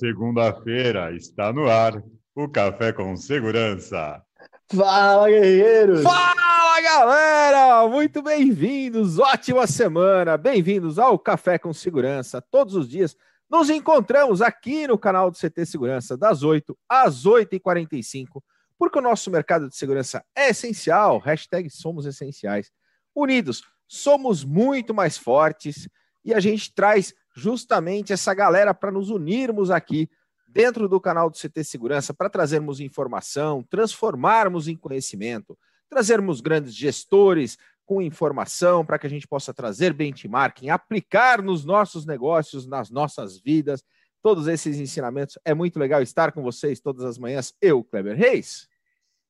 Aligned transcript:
segunda-feira 0.00 1.14
está 1.14 1.52
no 1.52 1.68
ar 1.68 2.02
o 2.34 2.48
Café 2.48 2.90
com 2.90 3.14
Segurança. 3.18 4.24
Fala, 4.72 5.28
guerreiros! 5.28 6.02
Fala, 6.02 6.80
galera! 6.80 7.86
Muito 7.86 8.22
bem-vindos, 8.22 9.18
ótima 9.18 9.66
semana! 9.66 10.38
Bem-vindos 10.38 10.98
ao 10.98 11.18
Café 11.18 11.58
com 11.58 11.70
Segurança. 11.74 12.40
Todos 12.40 12.74
os 12.74 12.88
dias 12.88 13.14
nos 13.50 13.68
encontramos 13.68 14.40
aqui 14.40 14.86
no 14.86 14.96
canal 14.96 15.30
do 15.30 15.36
CT 15.36 15.66
Segurança, 15.66 16.16
das 16.16 16.42
8 16.42 16.74
às 16.88 17.26
8h45, 17.26 18.42
porque 18.78 18.98
o 18.98 19.02
nosso 19.02 19.30
mercado 19.30 19.68
de 19.68 19.76
segurança 19.76 20.24
é 20.34 20.48
essencial. 20.48 21.18
Hashtag 21.18 21.68
somos 21.68 22.06
essenciais. 22.06 22.72
Unidos, 23.14 23.62
somos 23.86 24.44
muito 24.44 24.94
mais 24.94 25.18
fortes 25.18 25.86
e 26.24 26.32
a 26.32 26.40
gente 26.40 26.74
traz 26.74 27.12
justamente 27.34 28.12
essa 28.12 28.34
galera 28.34 28.74
para 28.74 28.90
nos 28.90 29.10
unirmos 29.10 29.70
aqui 29.70 30.08
dentro 30.48 30.88
do 30.88 31.00
canal 31.00 31.30
do 31.30 31.36
CT 31.36 31.62
Segurança 31.64 32.12
para 32.12 32.28
trazermos 32.28 32.80
informação, 32.80 33.62
transformarmos 33.62 34.68
em 34.68 34.76
conhecimento, 34.76 35.56
trazermos 35.88 36.40
grandes 36.40 36.74
gestores 36.74 37.56
com 37.86 38.00
informação 38.00 38.84
para 38.84 38.98
que 38.98 39.06
a 39.06 39.10
gente 39.10 39.26
possa 39.26 39.52
trazer 39.52 39.92
benchmarking, 39.92 40.70
aplicar 40.70 41.42
nos 41.42 41.64
nossos 41.64 42.06
negócios, 42.06 42.66
nas 42.66 42.88
nossas 42.88 43.38
vidas. 43.38 43.84
Todos 44.22 44.46
esses 44.46 44.78
ensinamentos. 44.78 45.38
É 45.44 45.54
muito 45.54 45.78
legal 45.78 46.00
estar 46.02 46.30
com 46.30 46.42
vocês 46.42 46.78
todas 46.78 47.04
as 47.04 47.18
manhãs. 47.18 47.52
Eu, 47.60 47.82
Kleber 47.82 48.16
Reis, 48.16 48.68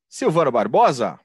Silvano 0.07 0.51
Barbosa. 0.51 1.19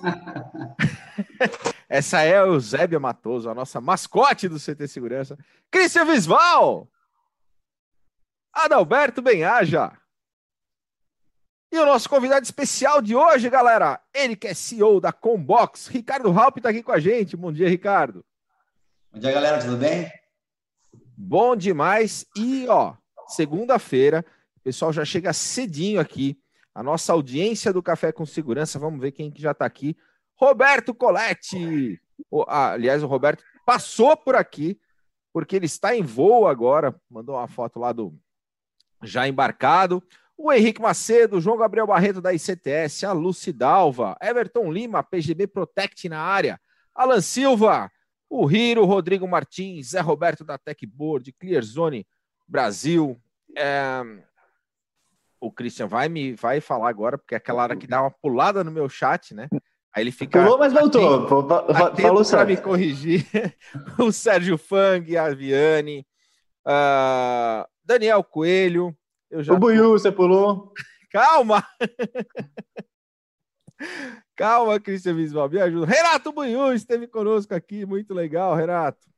Essa 1.88 2.20
é 2.22 2.38
a 2.38 2.46
Eusébia 2.46 3.00
Matoso, 3.00 3.48
a 3.48 3.54
nossa 3.54 3.80
mascote 3.80 4.48
do 4.48 4.60
CT 4.60 4.86
Segurança. 4.86 5.38
Cristian 5.70 6.04
Visval! 6.04 6.90
Adalberto 8.52 9.22
Benhaja. 9.22 9.92
E 11.70 11.78
o 11.78 11.86
nosso 11.86 12.08
convidado 12.08 12.44
especial 12.44 13.00
de 13.00 13.14
hoje, 13.14 13.48
galera, 13.48 14.00
ele 14.12 14.34
que 14.34 14.48
é 14.48 14.54
CEO 14.54 15.00
da 15.00 15.12
Combox, 15.12 15.86
Ricardo 15.86 16.30
Halp 16.30 16.56
está 16.58 16.70
aqui 16.70 16.82
com 16.82 16.92
a 16.92 16.98
gente. 16.98 17.36
Bom 17.36 17.52
dia, 17.52 17.68
Ricardo. 17.68 18.24
Bom 19.12 19.18
dia, 19.18 19.32
galera, 19.32 19.60
tudo 19.60 19.76
bem? 19.76 20.10
Bom 21.16 21.54
demais. 21.54 22.26
E, 22.36 22.66
ó, 22.68 22.94
segunda-feira, 23.28 24.24
o 24.56 24.60
pessoal 24.60 24.92
já 24.92 25.04
chega 25.04 25.32
cedinho 25.32 26.00
aqui. 26.00 26.38
A 26.74 26.82
nossa 26.82 27.12
audiência 27.12 27.72
do 27.72 27.82
Café 27.82 28.12
com 28.12 28.24
Segurança, 28.24 28.78
vamos 28.78 29.00
ver 29.00 29.12
quem 29.12 29.30
que 29.30 29.42
já 29.42 29.52
está 29.52 29.66
aqui. 29.66 29.96
Roberto 30.38 30.94
Coletti. 30.94 32.00
Ah, 32.46 32.72
aliás, 32.72 33.02
o 33.02 33.06
Roberto 33.06 33.42
passou 33.66 34.16
por 34.16 34.36
aqui, 34.36 34.80
porque 35.32 35.56
ele 35.56 35.66
está 35.66 35.94
em 35.94 36.02
voo 36.02 36.46
agora. 36.46 36.94
Mandou 37.10 37.34
uma 37.36 37.48
foto 37.48 37.78
lá 37.78 37.92
do 37.92 38.16
já 39.02 39.26
embarcado. 39.26 40.02
O 40.36 40.52
Henrique 40.52 40.80
Macedo, 40.80 41.40
João 41.40 41.56
Gabriel 41.56 41.86
Barreto 41.86 42.20
da 42.20 42.32
ICTS, 42.32 43.04
a 43.04 43.12
Lucidalva, 43.12 44.16
Everton 44.22 44.70
Lima, 44.70 45.02
PGB 45.02 45.48
Protect 45.48 46.08
na 46.08 46.20
área, 46.20 46.60
Alan 46.94 47.20
Silva, 47.20 47.90
o 48.30 48.44
Riro, 48.44 48.84
Rodrigo 48.84 49.26
Martins, 49.26 49.90
Zé 49.90 50.00
Roberto 50.00 50.44
da 50.44 50.56
Techboard, 50.56 51.32
Clearzone 51.32 52.06
Brasil. 52.46 53.20
É... 53.56 54.00
O 55.40 55.50
Christian 55.50 55.86
vai 55.88 56.08
me 56.08 56.34
vai 56.34 56.60
falar 56.60 56.88
agora, 56.88 57.16
porque 57.18 57.34
é 57.34 57.38
aquela 57.38 57.62
hora 57.62 57.76
que 57.76 57.86
dá 57.86 58.02
uma 58.02 58.10
pulada 58.10 58.62
no 58.62 58.70
meu 58.70 58.88
chat, 58.88 59.34
né? 59.34 59.48
Aí 59.94 60.02
ele 60.02 60.12
fica. 60.12 60.42
Pulou, 60.42 60.58
mas 60.58 60.72
voltou. 60.72 61.26
Atento, 61.70 62.02
Falou 62.02 62.24
para 62.24 62.44
me 62.44 62.56
corrigir. 62.56 63.26
o 63.98 64.12
Sérgio 64.12 64.58
Fang, 64.58 65.16
a 65.16 65.34
Viane, 65.34 66.06
uh, 66.66 67.66
Daniel 67.84 68.22
Coelho. 68.22 68.96
Eu 69.30 69.42
já... 69.42 69.52
O 69.52 69.58
Buiu, 69.58 69.90
você 69.90 70.12
pulou. 70.12 70.72
Calma! 71.10 71.66
Calma, 74.36 74.78
Cristian 74.78 75.14
Visual, 75.14 75.48
me 75.48 75.60
ajuda. 75.60 75.86
Renato 75.86 76.32
Buiu 76.32 76.72
esteve 76.72 77.06
conosco 77.06 77.54
aqui, 77.54 77.84
muito 77.86 78.14
legal, 78.14 78.54
Renato. 78.54 79.08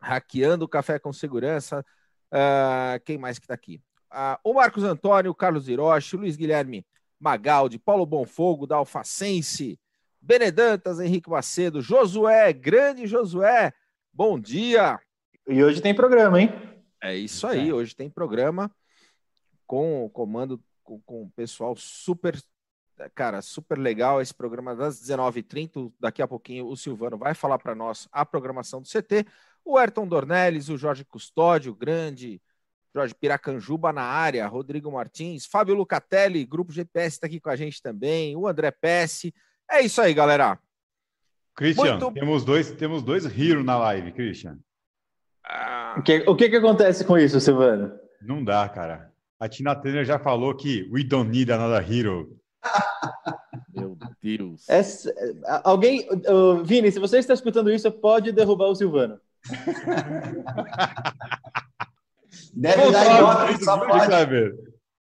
Hackeando 0.00 0.64
o 0.64 0.68
café 0.68 0.98
com 0.98 1.12
segurança. 1.12 1.84
Uh, 2.32 3.00
quem 3.04 3.18
mais 3.18 3.38
que 3.38 3.44
está 3.44 3.54
aqui? 3.54 3.80
Uh, 4.12 4.36
o 4.44 4.54
Marcos 4.54 4.84
Antônio, 4.84 5.30
o 5.30 5.34
Carlos 5.34 5.68
Hiroshi, 5.68 6.16
o 6.16 6.20
Luiz 6.20 6.36
Guilherme 6.36 6.84
Magaldi, 7.22 7.78
Paulo 7.78 8.04
Bonfogo, 8.04 8.66
da 8.66 8.76
Alfacense, 8.76 9.78
Benedantas, 10.20 10.98
Henrique 10.98 11.30
Macedo, 11.30 11.80
Josué, 11.80 12.52
grande 12.52 13.06
Josué, 13.06 13.72
bom 14.12 14.40
dia. 14.40 14.98
E 15.46 15.62
hoje 15.62 15.80
tem 15.80 15.94
programa, 15.94 16.40
hein? 16.40 16.50
É 17.00 17.14
isso 17.14 17.46
aí, 17.46 17.68
é. 17.68 17.72
hoje 17.72 17.94
tem 17.94 18.10
programa 18.10 18.68
com 19.64 20.04
o 20.04 20.10
comando, 20.10 20.60
com, 20.82 21.00
com 21.02 21.22
o 21.22 21.30
pessoal 21.30 21.76
super, 21.76 22.36
cara, 23.14 23.40
super 23.40 23.78
legal 23.78 24.20
esse 24.20 24.34
programa 24.34 24.74
das 24.74 25.00
19h30. 25.00 25.92
Daqui 26.00 26.22
a 26.22 26.28
pouquinho 26.28 26.66
o 26.66 26.76
Silvano 26.76 27.16
vai 27.16 27.34
falar 27.34 27.58
para 27.58 27.74
nós 27.74 28.08
a 28.10 28.26
programação 28.26 28.82
do 28.82 28.88
CT. 28.88 29.24
O 29.64 29.78
Ayrton 29.78 30.08
Dornelles, 30.08 30.68
o 30.68 30.76
Jorge 30.76 31.04
Custódio, 31.04 31.72
grande 31.72 32.42
Jorge 32.94 33.14
Piracanjuba 33.14 33.92
na 33.92 34.02
área, 34.02 34.46
Rodrigo 34.46 34.92
Martins, 34.92 35.46
Fábio 35.46 35.74
Lucatelli, 35.74 36.44
Grupo 36.44 36.72
GPS 36.72 37.16
está 37.16 37.26
aqui 37.26 37.40
com 37.40 37.48
a 37.48 37.56
gente 37.56 37.80
também, 37.80 38.36
o 38.36 38.46
André 38.46 38.70
Pesce. 38.70 39.34
É 39.70 39.80
isso 39.80 40.00
aí, 40.00 40.12
galera. 40.12 40.58
Christian, 41.54 41.98
Muito... 41.98 42.12
temos 42.12 42.44
dois, 42.44 42.70
temos 42.72 43.02
dois 43.02 43.24
Hero 43.26 43.64
na 43.64 43.78
live, 43.78 44.12
Christian. 44.12 44.58
Ah... 45.44 45.96
O, 45.98 46.02
que, 46.02 46.24
o 46.26 46.36
que, 46.36 46.50
que 46.50 46.56
acontece 46.56 47.04
com 47.04 47.18
isso, 47.18 47.40
Silvano? 47.40 47.92
Não 48.20 48.44
dá, 48.44 48.68
cara. 48.68 49.10
A 49.40 49.48
Tina 49.48 49.74
Turner 49.74 50.04
já 50.04 50.18
falou 50.18 50.54
que 50.54 50.88
we 50.92 51.02
don't 51.02 51.30
need 51.30 51.50
another 51.50 51.90
hero. 51.90 52.38
Meu 53.74 53.96
Deus. 54.22 54.68
Essa, 54.68 55.12
alguém, 55.64 56.06
uh, 56.28 56.62
Vini, 56.62 56.92
se 56.92 57.00
você 57.00 57.18
está 57.18 57.34
escutando 57.34 57.70
isso, 57.70 57.90
pode 57.90 58.30
derrubar 58.30 58.66
o 58.66 58.74
Silvano. 58.74 59.18
Deve 62.52 62.90
dar 62.90 63.86
pode. 63.86 64.54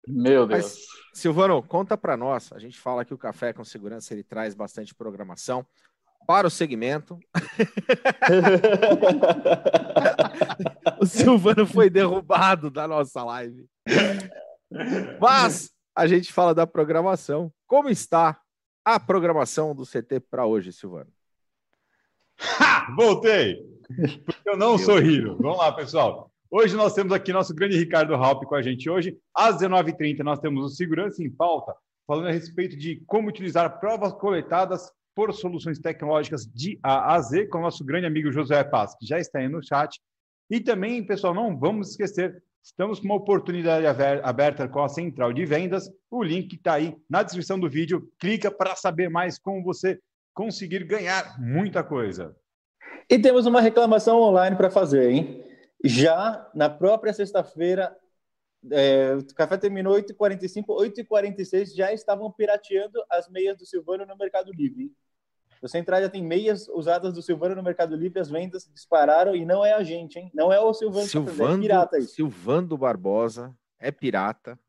Meu 0.08 0.48
Deus. 0.48 0.64
Mas, 0.64 0.78
Silvano, 1.14 1.62
conta 1.62 1.98
para 1.98 2.16
nós. 2.16 2.52
A 2.54 2.60
gente 2.60 2.80
fala 2.80 3.04
que 3.04 3.14
o 3.14 3.18
café 3.18 3.52
com 3.52 3.64
segurança 3.64 4.14
ele 4.14 4.24
traz 4.24 4.54
bastante 4.54 4.96
programação 4.96 5.66
para 6.26 6.48
o 6.48 6.52
segmento. 6.52 7.20
o 11.00 11.06
Silvano 11.06 11.66
foi 11.66 11.90
derrubado 11.90 12.70
da 12.70 12.88
nossa 12.88 13.24
live. 13.24 13.68
Mas 15.20 15.72
a 15.96 16.08
gente 16.08 16.32
fala 16.32 16.54
da 16.54 16.66
programação. 16.66 17.52
Como 17.68 17.90
está 17.90 18.40
a 18.84 19.00
programação 19.00 19.76
do 19.76 19.86
CT 19.86 20.22
para 20.30 20.46
hoje, 20.46 20.72
Silvano? 20.72 21.12
Ha! 22.60 22.94
Voltei! 22.96 23.58
Porque 24.26 24.50
eu 24.50 24.58
não 24.58 24.78
sou 24.78 25.00
Hiro. 25.00 25.38
Vamos 25.38 25.58
lá, 25.58 25.72
pessoal. 25.72 26.32
Hoje 26.58 26.74
nós 26.74 26.94
temos 26.94 27.12
aqui 27.12 27.34
nosso 27.34 27.54
grande 27.54 27.78
Ricardo 27.78 28.16
Halp 28.16 28.46
com 28.46 28.56
a 28.56 28.62
gente 28.62 28.90
hoje. 28.90 29.18
Às 29.36 29.58
19h30 29.58 30.20
nós 30.20 30.40
temos 30.40 30.64
o 30.64 30.74
Segurança 30.74 31.22
em 31.22 31.30
Pauta, 31.30 31.76
falando 32.08 32.30
a 32.30 32.32
respeito 32.32 32.78
de 32.78 33.04
como 33.08 33.28
utilizar 33.28 33.78
provas 33.78 34.14
coletadas 34.14 34.90
por 35.14 35.34
soluções 35.34 35.80
tecnológicas 35.80 36.46
de 36.46 36.80
A 36.82 37.14
a 37.14 37.20
Z, 37.20 37.48
com 37.48 37.58
o 37.58 37.62
nosso 37.62 37.84
grande 37.84 38.06
amigo 38.06 38.32
José 38.32 38.64
Paz, 38.64 38.96
que 38.98 39.06
já 39.06 39.20
está 39.20 39.40
aí 39.40 39.50
no 39.50 39.62
chat. 39.62 40.00
E 40.50 40.62
também, 40.62 41.06
pessoal, 41.06 41.34
não 41.34 41.60
vamos 41.60 41.90
esquecer, 41.90 42.42
estamos 42.64 43.02
com 43.02 43.06
uma 43.08 43.16
oportunidade 43.16 43.86
aberta 44.24 44.66
com 44.66 44.82
a 44.82 44.88
central 44.88 45.34
de 45.34 45.46
vendas. 45.46 45.92
O 46.10 46.24
link 46.24 46.54
está 46.54 46.76
aí 46.76 46.96
na 47.10 47.22
descrição 47.22 47.60
do 47.60 47.70
vídeo. 47.70 48.10
Clica 48.18 48.50
para 48.50 48.78
saber 48.78 49.10
mais 49.10 49.38
como 49.38 49.62
você 49.62 50.00
conseguir 50.34 50.86
ganhar 50.86 51.38
muita 51.38 51.84
coisa. 51.84 52.34
E 53.10 53.20
temos 53.20 53.46
uma 53.46 53.60
reclamação 53.60 54.22
online 54.22 54.56
para 54.56 54.72
fazer, 54.72 55.12
hein? 55.12 55.45
Já 55.86 56.50
na 56.54 56.70
própria 56.70 57.14
sexta-feira, 57.14 57.96
é, 58.72 59.16
o 59.16 59.36
café 59.36 59.58
terminou 59.58 59.96
8h45, 59.96 60.66
8h46 60.68 61.76
já 61.76 61.94
estavam 61.94 62.32
pirateando 62.32 63.04
as 63.10 63.30
meias 63.30 63.58
do 63.58 63.66
Silvano 63.66 64.06
no 64.06 64.18
Mercado 64.18 64.52
Livre. 64.52 64.92
Você 65.62 65.78
entrar 65.78 66.02
já 66.02 66.10
tem 66.10 66.24
meias 66.24 66.68
usadas 66.68 67.14
do 67.14 67.22
Silvano 67.22 67.56
no 67.56 67.64
Mercado 67.64 67.96
Livre, 67.96 68.20
as 68.20 68.30
vendas 68.30 68.70
dispararam 68.74 69.36
e 69.36 69.46
não 69.46 69.66
é 69.66 69.74
a 69.74 69.84
gente, 69.84 70.18
hein? 70.18 70.32
Não 70.34 70.52
é 70.52 70.60
o 70.60 70.74
Silvano, 70.74 71.06
Silvando, 71.06 71.58
é 71.58 71.68
pirata 71.68 71.98
isso. 71.98 72.16
Silvando 72.16 72.78
Barbosa 72.78 73.56
é 73.80 73.92
pirata. 73.92 74.60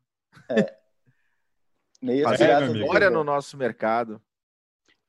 É. 0.49 0.77
Meias 2.01 2.29
Fazendo 2.29 2.47
piratas. 2.47 2.75
História 2.75 3.09
no 3.09 3.23
nosso 3.23 3.57
mercado. 3.57 4.21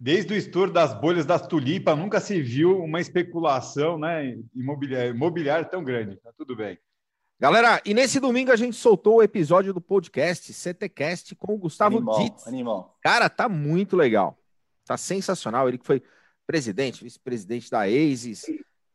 Desde 0.01 0.33
o 0.33 0.37
estouro 0.37 0.73
das 0.73 0.95
bolhas 0.95 1.27
das 1.27 1.47
tulipas, 1.47 1.99
nunca 1.99 2.21
se 2.21 2.41
viu 2.41 2.83
uma 2.83 3.01
especulação 3.01 3.99
né, 3.99 4.39
imobiliária, 4.55 5.11
imobiliária 5.11 5.65
tão 5.65 5.83
grande. 5.83 6.17
Tá 6.17 6.31
tudo 6.37 6.55
bem. 6.55 6.79
Galera, 7.41 7.81
e 7.85 7.95
nesse 7.95 8.19
domingo 8.21 8.53
a 8.53 8.57
gente 8.57 8.77
soltou 8.77 9.17
o 9.17 9.23
episódio 9.23 9.73
do 9.73 9.81
podcast 9.81 10.53
CTcast 10.53 11.35
com 11.37 11.55
o 11.55 11.59
Gustavo 11.59 11.97
animal, 11.97 12.19
Ditz. 12.19 12.47
Animal. 12.47 12.97
Cara, 13.03 13.29
tá 13.29 13.49
muito 13.49 13.97
legal. 13.97 14.37
Tá 14.85 14.97
sensacional. 14.97 15.69
Ele 15.69 15.79
que 15.79 15.87
foi 15.87 16.03
presidente, 16.47 17.05
vice-presidente 17.05 17.71
da 17.71 17.83
ASIS, 17.83 18.45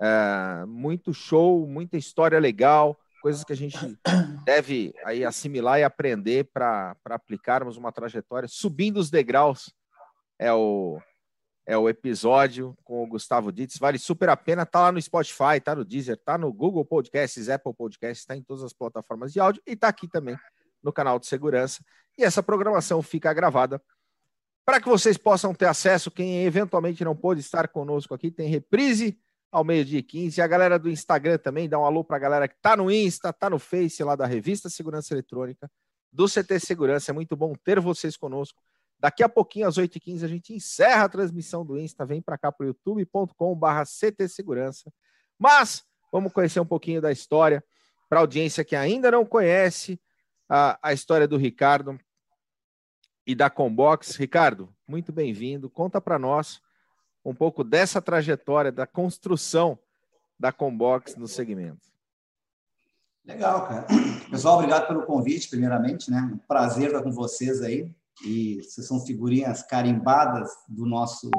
É, 0.02 0.66
muito 0.66 1.14
show, 1.14 1.66
muita 1.66 1.96
história 1.96 2.38
legal, 2.40 3.00
coisas 3.22 3.44
que 3.44 3.54
a 3.54 3.56
gente 3.56 3.78
deve 4.44 4.94
aí 5.06 5.24
assimilar 5.24 5.80
e 5.80 5.84
aprender 5.84 6.46
para 6.46 6.96
aplicarmos 7.06 7.78
uma 7.78 7.92
trajetória 7.92 8.50
subindo 8.50 8.98
os 8.98 9.10
degraus. 9.10 9.74
É 10.40 10.52
o, 10.52 11.00
é 11.66 11.78
o 11.78 11.88
episódio 11.88 12.76
com 12.84 13.04
o 13.04 13.08
Gustavo 13.08 13.52
Ditz. 13.52 13.78
Vale 13.78 13.98
super 13.98 14.30
a 14.30 14.38
pena. 14.38 14.66
Tá 14.66 14.82
lá 14.82 14.92
no 14.92 15.02
Spotify, 15.02 15.60
tá 15.64 15.76
no 15.76 15.86
Deezer, 15.86 16.18
tá 16.18 16.38
no 16.38 16.52
Google 16.52 16.84
Podcasts, 16.84 17.50
Apple 17.50 17.74
Podcasts, 17.74 18.26
tá 18.26 18.36
em 18.36 18.44
todas 18.44 18.64
as 18.64 18.74
plataformas 18.74 19.32
de 19.32 19.40
áudio 19.40 19.62
e 19.66 19.76
tá 19.76 19.88
aqui 19.88 20.08
também 20.08 20.38
no 20.84 20.92
canal 20.92 21.18
de 21.18 21.28
segurança. 21.28 21.84
E 22.18 22.24
essa 22.24 22.44
programação 22.44 23.02
fica 23.02 23.34
gravada 23.34 23.82
para 24.66 24.80
que 24.80 24.88
vocês 24.88 25.18
possam 25.18 25.54
ter 25.54 25.66
acesso. 25.66 26.12
Quem 26.12 26.44
eventualmente 26.46 27.04
não 27.04 27.16
pôde 27.16 27.40
estar 27.40 27.68
conosco 27.68 28.14
aqui, 28.14 28.30
tem 28.30 28.50
reprise 28.50 29.18
ao 29.52 29.64
meio-dia 29.64 30.00
e 30.00 30.04
15. 30.04 30.40
E 30.40 30.42
a 30.42 30.48
galera 30.48 30.80
do 30.80 30.90
Instagram 30.90 31.38
também, 31.38 31.70
dá 31.70 31.80
um 31.80 31.86
alô 31.86 32.04
para 32.04 32.18
a 32.18 32.20
galera 32.20 32.48
que 32.48 32.56
está 32.56 32.76
no 32.76 32.92
Insta, 32.92 33.30
está 33.30 33.50
no 33.50 33.60
Face 33.60 34.04
lá 34.04 34.16
da 34.16 34.26
Revista 34.26 34.70
Segurança 34.70 35.14
Eletrônica, 35.14 35.70
do 36.12 36.26
CT 36.28 36.60
Segurança. 36.60 37.12
É 37.12 37.14
muito 37.14 37.36
bom 37.36 37.54
ter 37.64 37.80
vocês 37.80 38.18
conosco. 38.18 38.62
Daqui 39.04 39.22
a 39.22 39.28
pouquinho, 39.28 39.68
às 39.68 39.78
8h15, 39.78 40.24
a 40.24 40.30
gente 40.30 40.54
encerra 40.54 41.04
a 41.04 41.10
transmissão 41.10 41.66
do 41.66 41.78
Insta. 41.78 42.06
Vem 42.06 42.22
para 42.22 42.38
cá 42.38 42.54
para 42.54 42.64
o 42.64 42.68
youtube.com.br 42.68 43.84
CT 43.84 44.30
Segurança. 44.30 44.90
Mas 45.38 45.84
vamos 46.10 46.32
conhecer 46.32 46.62
um 46.62 46.66
pouquinho 46.66 47.02
da 47.02 47.12
história 47.12 47.62
para 48.08 48.20
a 48.20 48.22
audiência 48.22 48.64
que 48.64 48.78
ainda 48.78 49.12
não 49.12 49.26
conhece 49.26 50.00
a, 50.48 50.80
a 50.82 50.94
história 50.94 51.28
do 51.28 51.36
Ricardo 51.36 52.00
e 53.28 53.36
da 53.36 53.50
Combox. 53.50 54.16
Ricardo, 54.16 54.74
muito 54.88 55.12
bem-vindo. 55.12 55.70
Conta 55.70 56.00
para 56.00 56.18
nós 56.18 56.62
um 57.26 57.36
pouco 57.36 57.62
dessa 57.62 58.02
trajetória, 58.02 58.72
da 58.72 58.88
construção 58.88 59.78
da 60.40 60.54
Combox 60.54 61.18
no 61.18 61.28
segmento. 61.28 61.92
Legal, 63.26 63.68
cara. 63.68 63.86
Pessoal, 64.32 64.56
obrigado 64.56 64.88
pelo 64.88 65.06
convite, 65.06 65.50
primeiramente, 65.50 66.10
né? 66.10 66.22
Um 66.34 66.38
prazer 66.38 66.88
estar 66.88 67.04
com 67.04 67.12
vocês 67.12 67.62
aí. 67.62 67.94
E 68.26 68.62
vocês 68.62 68.88
são 68.88 69.06
figurinhas 69.06 69.64
carimbadas 69.64 70.50
do 70.70 70.86
nosso 70.86 71.30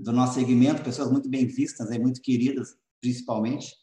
do 0.00 0.12
nosso 0.12 0.34
segmento, 0.34 0.82
pessoas 0.82 1.10
muito 1.10 1.28
bem 1.28 1.46
vistas, 1.46 1.90
e 1.90 1.98
muito 1.98 2.22
queridas, 2.22 2.76
principalmente. 3.00 3.74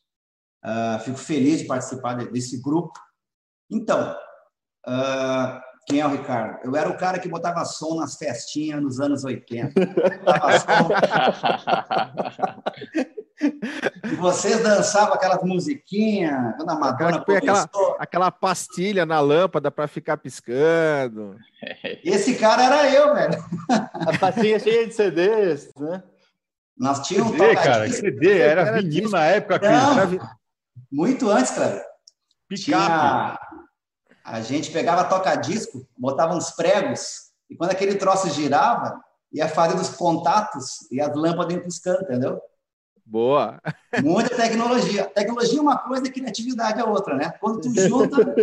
Uh, 0.63 0.97
fico 1.03 1.17
feliz 1.17 1.59
de 1.59 1.67
participar 1.67 2.13
desse 2.13 2.61
grupo. 2.61 2.93
Então, 3.69 4.15
uh, 4.87 5.59
quem 5.87 5.99
é 5.99 6.07
o 6.07 6.11
Ricardo? 6.11 6.63
Eu 6.63 6.75
era 6.75 6.89
o 6.89 6.97
cara 6.97 7.19
que 7.19 7.27
botava 7.27 7.65
som 7.65 7.99
nas 7.99 8.15
festinhas 8.15 8.81
nos 8.81 8.99
anos 8.99 9.23
80. 9.23 9.79
e 9.79 9.85
vocês 14.15 14.61
dançavam 14.61 15.13
aquelas 15.13 15.41
musiquinhas, 15.43 16.55
quando 16.55 16.69
a 16.69 16.75
Madonna 16.75 17.17
aquela, 17.17 17.69
aquela 17.99 18.31
pastilha 18.31 19.05
na 19.05 19.19
lâmpada 19.19 19.69
para 19.69 19.87
ficar 19.87 20.17
piscando. 20.17 21.37
Esse 22.03 22.35
cara 22.35 22.63
era 22.63 22.89
eu, 22.93 23.13
velho. 23.13 23.43
A 23.93 24.17
pastilha 24.17 24.59
cheia 24.59 24.87
de 24.87 24.93
CDs, 24.93 25.71
né? 25.77 26.03
Nós 26.77 27.07
tínhamos 27.07 27.31
CD, 27.31 27.51
um 27.51 27.55
cara, 27.55 27.89
CD, 27.89 28.37
era, 28.39 28.61
era 28.61 28.81
vinil 28.81 29.09
na 29.09 29.25
época. 29.25 29.59
Não, 29.59 30.19
muito 30.91 31.29
antes, 31.29 31.51
cara. 31.51 31.83
Picape. 32.47 32.65
Tinha 32.65 33.39
a 34.25 34.41
gente 34.41 34.71
pegava 34.71 35.03
toca-disco, 35.03 35.87
botava 35.95 36.35
uns 36.35 36.49
pregos, 36.49 37.25
e 37.47 37.55
quando 37.55 37.69
aquele 37.69 37.93
troço 37.93 38.27
girava, 38.31 38.99
ia 39.31 39.47
fazer 39.47 39.75
dos 39.75 39.89
contatos 39.89 40.91
e 40.91 40.99
as 40.99 41.15
lâmpadas 41.15 41.53
iam 41.53 41.63
piscando, 41.63 42.01
entendeu? 42.01 42.41
Boa! 43.05 43.61
Muita 44.03 44.35
tecnologia. 44.35 45.05
Tecnologia 45.05 45.59
é 45.59 45.61
uma 45.61 45.77
coisa 45.77 46.07
e 46.07 46.11
criatividade 46.11 46.79
é 46.79 46.83
outra, 46.83 47.15
né? 47.15 47.31
Quando 47.39 47.61
tu 47.61 47.69
junta. 47.79 48.35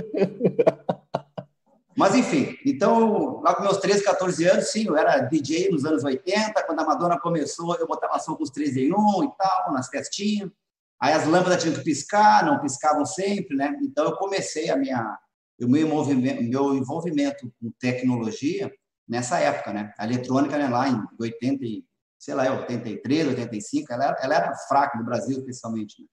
Mas, 1.96 2.14
enfim, 2.14 2.56
então, 2.64 3.40
lá 3.42 3.54
com 3.54 3.62
meus 3.62 3.78
13, 3.78 4.04
14 4.04 4.44
anos, 4.46 4.70
sim, 4.70 4.86
eu 4.86 4.96
era 4.96 5.18
DJ 5.20 5.70
nos 5.70 5.84
anos 5.84 6.04
80. 6.04 6.62
Quando 6.64 6.80
a 6.80 6.84
Madonna 6.84 7.18
começou, 7.18 7.74
eu 7.76 7.86
botava 7.86 8.18
som 8.18 8.34
com 8.34 8.44
os 8.44 8.50
3 8.50 8.76
em 8.76 8.92
1 8.92 9.24
e 9.24 9.36
tal, 9.36 9.72
nas 9.72 9.88
festinhas. 9.88 10.50
Aí 11.00 11.12
as 11.12 11.26
lâmpadas 11.26 11.60
tinham 11.60 11.74
que 11.74 11.82
piscar, 11.82 12.46
não 12.46 12.60
piscavam 12.60 13.04
sempre, 13.04 13.56
né? 13.56 13.76
Então, 13.82 14.04
eu 14.04 14.16
comecei 14.16 14.70
a 14.70 14.76
minha, 14.76 15.18
o 15.60 15.68
meu 15.68 15.86
envolvimento, 15.86 16.42
meu 16.44 16.74
envolvimento 16.74 17.52
com 17.60 17.70
tecnologia 17.78 18.72
nessa 19.08 19.40
época, 19.40 19.72
né? 19.72 19.92
A 19.98 20.06
eletrônica, 20.06 20.56
né, 20.56 20.68
lá 20.68 20.88
em 20.88 21.02
80, 21.20 21.64
sei 22.22 22.34
lá, 22.34 22.44
83, 22.52 23.28
85, 23.30 23.92
ela, 23.92 24.16
ela 24.20 24.34
era 24.36 24.54
fraca 24.54 24.96
no 24.96 25.04
Brasil, 25.04 25.38
especialmente. 25.38 26.00
Né? 26.00 26.06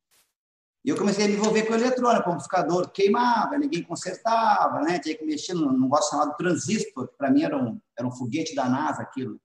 E 0.83 0.89
eu 0.89 0.97
comecei 0.97 1.25
a 1.25 1.27
me 1.27 1.35
envolver 1.35 1.67
com 1.67 1.75
eletrônica, 1.75 2.23
com 2.23 2.31
amplificador 2.31 2.89
queimava, 2.89 3.59
ninguém 3.59 3.83
consertava, 3.83 4.81
né? 4.81 4.97
Tinha 4.97 5.15
que 5.15 5.23
mexer 5.23 5.53
num 5.53 5.71
negócio 5.79 6.09
chamado 6.09 6.35
transistor, 6.35 7.09
que 7.09 7.15
para 7.15 7.29
mim 7.29 7.43
era 7.43 7.55
um, 7.55 7.79
era 7.95 8.07
um 8.07 8.11
foguete 8.11 8.55
da 8.55 8.67
NASA, 8.67 9.03
aquilo. 9.03 9.39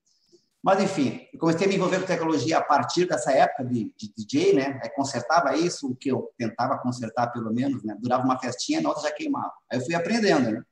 Mas, 0.63 0.83
enfim, 0.83 1.29
eu 1.35 1.39
comecei 1.39 1.67
a 1.67 1.69
me 1.69 1.77
envolver 1.77 2.01
com 2.01 2.07
tecnologia 2.07 2.57
a 2.57 2.63
partir 2.63 3.07
dessa 3.07 3.31
época 3.31 3.63
de, 3.67 3.93
de 3.95 4.15
DJ, 4.17 4.55
né? 4.55 4.81
Aí 4.83 4.89
consertava 4.89 5.55
isso, 5.55 5.91
o 5.91 5.95
que 5.95 6.11
eu 6.11 6.33
tentava 6.39 6.79
consertar, 6.79 7.27
pelo 7.27 7.53
menos, 7.53 7.85
né? 7.85 7.95
Durava 8.01 8.25
uma 8.25 8.41
festinha, 8.41 8.81
nós 8.81 9.03
já 9.03 9.13
queimava. 9.13 9.53
Aí 9.71 9.79
eu 9.79 9.85
fui 9.85 9.95
aprendendo, 9.95 10.51
né? 10.51 10.63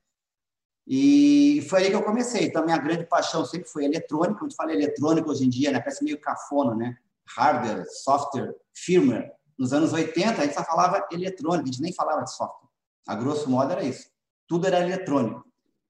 E 0.87 1.65
foi 1.69 1.85
aí 1.85 1.91
que 1.91 1.97
eu 1.97 2.03
comecei. 2.03 2.47
Então, 2.47 2.65
minha 2.65 2.79
grande 2.79 3.05
paixão 3.05 3.45
sempre 3.45 3.69
foi 3.69 3.85
eletrônica. 3.85 4.39
Quando 4.39 4.55
fala 4.55 4.73
eletrônica 4.73 5.29
hoje 5.31 5.45
em 5.45 5.49
dia, 5.49 5.71
né? 5.71 5.79
Parece 5.79 6.03
meio 6.05 6.21
cafona, 6.21 6.75
né? 6.75 6.97
Hardware, 7.37 7.85
software, 7.89 8.55
firmware. 8.75 9.31
Nos 9.59 9.73
anos 9.73 9.93
80, 9.93 10.41
a 10.41 10.45
gente 10.45 10.55
só 10.55 10.65
falava 10.65 11.07
eletrônica, 11.13 11.63
a 11.63 11.67
gente 11.67 11.83
nem 11.83 11.93
falava 11.93 12.23
de 12.23 12.35
software. 12.35 12.69
A 13.07 13.15
grosso 13.15 13.49
modo 13.49 13.73
era 13.73 13.85
isso. 13.85 14.09
Tudo 14.47 14.67
era 14.67 14.81
eletrônico. 14.81 15.47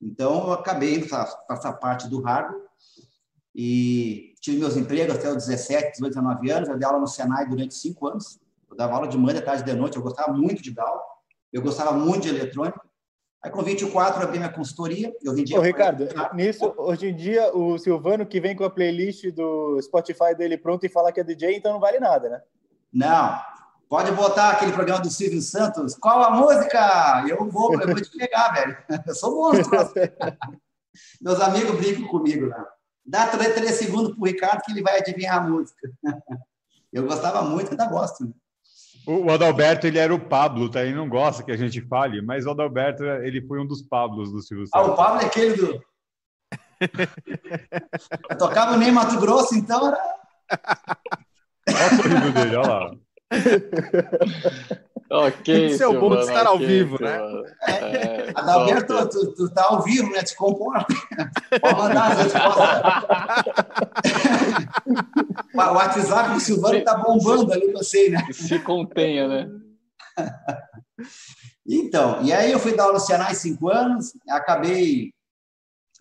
Então, 0.02 0.48
eu 0.48 0.54
acabei 0.54 0.96
indo 0.96 1.08
para 1.08 1.28
essa 1.50 1.74
parte 1.74 2.08
do 2.08 2.22
hardware 2.22 2.62
e 3.54 4.36
tive 4.40 4.60
meus 4.60 4.78
empregos 4.78 5.16
até 5.16 5.30
os 5.30 5.48
17, 5.48 5.94
18, 5.94 6.14
19 6.14 6.52
anos. 6.52 6.70
Eu 6.70 6.78
dei 6.78 6.88
aula 6.88 7.00
no 7.00 7.08
Senai 7.08 7.48
durante 7.48 7.74
cinco 7.74 8.08
anos. 8.08 8.40
Eu 8.70 8.78
dava 8.78 8.94
aula 8.94 9.08
de 9.08 9.18
manhã, 9.18 9.40
de 9.40 9.42
tarde, 9.42 9.64
de 9.64 9.74
noite. 9.74 9.98
Eu 9.98 10.04
gostava 10.04 10.32
muito 10.32 10.62
de 10.62 10.72
dar 10.72 10.84
aula. 10.84 11.02
Eu 11.52 11.62
gostava 11.62 11.92
muito 11.94 12.24
de 12.24 12.30
eletrônica. 12.30 12.87
Aí, 13.44 13.52
com 13.52 13.62
24, 13.62 14.22
eu 14.22 14.28
abri 14.28 14.40
minha 14.40 14.52
consultoria. 14.52 15.16
Eu 15.24 15.34
vendia. 15.34 15.60
Ô, 15.60 15.62
Ricardo, 15.62 16.08
nisso, 16.34 16.74
hoje 16.78 17.08
em 17.08 17.16
dia, 17.16 17.56
o 17.56 17.78
Silvano 17.78 18.26
que 18.26 18.42
vem 18.42 18.56
com 18.56 18.64
a 18.64 18.70
playlist 18.70 19.32
do 19.32 19.80
Spotify 19.82 20.36
dele 20.36 20.58
pronto 20.58 20.86
e 20.86 20.90
fala 20.90 21.12
que 21.12 21.20
é 21.20 21.24
DJ, 21.24 21.56
então 21.56 21.74
não 21.74 21.80
vale 21.80 22.00
nada, 22.00 22.30
né? 22.30 22.42
Não. 22.92 23.40
Pode 23.90 24.12
botar 24.12 24.52
aquele 24.52 24.74
programa 24.74 25.02
do 25.02 25.10
Silvio 25.10 25.42
Santos. 25.42 25.96
Qual 25.96 26.22
a 26.22 26.32
música? 26.32 27.24
Eu 27.28 27.50
vou, 27.50 27.74
eu 27.80 27.88
vou 27.88 27.96
te 27.96 28.18
pegar, 28.18 28.52
velho. 28.54 28.78
Eu 29.06 29.16
sou 29.16 29.36
monstro. 29.36 29.78
Meus 31.22 31.40
amigos 31.40 31.78
brincam 31.78 32.08
comigo 32.08 32.48
lá. 32.48 32.58
Né? 32.58 32.66
Dá 33.06 33.28
três 33.28 33.76
segundos 33.76 34.14
para 34.14 34.22
o 34.22 34.26
Ricardo 34.26 34.62
que 34.64 34.72
ele 34.72 34.82
vai 34.82 35.00
adivinhar 35.00 35.38
a 35.38 35.42
música. 35.42 35.90
Eu 36.92 37.06
gostava 37.06 37.42
muito, 37.44 37.72
ainda 37.72 37.86
gosto. 37.86 38.26
Né? 38.26 38.32
O 39.08 39.32
Adalberto, 39.32 39.88
ele 39.88 39.98
era 39.98 40.14
o 40.14 40.20
Pablo, 40.20 40.70
tá? 40.70 40.84
Ele 40.84 40.94
não 40.94 41.08
gosta 41.08 41.42
que 41.42 41.52
a 41.52 41.56
gente 41.56 41.82
fale, 41.82 42.22
mas 42.22 42.46
o 42.46 42.52
Adalberto, 42.52 43.04
ele 43.06 43.42
foi 43.42 43.58
um 43.58 43.66
dos 43.66 43.82
Pablos 43.82 44.34
do 44.34 44.42
Silvio 44.42 44.68
Santos. 44.68 44.90
Ah, 44.90 44.92
o 44.92 44.98
Pablo 44.98 45.22
é 45.22 45.26
aquele 45.26 45.56
do... 45.56 45.82
Eu 48.30 48.38
tocava 48.38 48.76
nem 48.76 48.92
Mato 48.92 49.18
Grosso, 49.18 49.56
então 49.56 49.88
era... 49.88 49.98
Olha 51.70 51.86
o 51.86 51.96
sorriso 51.96 52.34
dele, 52.34 52.56
olha 52.58 52.68
lá. 52.68 52.92
Ok. 55.10 55.68
Isso 55.68 55.84
é 55.84 55.88
o 55.88 56.00
bom 56.00 56.16
de 56.16 56.24
estar 56.24 56.46
ao 56.46 56.58
vivo, 56.58 57.02
né? 57.02 57.18
É, 57.66 58.32
Adalberto, 58.36 59.10
tu, 59.10 59.34
tu 59.34 59.50
tá 59.54 59.66
ao 59.70 59.82
vivo, 59.82 60.12
né? 60.12 60.22
Te 60.22 60.36
comporta. 60.36 60.94
Pode 61.62 61.76
mandar 61.76 62.12
as 62.12 62.24
respostas. 62.24 62.82
o 65.56 65.74
WhatsApp 65.74 66.34
do 66.34 66.40
Silvano 66.40 66.84
tá 66.84 66.98
bombando 66.98 67.54
ali, 67.54 67.72
eu 67.72 67.84
sei, 67.84 68.10
né? 68.10 68.28
Se 68.34 68.60
contenha, 68.60 69.28
né? 69.28 69.50
Então, 71.66 72.22
e 72.22 72.34
aí 72.34 72.52
eu 72.52 72.60
fui 72.60 72.76
dar 72.76 72.84
aula 72.84 72.96
no 72.96 73.00
Senai 73.00 73.36
cinco 73.36 73.70
anos, 73.70 74.14
acabei, 74.30 75.14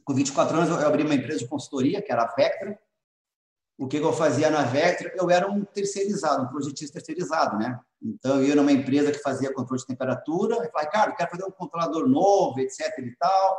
com 0.05 0.15
24 0.15 0.57
anos, 0.57 0.69
eu 0.69 0.87
abri 0.87 1.03
uma 1.03 1.15
empresa 1.15 1.41
de 1.41 1.49
consultoria, 1.49 2.03
que 2.03 2.11
era 2.11 2.23
a 2.23 2.35
Vectra, 2.35 2.79
o 3.79 3.87
que 3.87 3.99
eu 3.99 4.13
fazia 4.13 4.51
na 4.51 4.63
Vectra, 4.63 5.13
eu 5.17 5.31
era 5.31 5.51
um 5.51 5.65
terceirizado, 5.65 6.45
um 6.45 6.49
projetista 6.49 6.95
terceirizado, 6.95 7.59
né? 7.59 7.79
Então, 8.03 8.37
eu 8.37 8.47
ia 8.47 8.57
numa 8.57 8.73
empresa 8.73 9.13
que 9.13 9.19
fazia 9.19 9.53
controle 9.53 9.81
de 9.81 9.87
temperatura, 9.87 10.57
e 10.67 10.71
falei, 10.71 10.89
cara, 10.89 11.13
quero 11.13 11.31
fazer 11.31 11.45
um 11.45 11.51
controlador 11.51 12.09
novo, 12.09 12.59
etc 12.61 12.81
e 12.99 13.15
tal. 13.17 13.59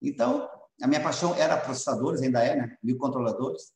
Então, 0.00 0.48
a 0.80 0.86
minha 0.86 1.02
paixão 1.02 1.34
era 1.34 1.56
processadores, 1.56 2.22
ainda 2.22 2.44
é, 2.44 2.54
né? 2.54 2.76
Mil 2.82 2.96
controladores. 2.98 3.72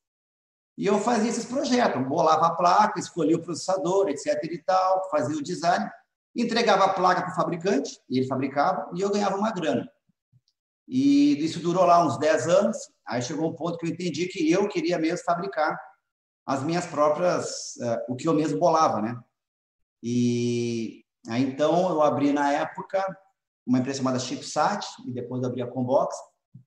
E 0.79 0.87
eu 0.87 0.99
fazia 1.01 1.31
esses 1.31 1.45
projetos, 1.45 2.07
bolava 2.07 2.47
a 2.47 2.55
placa, 2.55 2.99
escolhia 2.99 3.37
o 3.37 3.43
processador, 3.43 4.09
etc 4.09 4.39
e 4.45 4.59
tal, 4.59 5.11
fazia 5.11 5.37
o 5.37 5.43
design, 5.43 5.91
entregava 6.35 6.85
a 6.85 6.95
placa 6.95 7.23
para 7.23 7.33
o 7.33 7.35
fabricante, 7.35 8.01
e 8.09 8.19
ele 8.19 8.29
fabricava, 8.29 8.89
e 8.95 9.01
eu 9.01 9.11
ganhava 9.11 9.37
uma 9.37 9.51
grana. 9.51 9.91
E 10.95 11.43
isso 11.43 11.59
durou 11.61 11.87
lá 11.87 12.05
uns 12.05 12.19
10 12.19 12.49
anos. 12.49 12.77
Aí 13.09 13.23
chegou 13.23 13.49
um 13.49 13.55
ponto 13.55 13.79
que 13.79 13.87
eu 13.87 13.91
entendi 13.91 14.27
que 14.27 14.53
eu 14.53 14.69
queria 14.69 14.99
mesmo 14.99 15.25
fabricar 15.25 15.75
as 16.45 16.63
minhas 16.63 16.85
próprias, 16.85 17.77
uh, 17.77 18.13
o 18.13 18.15
que 18.15 18.29
eu 18.29 18.35
mesmo 18.35 18.59
bolava, 18.59 19.01
né? 19.01 19.19
E 20.03 21.03
aí, 21.31 21.45
então 21.45 21.89
eu 21.89 22.03
abri 22.03 22.31
na 22.31 22.53
época 22.53 23.03
uma 23.67 23.79
empresa 23.79 23.99
chamada 23.99 24.19
Chipsat 24.19 24.87
e 25.07 25.13
depois 25.13 25.43
abri 25.43 25.63
a 25.63 25.67
Combox. 25.67 26.15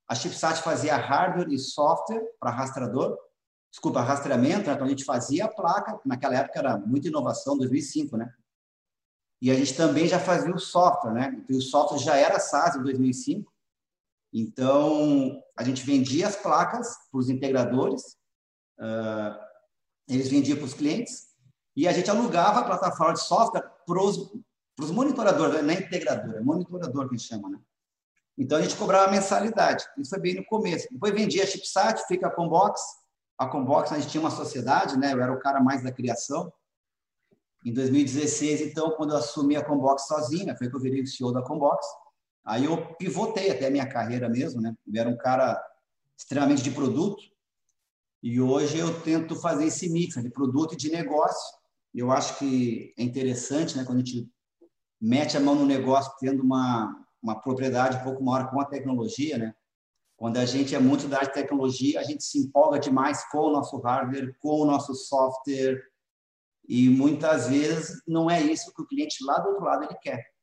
A 0.08 0.16
Chipsat 0.16 0.60
fazia 0.64 0.96
hardware 0.96 1.52
e 1.52 1.60
software 1.60 2.24
para 2.40 2.50
rastreador, 2.50 3.16
desculpa, 3.70 4.02
rastreamento, 4.02 4.68
né? 4.68 4.74
então 4.74 4.88
a 4.88 4.90
gente 4.90 5.06
fazia 5.06 5.46
a 5.46 5.54
placa, 5.54 6.00
naquela 6.04 6.38
época 6.38 6.58
era 6.58 6.80
muita 6.80 7.10
inovação, 7.10 7.56
2005, 7.60 8.18
né? 8.18 8.34
E 9.40 9.52
a 9.52 9.54
gente 9.54 9.76
também 9.76 10.08
já 10.08 10.20
fazia 10.20 10.52
o 10.52 10.58
software, 10.58 11.14
né? 11.14 11.46
E 11.48 11.56
o 11.56 11.62
software 11.62 12.00
já 12.00 12.16
era 12.16 12.40
SaaS 12.40 12.78
em 12.78 12.82
2005. 12.82 13.54
Então, 14.38 15.42
a 15.58 15.64
gente 15.64 15.86
vendia 15.86 16.28
as 16.28 16.36
placas 16.36 16.94
para 17.10 17.20
os 17.22 17.30
integradores, 17.30 18.18
uh, 18.78 19.40
eles 20.10 20.28
vendiam 20.28 20.58
para 20.58 20.66
os 20.66 20.74
clientes, 20.74 21.28
e 21.74 21.88
a 21.88 21.94
gente 21.94 22.12
alugava 22.12 22.60
a 22.60 22.66
plataforma 22.66 23.14
de 23.14 23.22
software 23.22 23.64
para 23.86 24.04
os 24.04 24.92
monitoradores, 24.92 25.64
não 25.64 25.70
é 25.70 25.80
integrador, 25.80 26.36
é 26.36 26.42
monitorador 26.42 27.08
que 27.08 27.16
a 27.16 27.18
gente 27.18 27.28
chama, 27.30 27.50
né? 27.50 27.58
Então, 28.38 28.58
a 28.58 28.62
gente 28.62 28.76
cobrava 28.76 29.10
mensalidade. 29.10 29.86
Isso 29.98 30.10
foi 30.10 30.20
bem 30.20 30.36
no 30.36 30.46
começo. 30.46 30.90
Depois 30.92 31.14
vendia 31.14 31.44
a 31.44 31.48
Chipsat, 31.48 32.06
fica 32.06 32.28
a 32.28 32.30
Combox. 32.30 32.82
A 33.38 33.48
Combox, 33.48 33.94
a 33.94 34.00
gente 34.00 34.12
tinha 34.12 34.20
uma 34.20 34.32
sociedade, 34.32 35.00
né? 35.00 35.14
Eu 35.14 35.22
era 35.22 35.32
o 35.32 35.40
cara 35.40 35.62
mais 35.62 35.82
da 35.82 35.94
criação. 35.94 36.52
Em 37.66 37.72
2016, 37.72 38.60
então, 38.60 38.92
quando 38.92 39.12
eu 39.12 39.18
assumi 39.18 39.56
a 39.56 39.64
Combox 39.64 40.08
sozinha, 40.08 40.58
foi 40.58 40.70
que 40.70 40.76
eu 40.76 40.82
virei 40.82 41.04
o 41.04 41.08
CEO 41.08 41.32
da 41.32 41.42
Combox. 41.42 41.88
Aí 42.46 42.66
eu 42.66 42.94
pivotei 42.96 43.50
até 43.50 43.68
a 43.68 43.72
minha 43.72 43.88
carreira 43.88 44.30
mesmo, 44.30 44.62
né? 44.62 44.76
Eu 44.88 45.02
era 45.02 45.10
um 45.10 45.18
cara 45.18 45.60
extremamente 46.16 46.62
de 46.62 46.72
produto. 46.72 47.24
E 48.22 48.40
hoje 48.40 48.78
eu 48.78 49.02
tento 49.02 49.36
fazer 49.36 49.66
esse 49.66 49.90
mix 49.90 50.22
de 50.22 50.30
produto 50.30 50.74
e 50.74 50.78
de 50.78 50.92
negócio. 50.92 51.58
Eu 51.94 52.12
acho 52.12 52.38
que 52.38 52.94
é 52.98 53.04
interessante, 53.04 53.76
né? 53.76 53.84
Quando 53.84 54.02
a 54.02 54.04
gente 54.06 54.30
mete 55.02 55.36
a 55.36 55.40
mão 55.40 55.56
no 55.56 55.66
negócio 55.66 56.14
tendo 56.20 56.44
uma, 56.44 57.04
uma 57.22 57.40
propriedade 57.40 57.98
um 57.98 58.04
pouco 58.04 58.24
maior 58.24 58.50
com 58.52 58.62
a 58.62 58.66
tecnologia, 58.66 59.38
né? 59.38 59.56
Quando 60.16 60.38
a 60.38 60.46
gente 60.46 60.74
é 60.74 60.80
muito 60.80 61.08
da 61.08 61.20
tecnologia, 61.26 62.00
a 62.00 62.04
gente 62.04 62.24
se 62.24 62.40
empolga 62.40 62.80
demais 62.80 63.28
com 63.30 63.40
o 63.40 63.52
nosso 63.52 63.78
hardware, 63.80 64.34
com 64.40 64.62
o 64.62 64.66
nosso 64.66 64.94
software, 64.96 65.82
e 66.68 66.90
muitas 66.90 67.50
vezes 67.50 68.02
não 68.08 68.30
é 68.30 68.42
isso 68.42 68.74
que 68.74 68.82
o 68.82 68.88
cliente 68.88 69.24
lá 69.24 69.40
do 69.40 69.50
outro 69.50 69.66
lado 69.66 69.84
ele 69.84 69.96
quer. 69.96 70.35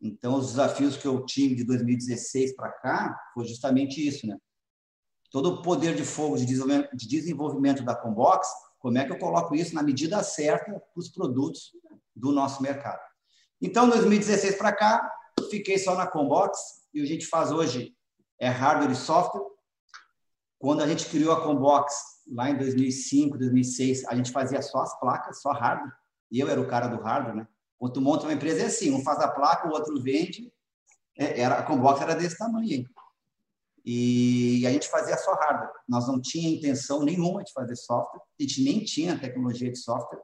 Então, 0.00 0.34
os 0.34 0.48
desafios 0.48 0.96
que 0.96 1.06
eu 1.06 1.24
tive 1.24 1.56
de 1.56 1.64
2016 1.64 2.54
para 2.54 2.70
cá 2.70 3.20
foi 3.34 3.44
justamente 3.46 4.06
isso, 4.06 4.26
né? 4.26 4.36
Todo 5.30 5.50
o 5.50 5.62
poder 5.62 5.94
de 5.94 6.04
fogo 6.04 6.36
de 6.38 7.08
desenvolvimento 7.08 7.84
da 7.84 7.94
Combox, 7.94 8.48
como 8.78 8.96
é 8.96 9.04
que 9.04 9.12
eu 9.12 9.18
coloco 9.18 9.54
isso 9.54 9.74
na 9.74 9.82
medida 9.82 10.22
certa 10.22 10.72
para 10.72 10.82
os 10.96 11.08
produtos 11.08 11.72
do 12.14 12.32
nosso 12.32 12.62
mercado. 12.62 13.00
Então, 13.60 13.88
2016 13.88 14.56
para 14.56 14.72
cá, 14.72 15.12
fiquei 15.50 15.78
só 15.78 15.96
na 15.96 16.06
Combox 16.06 16.58
e 16.94 17.00
o 17.00 17.04
que 17.04 17.10
a 17.10 17.12
gente 17.12 17.26
faz 17.26 17.50
hoje 17.50 17.94
é 18.38 18.48
hardware 18.48 18.92
e 18.92 18.96
software. 18.96 19.44
Quando 20.58 20.82
a 20.82 20.86
gente 20.86 21.06
criou 21.06 21.32
a 21.32 21.42
Combox 21.42 21.92
lá 22.30 22.50
em 22.50 22.56
2005, 22.56 23.36
2006, 23.36 24.04
a 24.06 24.14
gente 24.14 24.30
fazia 24.30 24.62
só 24.62 24.80
as 24.80 24.98
placas, 24.98 25.42
só 25.42 25.50
hardware. 25.50 25.92
E 26.30 26.40
eu 26.40 26.48
era 26.48 26.60
o 26.60 26.68
cara 26.68 26.86
do 26.86 27.02
hardware, 27.02 27.36
né? 27.36 27.48
Quando 27.78 27.92
tu 27.92 28.00
monta 28.00 28.24
uma 28.24 28.32
empresa 28.32 28.62
é 28.62 28.66
assim, 28.66 28.92
um 28.92 29.02
faz 29.02 29.20
a 29.20 29.28
placa, 29.28 29.68
o 29.68 29.72
outro 29.72 30.00
vende. 30.02 30.52
É, 31.16 31.40
era, 31.40 31.58
a 31.58 31.62
Combox 31.62 32.00
era 32.00 32.14
desse 32.14 32.36
tamanho. 32.36 32.72
Hein? 32.72 32.86
E 33.84 34.66
a 34.66 34.70
gente 34.70 34.88
fazia 34.88 35.16
só 35.16 35.32
hardware. 35.34 35.70
Nós 35.88 36.06
não 36.06 36.20
tinha 36.20 36.50
intenção 36.50 37.02
nenhuma 37.02 37.42
de 37.42 37.52
fazer 37.52 37.76
software. 37.76 38.20
A 38.38 38.42
gente 38.42 38.62
nem 38.62 38.84
tinha 38.84 39.18
tecnologia 39.18 39.70
de 39.70 39.78
software. 39.78 40.20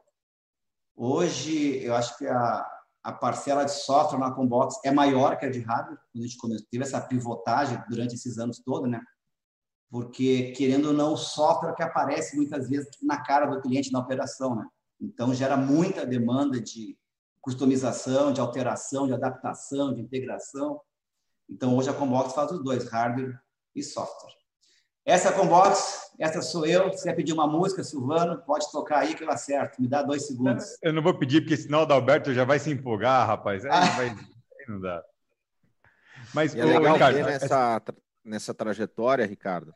Hoje, 0.95 1.83
eu 1.83 1.95
acho 1.95 2.17
que 2.17 2.27
a, 2.27 2.65
a 3.03 3.11
parcela 3.11 3.63
de 3.63 3.71
software 3.71 4.19
na 4.19 4.31
Combox 4.31 4.75
é 4.83 4.91
maior 4.91 5.37
que 5.37 5.45
a 5.45 5.49
de 5.49 5.59
hardware, 5.59 5.97
quando 6.11 6.23
a 6.23 6.27
gente 6.27 6.37
começou, 6.37 6.67
teve 6.69 6.83
essa 6.83 7.01
pivotagem 7.01 7.81
durante 7.89 8.15
esses 8.15 8.37
anos 8.37 8.59
todos, 8.59 8.89
né? 8.89 9.01
Porque, 9.89 10.51
querendo 10.51 10.87
ou 10.87 10.93
não, 10.93 11.13
o 11.13 11.17
software 11.17 11.73
que 11.73 11.83
aparece 11.83 12.35
muitas 12.35 12.69
vezes 12.69 12.89
na 13.01 13.23
cara 13.23 13.45
do 13.45 13.61
cliente 13.61 13.91
na 13.91 13.99
operação, 13.99 14.55
né? 14.55 14.65
Então, 14.99 15.33
gera 15.33 15.57
muita 15.57 16.05
demanda 16.05 16.59
de 16.59 16.97
customização, 17.45 18.33
de 18.33 18.41
alteração, 18.41 19.05
de 19.05 19.13
adaptação, 19.13 19.93
de 19.93 20.01
integração. 20.01 20.81
Então, 21.47 21.77
hoje 21.77 21.87
a 21.87 21.93
Combox 21.93 22.33
faz 22.33 22.51
os 22.51 22.63
dois, 22.63 22.89
hardware 22.89 23.39
e 23.75 23.83
software. 23.83 24.33
Essa 25.05 25.29
é 25.29 25.31
a 25.31 25.35
Combox, 25.35 26.11
essa 26.19 26.41
sou 26.41 26.65
eu. 26.65 26.91
Se 26.91 27.03
quer 27.03 27.13
pedir 27.13 27.33
uma 27.33 27.45
música, 27.45 27.83
Silvano, 27.83 28.41
pode 28.47 28.71
tocar 28.71 29.01
aí 29.01 29.13
que 29.13 29.23
eu 29.23 29.29
acerto. 29.29 29.79
Me 29.79 29.87
dá 29.87 30.01
dois 30.01 30.25
segundos. 30.25 30.75
Eu 30.81 30.91
não 30.91 31.03
vou 31.03 31.13
pedir, 31.13 31.41
porque 31.41 31.55
senão 31.55 31.79
o 31.79 31.81
Adalberto 31.83 32.33
já 32.33 32.43
vai 32.43 32.57
se 32.57 32.71
empolgar, 32.71 33.27
rapaz. 33.27 33.63
Aí, 33.63 33.71
ah. 33.71 33.85
vai... 33.95 34.09
aí 34.09 34.15
não 34.67 34.81
dá. 34.81 35.03
Mas, 36.33 36.55
é 36.55 36.65
legal 36.65 36.93
Ricardo, 36.93 37.15
ver 37.15 37.25
nessa, 37.25 37.81
nessa 38.23 38.53
trajetória, 38.55 39.23
Ricardo, 39.23 39.71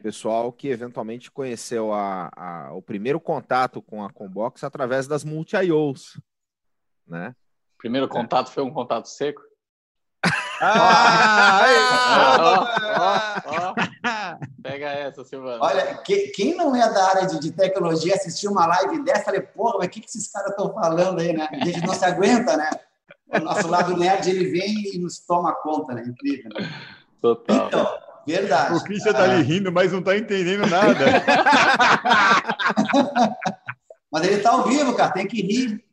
pessoal 0.00 0.52
que 0.52 0.68
eventualmente 0.68 1.32
conheceu 1.32 1.92
a, 1.92 2.30
a, 2.36 2.72
o 2.72 2.80
primeiro 2.80 3.18
contato 3.18 3.82
com 3.82 4.04
a 4.04 4.12
Combox 4.12 4.62
através 4.62 5.08
das 5.08 5.24
multi-IOs, 5.24 6.20
né? 7.06 7.34
Primeiro 7.78 8.08
contato 8.08 8.50
é. 8.50 8.54
foi 8.54 8.62
um 8.62 8.72
contato 8.72 9.08
seco? 9.08 9.42
Ah, 10.64 11.64
Pega 14.62 14.86
essa, 14.86 15.24
Silvano. 15.24 15.58
Olha, 15.60 15.96
que, 15.98 16.28
quem 16.28 16.54
não 16.54 16.76
é 16.76 16.92
da 16.92 17.08
área 17.08 17.26
de, 17.26 17.40
de 17.40 17.50
tecnologia 17.50 18.14
assistiu 18.14 18.52
uma 18.52 18.66
live 18.66 19.02
dessa, 19.02 19.24
falei, 19.24 19.40
porra, 19.40 19.78
mas 19.78 19.88
o 19.88 19.90
que, 19.90 20.00
que 20.00 20.06
esses 20.06 20.30
caras 20.30 20.50
estão 20.50 20.72
falando 20.72 21.20
aí, 21.20 21.32
né? 21.32 21.48
A 21.50 21.64
gente 21.64 21.84
não 21.84 21.94
se 21.94 22.04
aguenta, 22.04 22.56
né? 22.56 22.70
O 23.34 23.40
nosso 23.40 23.66
lado 23.66 23.96
nerd, 23.96 24.30
ele 24.30 24.50
vem 24.50 24.94
e 24.94 24.98
nos 24.98 25.18
toma 25.18 25.52
conta, 25.52 25.94
né? 25.94 26.04
Incrível, 26.06 26.50
né? 26.54 26.70
Total. 27.20 27.66
Então, 27.66 27.98
verdade. 28.24 28.76
O 28.76 28.84
Christian 28.84 29.12
tá 29.12 29.24
ali 29.24 29.42
rindo, 29.42 29.72
mas 29.72 29.90
não 29.90 30.02
tá 30.02 30.16
entendendo 30.16 30.64
nada. 30.66 30.94
mas 34.12 34.24
ele 34.24 34.38
tá 34.38 34.52
ao 34.52 34.64
vivo, 34.64 34.94
cara, 34.94 35.12
tem 35.12 35.26
que 35.26 35.42
rir. 35.42 35.84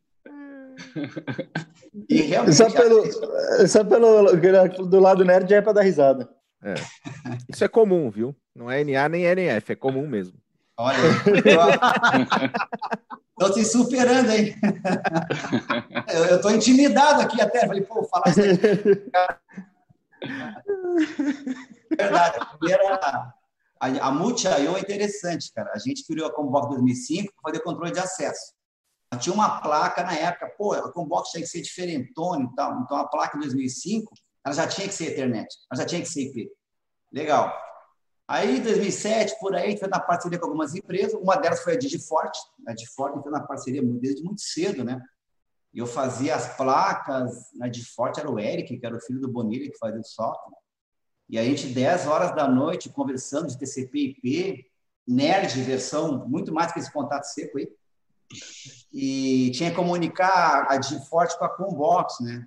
E 2.08 2.22
realmente. 2.22 2.56
Só 2.56 2.70
pelo, 2.70 3.04
só 3.66 3.84
pelo 3.84 4.36
do 4.86 5.00
lado 5.00 5.24
nerd 5.24 5.48
já 5.48 5.56
é 5.56 5.60
para 5.60 5.72
dar 5.72 5.82
risada. 5.82 6.28
É. 6.62 6.74
Isso 7.48 7.64
é 7.64 7.68
comum, 7.68 8.10
viu? 8.10 8.36
Não 8.54 8.70
é 8.70 8.84
NA 8.84 9.08
nem 9.08 9.24
NF, 9.24 9.72
é 9.72 9.76
comum 9.76 10.06
mesmo. 10.06 10.38
Olha, 10.76 10.96
estou 13.38 13.52
te 13.52 13.64
superando 13.64 14.30
aí. 14.30 14.54
Eu 16.30 16.36
estou 16.36 16.50
intimidado 16.50 17.20
aqui 17.20 17.40
até. 17.40 17.66
Falei, 17.66 17.82
pô, 17.82 18.04
falar 18.04 18.28
isso 18.28 18.40
aí. 18.40 18.56
Verdade, 21.96 22.38
a 22.40 22.44
primeira. 22.46 22.98
A, 23.78 23.86
a 23.86 24.10
Multi.io 24.10 24.76
é 24.76 24.80
interessante, 24.80 25.52
cara. 25.52 25.70
A 25.74 25.78
gente 25.78 26.06
criou 26.06 26.28
a 26.28 26.32
Combox 26.32 26.68
2005 26.68 27.32
para 27.42 27.52
fazer 27.52 27.62
controle 27.64 27.92
de 27.92 27.98
acesso. 27.98 28.54
Tinha 29.18 29.34
uma 29.34 29.60
placa 29.60 30.04
na 30.04 30.14
época, 30.14 30.54
pô, 30.56 30.72
a 30.72 30.92
Combox 30.92 31.30
tinha 31.30 31.42
que 31.42 31.48
ser 31.48 31.60
diferentona 31.60 32.44
e 32.44 32.54
tal. 32.54 32.80
Então, 32.80 32.96
a 32.96 33.08
placa 33.08 33.36
de 33.36 33.44
2005, 33.44 34.14
ela 34.44 34.54
já 34.54 34.68
tinha 34.68 34.86
que 34.86 34.94
ser 34.94 35.12
Ethernet, 35.12 35.48
ela 35.70 35.80
já 35.80 35.86
tinha 35.86 36.00
que 36.00 36.08
ser 36.08 36.22
IP. 36.22 36.50
Legal. 37.12 37.52
Aí, 38.28 38.58
em 38.58 38.62
2007, 38.62 39.34
por 39.40 39.56
aí, 39.56 39.64
a 39.64 39.70
gente 39.70 39.80
fez 39.80 39.90
na 39.90 39.98
parceria 39.98 40.38
com 40.38 40.46
algumas 40.46 40.72
empresas. 40.76 41.20
Uma 41.20 41.34
delas 41.34 41.60
foi 41.64 41.72
a 41.74 41.78
Digiforte. 41.78 42.38
A 42.68 42.72
Digiforte 42.72 43.18
entrou 43.18 43.32
na 43.32 43.42
parceria 43.42 43.82
desde 43.82 44.22
muito 44.22 44.40
cedo, 44.40 44.84
né? 44.84 45.02
E 45.74 45.80
eu 45.80 45.86
fazia 45.86 46.36
as 46.36 46.56
placas. 46.56 47.50
Na 47.54 47.66
Digiforte 47.66 48.20
era 48.20 48.30
o 48.30 48.38
Eric, 48.38 48.78
que 48.78 48.86
era 48.86 48.96
o 48.96 49.00
filho 49.00 49.20
do 49.20 49.28
Bonilha, 49.28 49.68
que 49.68 49.78
fazia 49.78 49.98
o 49.98 50.04
software. 50.04 50.56
E 51.28 51.36
a 51.36 51.44
gente, 51.44 51.66
10 51.66 52.06
horas 52.06 52.32
da 52.32 52.46
noite, 52.46 52.88
conversando 52.88 53.48
de 53.48 53.58
TCP 53.58 53.98
IP, 53.98 54.64
nerd, 55.06 55.60
versão 55.62 56.28
muito 56.28 56.52
mais 56.52 56.70
que 56.70 56.78
esse 56.78 56.92
contato 56.92 57.24
seco 57.24 57.58
aí 57.58 57.68
e 58.92 59.50
tinha 59.52 59.70
que 59.70 59.76
comunicar 59.76 60.66
a 60.70 60.76
de 60.76 61.04
forte 61.08 61.38
com 61.38 61.44
a 61.44 61.48
Combox, 61.48 62.20
né? 62.20 62.46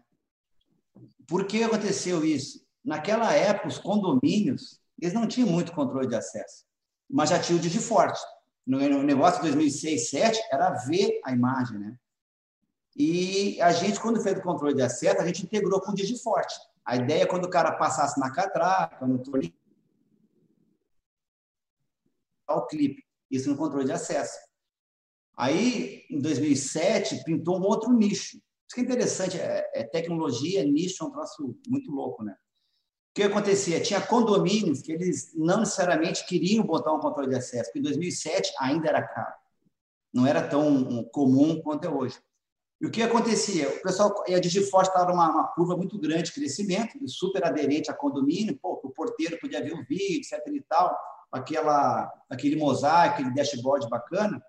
Por 1.28 1.46
que 1.46 1.64
aconteceu 1.64 2.24
isso? 2.24 2.66
Naquela 2.84 3.34
época, 3.34 3.68
os 3.68 3.78
condomínios, 3.78 4.82
eles 5.00 5.14
não 5.14 5.28
tinham 5.28 5.50
muito 5.50 5.72
controle 5.72 6.08
de 6.08 6.16
acesso, 6.16 6.66
mas 7.10 7.30
já 7.30 7.40
tinha 7.40 7.58
o 7.58 7.62
Digiforte. 7.62 8.20
No 8.66 9.04
negócio 9.04 9.42
de 9.42 9.48
2006, 9.48 10.12
2007, 10.12 10.42
era 10.52 10.70
ver 10.86 11.20
a 11.26 11.32
imagem, 11.32 11.80
né? 11.80 11.98
E 12.96 13.60
a 13.62 13.72
gente, 13.72 14.00
quando 14.00 14.22
fez 14.22 14.38
o 14.38 14.42
controle 14.42 14.76
de 14.76 14.82
acesso, 14.82 15.20
a 15.20 15.26
gente 15.26 15.44
integrou 15.44 15.82
com 15.82 15.92
o 15.92 15.96
Digiforte. 15.96 16.56
A 16.86 16.96
ideia 16.96 17.24
é 17.24 17.26
quando 17.26 17.46
o 17.46 17.50
cara 17.50 17.72
passasse 17.74 18.20
na 18.20 18.32
catraca, 18.32 19.08
no 19.08 19.20
torneio, 19.20 19.54
o 22.48 22.62
clipe, 22.68 23.04
isso 23.32 23.50
no 23.50 23.58
controle 23.58 23.86
de 23.86 23.94
acesso. 23.94 24.38
Aí, 25.36 26.04
em 26.10 26.20
2007, 26.20 27.24
pintou 27.24 27.60
um 27.60 27.64
outro 27.64 27.92
nicho. 27.92 28.38
Isso 28.38 28.76
que 28.76 28.82
é 28.82 28.84
interessante, 28.84 29.40
é, 29.40 29.70
é 29.74 29.84
tecnologia, 29.84 30.64
nicho 30.64 31.04
é 31.04 31.08
um 31.08 31.12
troço 31.12 31.56
muito 31.68 31.92
louco, 31.92 32.24
né? 32.24 32.34
O 32.34 33.14
que 33.16 33.24
acontecia? 33.24 33.80
Tinha 33.80 34.02
condomínios 34.02 34.82
que 34.82 34.92
eles 34.92 35.34
não 35.36 35.60
necessariamente 35.60 36.26
queriam 36.26 36.66
botar 36.66 36.94
um 36.94 37.00
controle 37.00 37.30
de 37.30 37.36
acesso, 37.36 37.66
porque 37.66 37.80
em 37.80 37.84
2007 37.84 38.54
ainda 38.60 38.90
era 38.90 39.08
caro. 39.08 39.36
não 40.12 40.26
era 40.26 40.48
tão 40.48 41.04
comum 41.06 41.62
quanto 41.62 41.86
é 41.86 41.90
hoje. 41.90 42.20
E 42.82 42.86
o 42.86 42.92
que 42.92 43.02
acontecia? 43.02 43.70
O 43.70 43.82
pessoal, 43.82 44.14
a 44.28 44.40
Digiforte 44.40 44.90
estava 44.90 45.12
numa 45.12 45.30
uma 45.30 45.48
curva 45.48 45.78
muito 45.78 45.98
grande 46.00 46.24
de 46.24 46.34
crescimento, 46.34 46.98
super 47.08 47.46
aderente 47.46 47.90
a 47.90 47.94
condomínio, 47.94 48.58
pô, 48.62 48.82
o 48.84 48.90
porteiro 48.90 49.40
podia 49.40 49.64
ver 49.64 49.74
o 49.74 49.86
vídeo, 49.86 50.18
etc. 50.18 50.46
e 50.48 50.62
tal, 50.62 50.94
aquela, 51.32 52.12
aquele 52.30 52.56
mosaico, 52.56 53.16
aquele 53.16 53.34
dashboard 53.34 53.88
bacana. 53.90 54.44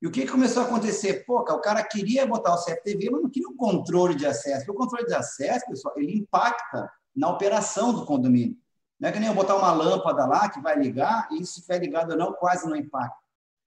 E 0.00 0.06
o 0.06 0.10
que 0.10 0.26
começou 0.26 0.62
a 0.62 0.66
acontecer? 0.66 1.24
Pô, 1.24 1.40
o 1.40 1.60
cara 1.60 1.82
queria 1.82 2.26
botar 2.26 2.54
o 2.54 2.64
CFTV, 2.64 3.10
mas 3.10 3.22
não 3.22 3.30
queria 3.30 3.48
um 3.48 3.56
controle 3.56 4.14
de 4.14 4.26
acesso. 4.26 4.64
Porque 4.64 4.70
o 4.70 4.74
controle 4.74 5.06
de 5.06 5.14
acesso, 5.14 5.66
pessoal, 5.66 5.94
ele 5.96 6.16
impacta 6.16 6.90
na 7.14 7.28
operação 7.28 7.92
do 7.92 8.06
condomínio. 8.06 8.56
Não 8.98 9.08
é 9.08 9.12
que 9.12 9.18
nem 9.18 9.28
eu 9.28 9.34
botar 9.34 9.56
uma 9.56 9.72
lâmpada 9.72 10.26
lá 10.26 10.48
que 10.48 10.60
vai 10.60 10.76
ligar, 10.78 11.28
e 11.32 11.44
se 11.44 11.58
estiver 11.58 11.78
ligado 11.78 12.12
ou 12.12 12.16
não, 12.16 12.32
quase 12.32 12.68
não 12.68 12.76
impacta. 12.76 13.16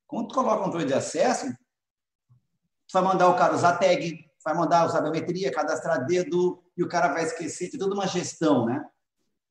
Quando 0.07 0.29
tu 0.29 0.35
coloca 0.35 0.61
o 0.61 0.63
controle 0.65 0.85
de 0.85 0.93
acesso, 0.93 1.47
tu 1.47 2.93
vai 2.93 3.01
mandar 3.01 3.29
o 3.29 3.35
cara 3.35 3.53
usar 3.53 3.77
tag, 3.77 4.25
vai 4.43 4.53
mandar 4.53 4.85
usar 4.85 5.01
biometria, 5.01 5.51
cadastrar 5.51 6.05
dedo, 6.05 6.61
e 6.77 6.83
o 6.83 6.87
cara 6.87 7.09
vai 7.09 7.23
esquecer, 7.23 7.69
tem 7.69 7.79
toda 7.79 7.93
uma 7.93 8.07
gestão, 8.07 8.65
né? 8.65 8.85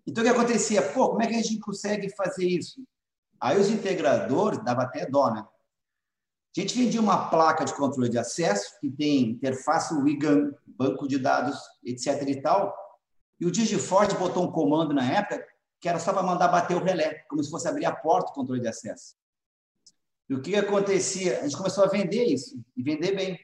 Então, 0.06 0.22
o 0.22 0.26
que 0.26 0.32
acontecia? 0.32 0.82
Pô, 0.92 1.10
como 1.10 1.22
é 1.22 1.26
que 1.26 1.34
a 1.34 1.42
gente 1.42 1.58
consegue 1.60 2.14
fazer 2.14 2.46
isso? 2.46 2.82
Aí 3.40 3.58
os 3.58 3.70
integradores, 3.70 4.62
dava 4.62 4.82
até 4.82 5.06
dó, 5.06 5.30
né? 5.30 5.46
A 6.60 6.62
gente 6.62 6.76
vendia 6.76 7.00
uma 7.00 7.30
placa 7.30 7.64
de 7.64 7.72
controle 7.72 8.10
de 8.10 8.18
acesso, 8.18 8.78
que 8.82 8.90
tem 8.90 9.30
interface 9.30 9.94
WIGAN, 9.94 10.52
banco 10.66 11.08
de 11.08 11.18
dados, 11.18 11.58
etc. 11.82 12.28
e 12.28 12.42
tal, 12.42 12.76
e 13.40 13.46
o 13.46 13.50
Digiforte 13.50 14.14
botou 14.16 14.44
um 14.44 14.52
comando 14.52 14.92
na 14.92 15.10
época 15.10 15.42
que 15.80 15.88
era 15.88 15.98
só 15.98 16.12
para 16.12 16.22
mandar 16.22 16.48
bater 16.48 16.76
o 16.76 16.84
relé, 16.84 17.24
como 17.30 17.42
se 17.42 17.50
fosse 17.50 17.66
abrir 17.66 17.86
a 17.86 17.96
porta 17.96 18.30
do 18.30 18.34
controle 18.34 18.60
de 18.60 18.68
acesso. 18.68 19.16
E 20.28 20.34
o 20.34 20.42
que 20.42 20.54
acontecia? 20.54 21.38
A 21.38 21.44
gente 21.44 21.56
começou 21.56 21.82
a 21.82 21.88
vender 21.88 22.24
isso, 22.24 22.62
e 22.76 22.82
vender 22.82 23.16
bem. 23.16 23.40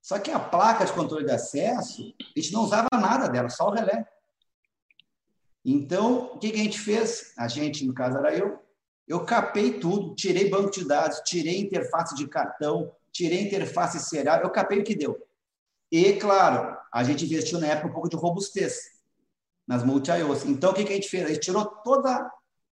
Só 0.00 0.20
que 0.20 0.30
a 0.30 0.38
placa 0.38 0.84
de 0.84 0.92
controle 0.92 1.24
de 1.24 1.32
acesso, 1.32 2.14
a 2.20 2.40
gente 2.40 2.52
não 2.52 2.62
usava 2.62 2.86
nada 2.92 3.28
dela, 3.28 3.48
só 3.48 3.66
o 3.66 3.72
relé. 3.72 4.06
Então, 5.64 6.34
o 6.34 6.38
que 6.38 6.52
a 6.52 6.56
gente 6.56 6.78
fez? 6.78 7.32
A 7.36 7.48
gente, 7.48 7.84
no 7.84 7.92
caso 7.92 8.16
era 8.16 8.32
eu, 8.32 8.62
eu 9.08 9.24
capei 9.24 9.78
tudo, 9.78 10.14
tirei 10.14 10.50
banco 10.50 10.70
de 10.70 10.86
dados, 10.86 11.20
tirei 11.24 11.58
interface 11.58 12.14
de 12.14 12.28
cartão, 12.28 12.92
tirei 13.10 13.40
interface 13.40 13.98
serial, 14.00 14.40
eu 14.40 14.50
capei 14.50 14.80
o 14.80 14.84
que 14.84 14.94
deu. 14.94 15.16
E, 15.90 16.12
claro, 16.14 16.76
a 16.92 17.02
gente 17.02 17.24
investiu 17.24 17.58
na 17.58 17.68
época 17.68 17.88
um 17.88 17.92
pouco 17.92 18.10
de 18.10 18.16
robustez 18.16 18.98
nas 19.66 19.82
multi-IOs. 19.82 20.44
Então, 20.44 20.70
o 20.70 20.74
que 20.74 20.82
a 20.82 20.86
gente 20.86 21.08
fez? 21.08 21.24
A 21.24 21.28
gente 21.28 21.40
tirou 21.40 21.64
toda 21.64 22.30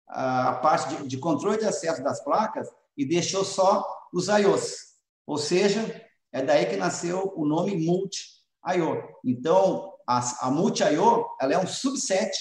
a 0.08 0.54
parte 0.54 0.96
de, 0.96 1.08
de 1.08 1.18
controle 1.18 1.58
de 1.58 1.66
acesso 1.66 2.04
das 2.04 2.24
placas 2.24 2.68
e 2.96 3.06
deixou 3.06 3.44
só 3.44 3.84
os 4.14 4.28
IOs. 4.28 4.90
Ou 5.26 5.38
seja, 5.38 6.04
é 6.32 6.42
daí 6.44 6.68
que 6.68 6.76
nasceu 6.76 7.34
o 7.36 7.46
nome 7.46 7.76
Multi-IO. 7.76 9.04
Então, 9.24 9.94
a, 10.08 10.48
a 10.48 10.52
Multi-IO 10.52 11.26
ela 11.42 11.54
é 11.54 11.58
um 11.58 11.68
subset 11.68 12.32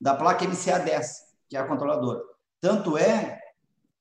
da 0.00 0.14
placa 0.14 0.44
MCA10, 0.44 1.06
que 1.48 1.56
é 1.56 1.60
a 1.60 1.66
controladora. 1.66 2.20
Tanto 2.60 2.96
é 2.96 3.40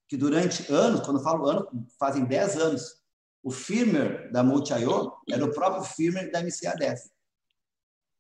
que 0.08 0.18
durante 0.18 0.72
anos, 0.72 1.02
quando 1.02 1.18
eu 1.18 1.24
falo 1.24 1.48
anos, 1.48 1.68
fazem 2.00 2.26
10 2.26 2.58
anos, 2.58 3.02
o 3.44 3.52
firmware 3.52 4.32
da 4.32 4.44
Multi-IO 4.44 5.14
era 5.30 5.46
o 5.46 5.54
próprio 5.54 5.84
firmware 5.84 6.32
da 6.32 6.42
MCA10. 6.42 7.00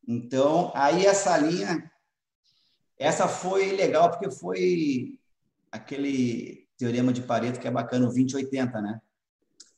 Então, 0.07 0.71
aí 0.75 1.05
essa 1.05 1.37
linha, 1.37 1.91
essa 2.97 3.27
foi 3.27 3.75
legal 3.75 4.09
porque 4.09 4.31
foi 4.31 5.19
aquele 5.71 6.67
teorema 6.77 7.11
de 7.11 7.21
Pareto 7.21 7.59
que 7.59 7.67
é 7.67 7.71
bacana, 7.71 8.05
o 8.05 8.07
2080, 8.07 8.81
né? 8.81 9.01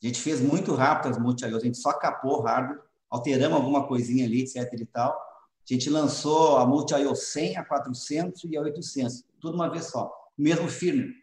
A 0.02 0.06
gente 0.06 0.20
fez 0.20 0.40
muito 0.40 0.74
rápido 0.74 1.10
as 1.10 1.18
multi 1.18 1.44
a 1.44 1.58
gente 1.58 1.78
só 1.78 1.92
capou 1.92 2.42
hardware, 2.42 2.80
alteramos 3.08 3.58
alguma 3.58 3.86
coisinha 3.86 4.24
ali, 4.24 4.42
etc 4.42 4.72
e 4.72 4.86
tal. 4.86 5.12
A 5.12 5.72
gente 5.72 5.90
lançou 5.90 6.58
a 6.58 6.66
multi-IO 6.66 7.14
100, 7.14 7.56
a 7.56 7.64
400 7.64 8.44
e 8.44 8.56
a 8.56 8.60
800, 8.60 9.24
tudo 9.40 9.54
uma 9.54 9.68
vez 9.68 9.86
só. 9.86 10.19
Mesmo 10.40 10.68
firmware, 10.68 11.14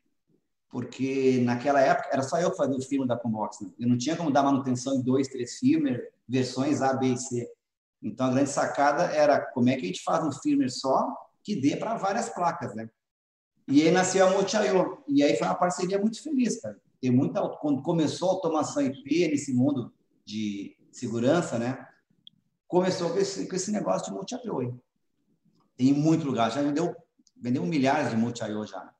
porque 0.69 1.41
naquela 1.43 1.81
época 1.81 2.09
era 2.11 2.21
só 2.21 2.39
eu 2.39 2.51
que 2.51 2.57
fazia 2.57 2.77
o 2.77 2.81
firmware 2.81 3.07
da 3.07 3.17
Combox. 3.17 3.61
Né? 3.61 3.69
Eu 3.79 3.87
não 3.87 3.97
tinha 3.97 4.15
como 4.15 4.31
dar 4.31 4.43
manutenção 4.43 4.95
em 4.95 5.01
dois, 5.01 5.27
três 5.27 5.57
firmware, 5.57 6.11
versões 6.27 6.81
A, 6.81 6.93
B 6.93 7.07
e 7.07 7.17
C. 7.17 7.49
Então 8.01 8.27
a 8.27 8.31
grande 8.31 8.49
sacada 8.49 9.05
era 9.05 9.39
como 9.39 9.69
é 9.69 9.75
que 9.75 9.83
a 9.83 9.87
gente 9.87 10.03
faz 10.03 10.23
um 10.23 10.31
firmware 10.31 10.69
só 10.69 11.15
que 11.43 11.55
dê 11.55 11.75
para 11.77 11.95
várias 11.95 12.29
placas, 12.29 12.75
né? 12.75 12.89
E 13.67 13.81
aí 13.81 13.91
nasceu 13.91 14.27
a 14.27 14.29
Multi.io. 14.29 15.03
E 15.07 15.23
aí 15.23 15.35
foi 15.35 15.47
uma 15.47 15.55
parceria 15.55 15.97
muito 15.97 16.21
feliz, 16.21 16.61
cara. 16.61 16.79
Tem 17.01 17.09
muita, 17.09 17.41
quando 17.57 17.81
começou 17.81 18.29
a 18.29 18.33
automação 18.33 18.81
IP 18.83 19.27
nesse 19.27 19.53
mundo 19.53 19.93
de 20.25 20.77
segurança, 20.91 21.57
né? 21.57 21.87
Começou 22.67 23.09
com 23.09 23.17
esse, 23.17 23.47
com 23.47 23.55
esse 23.55 23.71
negócio 23.71 24.07
de 24.07 24.11
Multi.io. 24.11 24.81
Tem 25.75 25.93
muito 25.93 26.25
lugar. 26.25 26.51
Já 26.51 26.61
vendeu, 26.61 26.95
vendeu 27.35 27.65
milhares 27.65 28.09
de 28.09 28.17
Multi.io 28.17 28.65
já. 28.65 28.93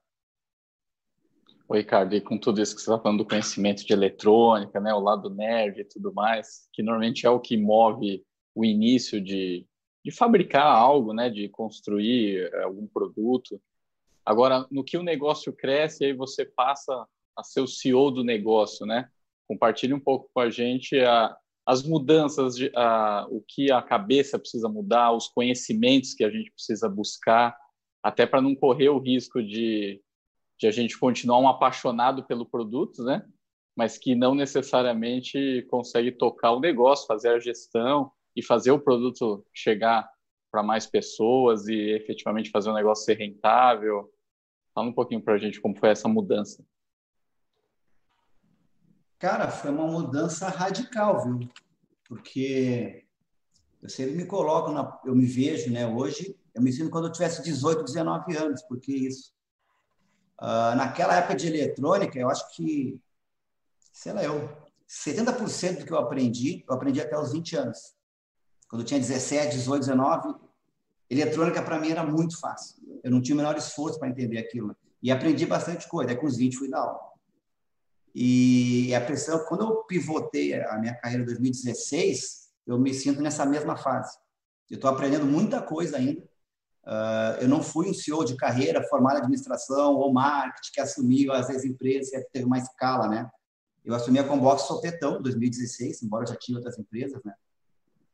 Oi, 1.70 1.80
Ricardo, 1.80 2.16
e 2.16 2.22
com 2.22 2.38
tudo 2.38 2.62
isso 2.62 2.74
que 2.74 2.82
você 2.82 2.90
está 2.90 2.98
falando 2.98 3.18
do 3.18 3.28
conhecimento 3.28 3.86
de 3.86 3.92
eletrônica, 3.92 4.80
né, 4.80 4.94
o 4.94 5.02
lado 5.02 5.30
nerd 5.30 5.82
e 5.82 5.84
tudo 5.84 6.14
mais, 6.14 6.70
que 6.72 6.82
normalmente 6.82 7.26
é 7.26 7.30
o 7.30 7.42
que 7.42 7.58
move 7.58 8.24
o 8.56 8.64
início 8.64 9.20
de, 9.20 9.68
de 10.04 10.10
fabricar 10.10 10.66
algo, 10.66 11.14
né, 11.14 11.30
de 11.30 11.50
construir 11.50 12.50
algum 12.64 12.88
produto. 12.88 13.62
Agora, 14.26 14.66
no 14.72 14.82
que 14.82 14.98
o 14.98 15.04
negócio 15.04 15.52
cresce, 15.52 16.06
aí 16.06 16.14
você 16.14 16.46
passa 16.46 17.06
a 17.36 17.44
ser 17.44 17.60
o 17.60 17.68
CEO 17.68 18.12
do 18.12 18.24
negócio, 18.24 18.86
né? 18.86 19.10
Compartilhe 19.46 19.94
um 19.94 20.00
pouco 20.00 20.30
com 20.34 20.40
a 20.40 20.50
gente 20.50 20.98
a, 21.02 21.36
as 21.66 21.84
mudanças, 21.84 22.56
de, 22.56 22.72
a, 22.78 23.28
o 23.30 23.44
que 23.46 23.74
a 23.74 23.82
cabeça 23.82 24.40
precisa 24.40 24.70
mudar, 24.70 25.12
os 25.12 25.28
conhecimentos 25.28 26.14
que 26.14 26.24
a 26.24 26.30
gente 26.30 26.50
precisa 26.50 26.88
buscar, 26.88 27.58
até 28.02 28.26
para 28.26 28.42
não 28.42 28.56
correr 28.56 28.88
o 28.88 29.00
risco 29.00 29.44
de, 29.44 30.02
de 30.60 30.68
a 30.68 30.72
gente 30.72 30.98
continuar 30.98 31.40
um 31.40 31.48
apaixonado 31.48 32.24
pelo 32.24 32.46
produto, 32.46 33.04
né? 33.04 33.26
Mas 33.76 33.98
que 33.98 34.16
não 34.16 34.34
necessariamente 34.34 35.66
consegue 35.70 36.12
tocar 36.12 36.52
o 36.52 36.60
negócio, 36.60 37.06
fazer 37.06 37.30
a 37.30 37.40
gestão 37.40 38.12
e 38.36 38.44
fazer 38.44 38.72
o 38.72 38.80
produto 38.80 39.46
chegar 39.54 40.10
para 40.52 40.64
mais 40.64 40.88
pessoas 40.88 41.68
e 41.68 41.76
efetivamente 41.92 42.50
fazer 42.50 42.70
o 42.70 42.74
negócio 42.74 43.06
ser 43.06 43.18
rentável. 43.18 44.12
Fala 44.74 44.88
um 44.88 44.94
pouquinho 44.94 45.22
para 45.22 45.36
a 45.36 45.38
gente 45.38 45.62
como 45.62 45.78
foi 45.78 45.90
essa 45.90 46.08
mudança. 46.08 46.66
Cara, 49.20 49.50
foi 49.50 49.72
uma 49.72 49.88
mudança 49.88 50.48
radical, 50.48 51.24
viu? 51.24 51.50
Porque 52.08 53.06
eu 53.82 53.90
sempre 53.90 54.16
me 54.16 54.26
coloco, 54.26 54.72
na, 54.72 55.00
eu 55.06 55.16
me 55.16 55.26
vejo, 55.26 55.72
né? 55.72 55.88
Hoje, 55.88 56.38
eu 56.54 56.62
me 56.62 56.72
sinto 56.72 56.90
quando 56.90 57.06
eu 57.06 57.12
tivesse 57.12 57.44
18, 57.44 57.84
19 57.84 58.38
anos, 58.38 58.62
porque 58.64 58.92
isso. 58.92 59.37
Uh, 60.40 60.76
naquela 60.76 61.16
época 61.16 61.36
de 61.36 61.48
eletrônica, 61.48 62.18
eu 62.18 62.30
acho 62.30 62.56
que, 62.56 63.02
sei 63.92 64.14
lá, 64.14 64.24
eu, 64.24 64.50
70% 64.88 65.80
do 65.80 65.86
que 65.86 65.92
eu 65.92 65.98
aprendi, 65.98 66.64
eu 66.68 66.76
aprendi 66.76 67.02
até 67.02 67.18
os 67.18 67.32
20 67.32 67.56
anos. 67.56 67.96
Quando 68.70 68.82
eu 68.82 68.86
tinha 68.86 69.00
17, 69.00 69.56
18, 69.56 69.80
19, 69.82 70.36
eletrônica 71.10 71.62
para 71.62 71.80
mim 71.80 71.92
era 71.92 72.06
muito 72.06 72.40
fácil. 72.40 72.76
Eu 73.04 73.12
não 73.12 73.22
tinha 73.22 73.36
o 73.36 73.38
menor 73.38 73.58
esforço 73.58 74.00
para 74.00 74.10
entender 74.10 74.38
aquilo. 74.38 74.76
E 75.02 75.12
aprendi 75.12 75.46
bastante 75.46 75.88
coisa. 75.88 76.12
Aí 76.12 76.18
com 76.18 76.28
os 76.28 76.38
20 76.38 76.58
fui 76.58 76.70
dar 76.70 76.80
aula. 76.80 77.00
E 78.14 78.94
a 78.96 79.02
pressão, 79.02 79.46
quando 79.46 79.64
eu 79.64 79.84
pivotei 79.84 80.54
a 80.54 80.78
minha 80.78 80.96
carreira 80.96 81.24
em 81.24 81.26
2016, 81.26 82.50
eu 82.66 82.78
me 82.80 82.94
sinto 82.94 83.22
nessa 83.22 83.46
mesma 83.46 83.78
fase. 83.78 84.18
Eu 84.70 84.76
estou 84.76 84.90
aprendendo 84.90 85.26
muita 85.26 85.62
coisa 85.62 85.98
ainda. 85.98 86.28
Uh, 86.88 87.42
eu 87.42 87.50
não 87.50 87.62
fui 87.62 87.90
um 87.90 87.94
CEO 87.94 88.24
de 88.24 88.38
carreira 88.38 88.82
formado 88.88 89.18
em 89.18 89.20
administração 89.20 89.96
ou 89.96 90.14
marketing 90.14 90.72
que 90.72 90.80
assumiu 90.80 91.34
as 91.34 91.50
empresas 91.66 92.14
e 92.14 92.30
teve 92.32 92.46
uma 92.46 92.58
escala, 92.58 93.10
né? 93.10 93.30
Eu 93.84 93.94
assumi 93.94 94.20
a 94.20 94.24
Combox 94.24 94.64
sopetão 94.64 95.20
em 95.20 95.22
2016, 95.22 96.02
embora 96.02 96.24
eu 96.24 96.30
já 96.30 96.36
tinha 96.38 96.58
outras 96.58 96.80
empresas, 96.80 97.22
né? 97.26 97.34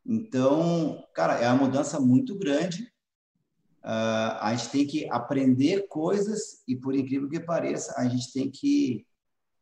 Então, 0.04 1.08
cara, 1.14 1.36
é 1.36 1.48
uma 1.50 1.66
mudança 1.66 2.00
muito 2.00 2.36
grande. 2.36 2.92
Uh, 3.84 4.40
a 4.42 4.56
gente 4.56 4.70
tem 4.72 4.88
que 4.88 5.08
aprender 5.10 5.88
coisas 5.88 6.64
e, 6.68 6.76
por 6.76 6.96
incrível 6.96 7.30
que 7.30 7.40
pareça, 7.40 7.94
a 7.96 8.08
gente 8.08 8.34
tem 8.34 8.50
que 8.50 9.06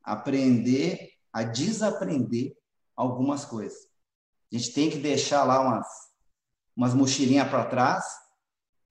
aprender 0.04 1.12
a 1.34 1.44
desaprender 1.44 2.56
algumas 2.96 3.44
coisas. 3.44 3.88
A 4.52 4.58
gente 4.58 4.74
tem 4.74 4.90
que 4.90 4.98
deixar 4.98 5.44
lá 5.44 5.62
umas, 5.62 5.88
umas 6.76 6.94
mochilinhas 6.94 7.50
para 7.50 7.66
trás. 7.66 8.06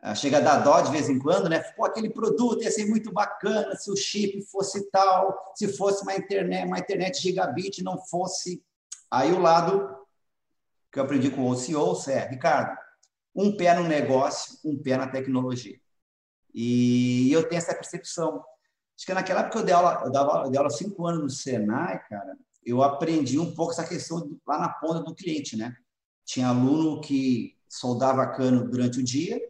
Uh, 0.03 0.17
chega 0.17 0.39
a 0.39 0.41
dar 0.41 0.61
dó 0.61 0.81
de 0.81 0.91
vez 0.91 1.11
em 1.11 1.19
quando, 1.19 1.49
né? 1.49 1.61
Pô, 1.77 1.85
aquele 1.85 2.09
produto 2.09 2.63
ia 2.63 2.71
ser 2.71 2.87
muito 2.87 3.13
bacana 3.13 3.77
se 3.77 3.91
o 3.91 3.97
chip 3.97 4.41
fosse 4.47 4.91
tal, 4.91 5.53
se 5.55 5.69
fosse 5.77 6.03
uma 6.03 6.15
internet, 6.15 6.67
uma 6.67 6.79
internet 6.79 7.21
gigabit, 7.21 7.83
não 7.83 7.99
fosse. 7.99 8.65
Aí 9.11 9.31
o 9.31 9.39
lado 9.39 9.95
que 10.91 10.99
eu 10.99 11.05
aprendi 11.05 11.31
com 11.31 11.49
o 11.49 11.55
CEO 11.55 11.95
é, 12.09 12.29
Ricardo, 12.29 12.77
um 13.35 13.55
pé 13.55 13.75
no 13.75 13.87
negócio, 13.87 14.59
um 14.65 14.77
pé 14.83 14.97
na 14.97 15.07
tecnologia. 15.07 15.79
E 16.55 17.31
eu 17.31 17.47
tenho 17.47 17.59
essa 17.59 17.75
percepção. 17.75 18.43
Acho 18.97 19.07
que 19.07 19.15
naquela 19.15 19.41
época 19.41 19.59
eu 19.59 19.65
dei 19.65 19.75
aula, 19.75 20.03
eu 20.05 20.11
dava, 20.11 20.45
eu 20.45 20.51
dei 20.51 20.59
aula 20.59 20.71
cinco 20.71 21.07
anos 21.07 21.23
no 21.23 21.31
Senai, 21.31 22.03
cara. 22.09 22.39
eu 22.65 22.83
aprendi 22.83 23.39
um 23.39 23.55
pouco 23.55 23.73
essa 23.73 23.87
questão 23.87 24.31
lá 24.47 24.59
na 24.59 24.69
ponta 24.71 25.01
do 25.01 25.15
cliente, 25.15 25.57
né? 25.57 25.77
Tinha 26.25 26.49
aluno 26.49 27.03
que 27.03 27.57
soldava 27.69 28.27
cano 28.27 28.67
durante 28.69 28.99
o 28.99 29.05
dia 29.05 29.41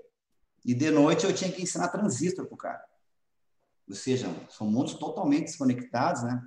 e 0.64 0.75
de 0.75 0.90
noite 0.90 1.25
eu 1.25 1.35
tinha 1.35 1.51
que 1.51 1.62
ensinar 1.62 1.88
transistor 1.88 2.46
para 2.46 2.55
o 2.55 2.59
cara. 2.59 2.85
Ou 3.88 3.94
seja, 3.94 4.29
são 4.49 4.70
mundos 4.70 4.94
totalmente 4.94 5.46
desconectados, 5.46 6.23
né? 6.23 6.42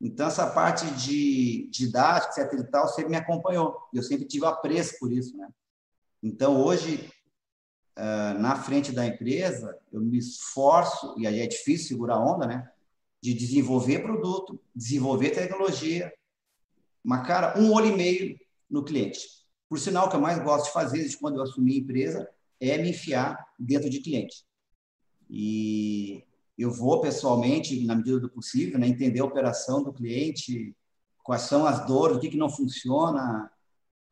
Então, 0.00 0.28
essa 0.28 0.46
parte 0.46 0.86
de 0.92 1.68
didática, 1.70 2.40
etc. 2.40 2.60
e 2.60 2.70
tal, 2.70 2.88
sempre 2.88 3.10
me 3.10 3.16
acompanhou. 3.16 3.76
E 3.92 3.96
eu 3.96 4.02
sempre 4.02 4.26
tive 4.26 4.46
apreço 4.46 4.98
por 4.98 5.12
isso, 5.12 5.36
né? 5.36 5.48
Então, 6.22 6.64
hoje, 6.64 7.12
na 8.38 8.54
frente 8.54 8.92
da 8.92 9.04
empresa, 9.04 9.76
eu 9.92 10.00
me 10.00 10.18
esforço, 10.18 11.14
e 11.18 11.26
aí 11.26 11.40
é 11.40 11.46
difícil 11.46 11.88
segurar 11.88 12.14
a 12.14 12.24
onda, 12.24 12.46
né? 12.46 12.70
De 13.20 13.34
desenvolver 13.34 13.98
produto, 13.98 14.60
desenvolver 14.74 15.30
tecnologia, 15.30 16.12
mas, 17.02 17.26
cara, 17.26 17.58
um 17.58 17.72
olho 17.72 17.86
e 17.86 17.96
meio 17.96 18.40
no 18.70 18.84
cliente. 18.84 19.26
Por 19.68 19.78
sinal, 19.78 20.06
o 20.06 20.10
que 20.10 20.16
eu 20.16 20.20
mais 20.20 20.38
gosto 20.42 20.66
de 20.66 20.72
fazer 20.72 20.98
desde 20.98 21.18
quando 21.18 21.36
eu 21.36 21.42
assumi 21.42 21.74
a 21.74 21.78
empresa 21.78 22.30
é 22.60 22.78
me 22.78 22.90
enfiar 22.90 23.46
dentro 23.58 23.88
de 23.88 24.00
cliente. 24.00 24.44
E 25.30 26.24
eu 26.56 26.70
vou 26.70 27.00
pessoalmente, 27.00 27.84
na 27.84 27.94
medida 27.94 28.18
do 28.18 28.28
possível, 28.28 28.78
né, 28.78 28.88
entender 28.88 29.20
a 29.20 29.24
operação 29.24 29.82
do 29.82 29.92
cliente, 29.92 30.74
quais 31.22 31.42
são 31.42 31.66
as 31.66 31.86
dores, 31.86 32.16
o 32.16 32.20
que, 32.20 32.30
que 32.30 32.36
não 32.36 32.50
funciona, 32.50 33.50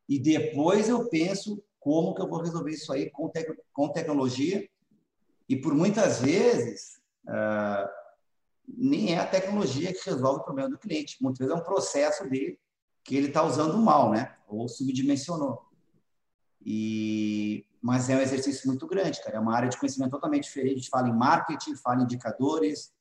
e 0.09 0.19
depois 0.19 0.89
eu 0.89 1.09
penso 1.09 1.63
como 1.81 2.15
que 2.15 2.23
eu 2.23 2.29
vou 2.29 2.41
resolver 2.41 2.71
isso 2.71 2.93
aí 2.93 3.11
com, 3.11 3.31
com 3.73 3.89
tecnologia. 3.89 4.69
E 5.49 5.57
por 5.57 5.75
muitas 5.75 6.21
vezes, 6.21 7.01
uh, 7.27 7.89
nem 8.67 9.15
é 9.15 9.19
a 9.19 9.27
tecnologia 9.27 9.93
que 9.93 10.09
resolve 10.09 10.41
o 10.41 10.45
problema 10.45 10.71
do 10.71 10.79
cliente. 10.79 11.17
Muitas 11.21 11.39
vezes 11.39 11.55
é 11.55 11.61
um 11.61 11.65
processo 11.65 12.29
dele 12.29 12.59
que 13.05 13.17
ele 13.17 13.29
está 13.29 13.43
usando 13.45 13.79
mal, 13.79 14.11
né? 14.11 14.37
Ou 14.49 14.69
subdimensionou. 14.69 15.65
E 16.65 17.66
mas 17.83 18.09
é 18.09 18.17
um 18.17 18.21
exercício 18.21 18.67
muito 18.67 18.87
grande, 18.87 19.23
cara. 19.23 19.37
É 19.37 19.41
uma 19.41 19.55
área 19.55 19.69
de 19.69 19.79
conhecimento 19.79 20.11
totalmente 20.11 20.45
diferente. 20.45 20.73
A 20.73 20.77
gente 20.79 20.91
fala 20.91 21.09
em 21.09 21.17
marketing, 21.17 21.77
fala 21.77 22.01
em 22.01 22.05
indicadores, 22.05 22.93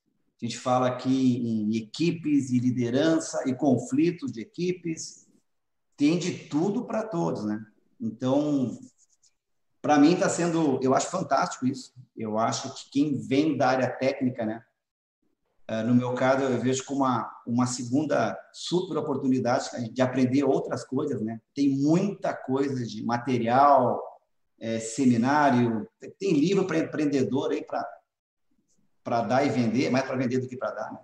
a 0.42 0.46
gente 0.46 0.58
fala 0.58 0.88
aqui 0.88 1.38
em 1.38 1.76
equipes 1.76 2.52
e 2.52 2.60
liderança 2.60 3.44
e 3.48 3.56
conflitos 3.56 4.32
de 4.32 4.42
equipes. 4.42 5.28
Tem 5.96 6.20
de 6.20 6.50
tudo 6.50 6.86
para 6.86 7.04
todos, 7.04 7.46
né? 7.46 7.66
Então, 8.00 8.78
para 9.82 9.98
mim 9.98 10.14
está 10.14 10.28
sendo, 10.28 10.80
eu 10.82 10.94
acho 10.94 11.10
fantástico 11.10 11.66
isso. 11.66 11.94
Eu 12.16 12.38
acho 12.38 12.74
que 12.76 12.90
quem 12.92 13.18
vem 13.18 13.56
da 13.56 13.70
área 13.70 13.90
técnica, 13.90 14.46
né? 14.46 14.64
Eh, 15.68 15.84
no 15.84 15.96
meu 15.96 16.14
caso, 16.14 16.44
eu 16.44 16.60
vejo 16.60 16.86
como 16.86 17.02
uma, 17.02 17.32
uma 17.46 17.66
segunda 17.66 18.38
super 18.54 18.98
oportunidade 18.98 19.92
de 19.92 20.02
aprender 20.02 20.44
outras 20.44 20.84
coisas, 20.84 21.22
né? 21.22 21.42
Tem 21.56 21.70
muita 21.70 22.34
coisa 22.34 22.86
de 22.86 23.04
material, 23.04 24.02
é, 24.60 24.80
seminário, 24.80 25.88
tem 26.20 26.34
livro 26.34 26.66
para 26.66 26.80
empreendedor 26.80 27.52
aí 27.52 27.66
para 29.04 29.22
dar 29.22 29.46
e 29.46 29.50
vender, 29.50 29.90
mais 29.90 30.06
para 30.06 30.16
vender 30.16 30.40
do 30.40 30.48
que 30.48 30.58
para 30.58 30.72
dar, 30.72 30.92
né? 30.92 31.00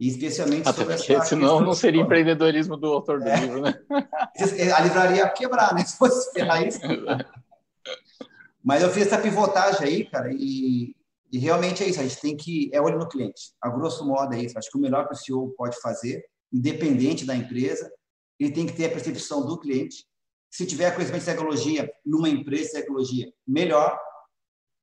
E 0.00 0.08
especialmente 0.08 0.68
Até 0.68 0.78
sobre 0.78 0.94
essa 0.94 1.24
senão 1.24 1.60
não 1.60 1.74
seria 1.74 2.02
empreendedorismo 2.02 2.76
do 2.76 2.86
autor 2.86 3.18
do 3.18 3.28
é. 3.28 3.40
livro, 3.40 3.62
né? 3.62 3.74
A 4.76 4.80
livraria 4.80 5.16
ia 5.16 5.28
quebrar, 5.28 5.74
né? 5.74 5.82
Se 5.86 5.96
fosse 5.96 6.28
esperar 6.28 6.64
isso. 6.64 6.78
Mas 8.62 8.82
eu 8.82 8.90
fiz 8.90 9.06
essa 9.06 9.18
pivotagem 9.18 9.86
aí, 9.86 10.04
cara, 10.04 10.30
e, 10.32 10.94
e 11.32 11.38
realmente 11.38 11.82
é 11.82 11.88
isso. 11.88 11.98
A 12.00 12.04
gente 12.04 12.20
tem 12.20 12.36
que. 12.36 12.70
É 12.72 12.80
olho 12.80 12.98
no 12.98 13.08
cliente. 13.08 13.52
A 13.60 13.68
grosso 13.70 14.06
modo 14.06 14.34
é 14.34 14.40
isso. 14.40 14.56
Acho 14.56 14.70
que 14.70 14.78
o 14.78 14.80
melhor 14.80 15.08
que 15.08 15.14
o 15.14 15.16
CEO 15.16 15.52
pode 15.56 15.80
fazer, 15.80 16.24
independente 16.52 17.24
da 17.24 17.34
empresa, 17.34 17.90
ele 18.38 18.52
tem 18.52 18.66
que 18.66 18.74
ter 18.74 18.86
a 18.86 18.90
percepção 18.90 19.44
do 19.44 19.58
cliente. 19.58 20.06
Se 20.50 20.66
tiver 20.66 20.94
conhecimento 20.94 21.20
de 21.20 21.30
tecnologia 21.30 21.92
numa 22.04 22.28
empresa 22.28 22.64
de 22.64 22.72
tecnologia, 22.72 23.32
melhor. 23.46 23.98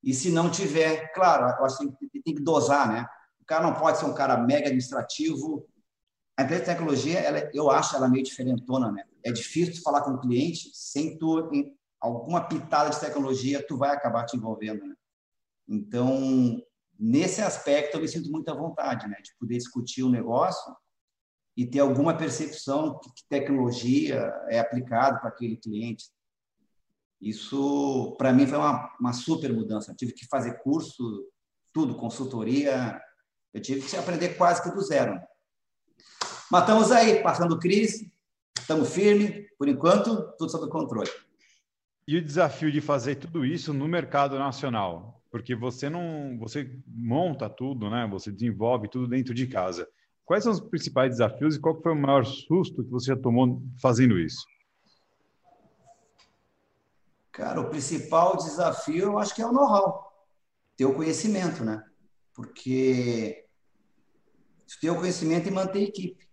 E 0.04 0.14
se 0.14 0.30
não 0.30 0.50
tiver, 0.50 1.12
claro, 1.14 1.56
eu 1.60 1.66
acho 1.66 1.78
que 1.78 2.08
tem, 2.10 2.22
tem 2.22 2.36
que 2.36 2.44
dosar, 2.44 2.88
né? 2.88 3.08
O 3.42 3.46
cara 3.46 3.64
não 3.64 3.74
pode 3.74 3.98
ser 3.98 4.06
um 4.06 4.14
cara 4.14 4.38
mega 4.38 4.68
administrativo. 4.68 5.68
A 6.38 6.44
empresa 6.44 6.62
de 6.62 6.68
tecnologia, 6.68 7.20
ela, 7.20 7.50
eu 7.54 7.72
acho 7.72 7.96
ela 7.96 8.08
meio 8.08 8.24
diferentona, 8.24 8.92
né? 8.92 9.04
É 9.24 9.32
difícil 9.32 9.82
falar 9.82 10.02
com 10.02 10.12
o 10.12 10.20
cliente 10.20 10.70
sem 10.74 11.18
tu 11.18 11.50
em 11.54 11.76
alguma 12.00 12.48
pitada 12.48 12.90
de 12.90 13.00
tecnologia, 13.00 13.66
tu 13.66 13.78
vai 13.78 13.90
acabar 13.90 14.26
te 14.26 14.38
envolvendo, 14.38 14.86
né? 14.86 14.96
Então, 15.68 16.62
nesse 17.00 17.42
aspecto, 17.42 17.98
eu 17.98 18.02
me 18.02 18.08
sinto 18.08 18.30
muito 18.30 18.50
à 18.50 18.54
vontade, 18.54 19.08
né? 19.08 19.18
De 19.24 19.36
poder 19.40 19.58
discutir 19.58 20.04
o 20.04 20.10
negócio 20.10 20.76
e 21.56 21.66
ter 21.66 21.80
alguma 21.80 22.18
percepção 22.18 23.00
que, 23.00 23.10
que 23.14 23.28
tecnologia 23.30 24.34
é 24.50 24.60
aplicado 24.60 25.20
para 25.20 25.30
aquele 25.30 25.56
cliente. 25.56 26.06
Isso, 27.22 28.16
para 28.18 28.34
mim, 28.34 28.46
foi 28.46 28.58
uma, 28.58 28.94
uma 29.00 29.14
super 29.14 29.54
mudança. 29.54 29.92
Eu 29.92 29.96
tive 29.96 30.12
que 30.12 30.28
fazer 30.28 30.62
curso, 30.62 31.26
tudo, 31.74 31.96
consultoria, 31.96 33.02
eu 33.54 33.62
tive 33.62 33.88
que 33.88 33.96
aprender 33.96 34.36
quase 34.36 34.62
que 34.62 34.70
do 34.70 34.82
zero. 34.82 35.20
Mas 36.52 36.62
estamos 36.62 36.92
aí, 36.92 37.24
passando 37.24 37.58
crise, 37.58 38.12
estamos 38.58 38.94
firmes, 38.94 39.50
por 39.58 39.68
enquanto, 39.68 40.34
tudo 40.38 40.52
sob 40.52 40.70
controle. 40.70 41.10
E 42.08 42.18
o 42.18 42.22
desafio 42.24 42.72
de 42.72 42.82
fazer 42.82 43.16
tudo 43.16 43.46
isso 43.46 43.74
no 43.74 43.88
mercado 43.88 44.38
nacional? 44.38 45.24
Porque 45.32 45.56
você 45.56 45.90
não, 45.90 46.38
você 46.38 46.80
monta 46.86 47.50
tudo, 47.50 47.90
né? 47.90 48.08
Você 48.12 48.32
desenvolve 48.32 48.88
tudo 48.88 49.08
dentro 49.08 49.34
de 49.34 49.48
casa. 49.48 49.88
Quais 50.26 50.44
são 50.44 50.52
os 50.52 50.60
principais 50.60 51.12
desafios 51.12 51.56
e 51.56 51.60
qual 51.60 51.80
foi 51.82 51.92
o 51.92 51.96
maior 51.96 52.26
susto 52.26 52.84
que 52.84 52.90
você 52.90 53.08
já 53.08 53.18
tomou 53.18 53.62
fazendo 53.80 54.20
isso? 54.20 54.44
Cara, 57.32 57.62
o 57.62 57.70
principal 57.70 58.36
desafio 58.38 59.04
eu 59.04 59.20
acho 59.20 59.36
que 59.36 59.42
é 59.42 59.46
o 59.46 59.52
know-how, 59.52 60.12
ter 60.76 60.86
o 60.86 60.96
conhecimento, 60.96 61.64
né? 61.64 61.84
Porque 62.34 63.46
ter 64.82 64.90
o 64.90 64.96
conhecimento 64.96 65.48
e 65.48 65.52
manter 65.52 65.80
a 65.80 65.84
equipe. 65.84 66.28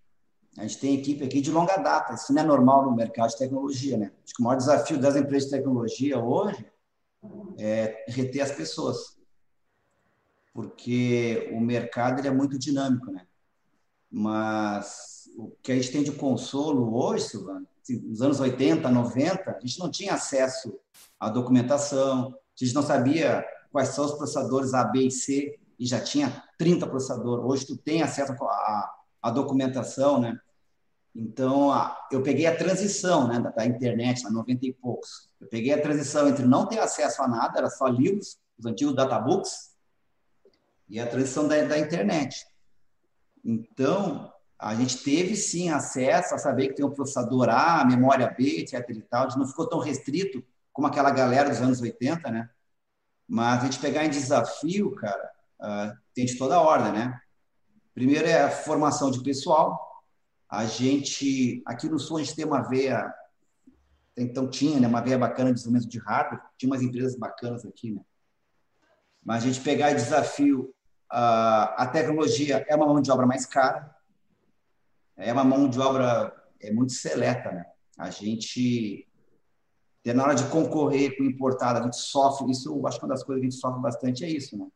A 0.59 0.63
gente 0.63 0.81
tem 0.81 0.99
equipe 0.99 1.25
aqui 1.25 1.41
de 1.41 1.51
longa 1.51 1.77
data, 1.77 2.15
isso 2.15 2.33
não 2.33 2.43
é 2.43 2.45
normal 2.45 2.85
no 2.85 2.95
mercado 2.95 3.31
de 3.31 3.39
tecnologia, 3.39 3.97
né? 3.97 4.13
Acho 4.25 4.35
que 4.35 4.43
o 4.43 4.45
maior 4.45 4.57
desafio 4.57 4.99
das 4.99 5.17
empresas 5.17 5.51
de 5.51 5.57
tecnologia 5.57 6.19
hoje 6.19 6.71
é 7.59 8.05
reter 8.09 8.41
as 8.41 8.53
pessoas, 8.53 9.19
porque 10.53 11.51
o 11.53 11.61
mercado 11.61 12.21
ele 12.21 12.29
é 12.29 12.33
muito 12.33 12.59
dinâmico, 12.59 13.11
né? 13.11 13.27
Mas 14.13 15.31
o 15.39 15.51
que 15.63 15.73
a 15.73 15.75
gente 15.75 15.91
tem 15.91 16.03
de 16.03 16.13
consolo 16.13 16.95
hoje, 16.95 17.31
Silvano, 17.31 17.67
assim, 17.83 17.99
nos 18.01 18.21
anos 18.21 18.39
80, 18.39 18.87
90, 18.91 19.51
a 19.51 19.61
gente 19.61 19.79
não 19.79 19.91
tinha 19.91 20.13
acesso 20.13 20.79
à 21.19 21.31
documentação, 21.31 22.29
a 22.29 22.65
gente 22.65 22.75
não 22.75 22.83
sabia 22.83 23.43
quais 23.73 23.89
são 23.89 24.05
os 24.05 24.13
processadores 24.13 24.75
A, 24.75 24.85
B 24.85 25.07
e 25.07 25.11
C, 25.11 25.59
e 25.79 25.87
já 25.87 25.99
tinha 25.99 26.45
30 26.59 26.87
processadores. 26.87 27.45
Hoje 27.45 27.67
tu 27.67 27.77
tem 27.77 28.03
acesso 28.03 28.35
à, 29.23 29.31
documentação, 29.31 30.21
né? 30.21 30.39
Então, 31.15 31.73
a, 31.73 32.07
eu 32.11 32.23
peguei 32.23 32.47
a 32.47 32.57
transição 32.57 33.27
né, 33.27 33.41
da, 33.41 33.51
da 33.51 33.67
internet, 33.67 34.23
na 34.25 34.31
90 34.31 34.67
e 34.67 34.73
poucos. 34.75 35.31
Eu 35.41 35.49
peguei 35.49 35.73
a 35.73 35.81
transição 35.81 36.29
entre 36.29 36.47
não 36.47 36.67
ter 36.67 36.79
acesso 36.79 37.23
a 37.23 37.29
nada, 37.29 37.59
era 37.59 37.71
só 37.71 37.87
livros, 37.87 38.39
os 38.59 38.67
antigos 38.67 38.95
databooks, 38.95 39.73
e 40.89 41.01
a 41.01 41.07
transição 41.07 41.49
da, 41.49 41.63
da 41.65 41.79
internet. 41.79 42.47
Então, 43.45 44.33
a 44.59 44.75
gente 44.75 44.99
teve 44.99 45.35
sim 45.35 45.71
acesso 45.71 46.35
a 46.35 46.39
saber 46.39 46.69
que 46.69 46.75
tem 46.75 46.85
um 46.85 46.91
processador 46.91 47.49
A, 47.49 47.85
memória 47.85 48.29
B, 48.31 48.61
etc. 48.61 48.89
e 48.91 49.03
tal. 49.03 49.25
A 49.25 49.29
gente 49.29 49.39
não 49.39 49.49
ficou 49.49 49.69
tão 49.69 49.81
restrito 49.81 50.45
como 50.73 50.87
aquela 50.87 51.11
galera 51.11 51.51
dos 51.51 51.61
anos 51.61 51.81
80, 51.81 52.31
né? 52.31 52.49
Mas 53.29 53.61
a 53.61 53.65
gente 53.65 53.79
pegar 53.79 54.05
em 54.05 54.11
desafio, 54.11 54.95
cara, 54.95 55.31
uh, 55.61 55.99
tem 56.15 56.25
de 56.25 56.37
toda 56.37 56.57
a 56.57 56.61
ordem, 56.61 56.93
né? 56.93 57.21
Primeiro 57.95 58.27
é 58.27 58.43
a 58.43 58.51
formação 58.51 59.11
de 59.11 59.23
pessoal. 59.23 60.05
A 60.49 60.65
gente, 60.65 61.63
aqui 61.67 61.89
no 61.89 61.99
Sul, 61.99 62.19
a 62.19 62.23
gente 62.23 62.37
tem 62.37 62.45
uma 62.45 62.63
veia, 62.63 63.13
então 64.17 64.49
tinha, 64.49 64.79
né, 64.79 64.87
uma 64.87 65.01
veia 65.01 65.19
bacana 65.19 65.51
de 65.51 65.55
desenvolvimento 65.55 65.91
de 65.91 65.99
hardware, 65.99 66.43
tinha 66.57 66.71
umas 66.71 66.83
empresas 66.83 67.17
bacanas 67.17 67.65
aqui, 67.65 67.91
né? 67.91 68.03
Mas 69.25 69.45
a 69.45 69.47
gente 69.47 69.61
pegar 69.61 69.93
desafio, 69.93 70.65
uh, 70.65 70.82
a 71.13 71.87
tecnologia 71.93 72.65
é 72.67 72.75
uma 72.75 72.87
mão 72.87 73.01
de 73.01 73.11
obra 73.11 73.27
mais 73.27 73.45
cara, 73.45 73.95
é 75.17 75.33
uma 75.33 75.45
mão 75.45 75.69
de 75.69 75.79
obra 75.79 76.35
é 76.61 76.73
muito 76.73 76.93
seleta, 76.93 77.53
né? 77.53 77.67
A 77.99 78.11
gente 78.11 79.07
na 80.05 80.25
hora 80.25 80.35
de 80.35 80.45
concorrer 80.49 81.17
com 81.17 81.23
importado, 81.23 81.79
a 81.79 81.83
gente 81.83 81.97
sofre, 81.97 82.51
isso 82.51 82.69
eu 82.69 82.87
acho 82.89 82.99
que 82.99 83.05
uma 83.05 83.15
das 83.15 83.23
coisas 83.23 83.41
que 83.41 83.47
a 83.47 83.51
gente 83.51 83.61
sofre 83.61 83.81
bastante 83.81 84.25
é 84.25 84.29
isso, 84.29 84.57
né? 84.59 84.67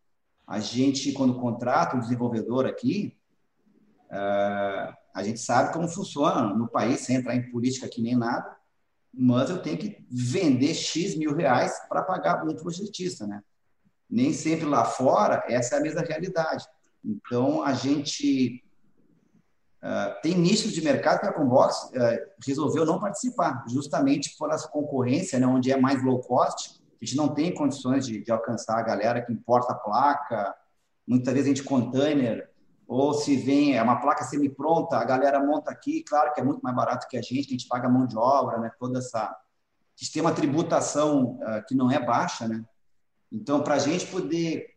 A 0.46 0.60
gente, 0.60 1.10
quando 1.12 1.40
contrata 1.40 1.96
um 1.96 2.00
desenvolvedor 2.00 2.66
aqui, 2.66 3.16
uh, 4.08 4.94
a 5.12 5.22
gente 5.24 5.40
sabe 5.40 5.72
como 5.72 5.88
funciona 5.88 6.54
no 6.54 6.68
país, 6.68 7.00
sem 7.00 7.16
entrar 7.16 7.34
em 7.34 7.50
política 7.50 7.86
aqui 7.86 8.00
nem 8.00 8.14
nada, 8.14 8.56
mas 9.12 9.50
eu 9.50 9.60
tenho 9.60 9.78
que 9.78 10.06
vender 10.08 10.74
X 10.74 11.16
mil 11.16 11.34
reais 11.34 11.72
para 11.88 12.02
pagar 12.02 12.46
um 12.46 12.54
projetista, 12.54 13.26
né? 13.26 13.42
Nem 14.08 14.32
sempre 14.32 14.66
lá 14.66 14.84
fora 14.84 15.44
essa 15.48 15.76
é 15.76 15.78
a 15.78 15.82
mesma 15.82 16.02
realidade. 16.02 16.64
Então, 17.04 17.62
a 17.62 17.72
gente 17.72 18.62
Uh, 19.82 20.20
tem 20.20 20.34
nichos 20.34 20.72
de 20.72 20.82
mercado 20.82 21.20
que 21.20 21.26
a 21.26 21.32
Combox 21.32 21.84
uh, 21.84 21.92
resolveu 22.44 22.84
não 22.84 22.98
participar, 22.98 23.62
justamente 23.68 24.34
por 24.36 24.50
essa 24.50 24.66
concorrência, 24.66 25.38
né, 25.38 25.46
onde 25.46 25.70
é 25.70 25.76
mais 25.76 26.02
low 26.02 26.18
cost, 26.20 26.80
a 27.00 27.04
gente 27.04 27.16
não 27.16 27.28
tem 27.32 27.54
condições 27.54 28.04
de, 28.04 28.20
de 28.20 28.32
alcançar 28.32 28.78
a 28.78 28.82
galera 28.82 29.22
que 29.22 29.32
importa 29.32 29.74
a 29.74 29.76
placa, 29.76 30.52
muitas 31.06 31.32
vezes 31.32 31.46
a 31.46 31.54
gente 31.54 31.62
container, 31.62 32.50
ou 32.88 33.14
se 33.14 33.36
vem 33.36 33.76
é 33.76 33.82
uma 33.82 34.00
placa 34.00 34.24
semi-pronta, 34.24 34.96
a 34.96 35.04
galera 35.04 35.38
monta 35.38 35.70
aqui, 35.70 36.02
claro 36.02 36.32
que 36.32 36.40
é 36.40 36.42
muito 36.42 36.62
mais 36.62 36.74
barato 36.74 37.06
que 37.06 37.16
a 37.16 37.22
gente, 37.22 37.46
a 37.46 37.50
gente 37.52 37.68
paga 37.68 37.88
mão 37.88 38.06
de 38.06 38.16
obra, 38.16 38.58
né, 38.58 38.72
toda 38.80 38.98
essa... 38.98 39.20
A 39.20 39.38
gente 39.94 40.12
tem 40.12 40.22
uma 40.22 40.32
tributação 40.32 41.38
uh, 41.42 41.64
que 41.68 41.76
não 41.76 41.92
é 41.92 42.04
baixa, 42.04 42.48
né? 42.48 42.64
Então, 43.30 43.62
para 43.62 43.74
a 43.74 43.78
gente 43.78 44.06
poder 44.06 44.74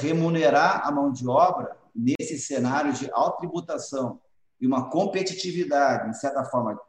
remunerar 0.00 0.86
a 0.86 0.92
mão 0.92 1.10
de 1.10 1.26
obra, 1.26 1.74
nesse 1.94 2.38
cenário 2.38 2.92
de 2.92 3.10
alta 3.12 3.38
tributação 3.38 4.20
e 4.60 4.66
uma 4.66 4.90
competitividade, 4.90 6.10
de 6.10 6.18
certa 6.18 6.44
forma, 6.44 6.80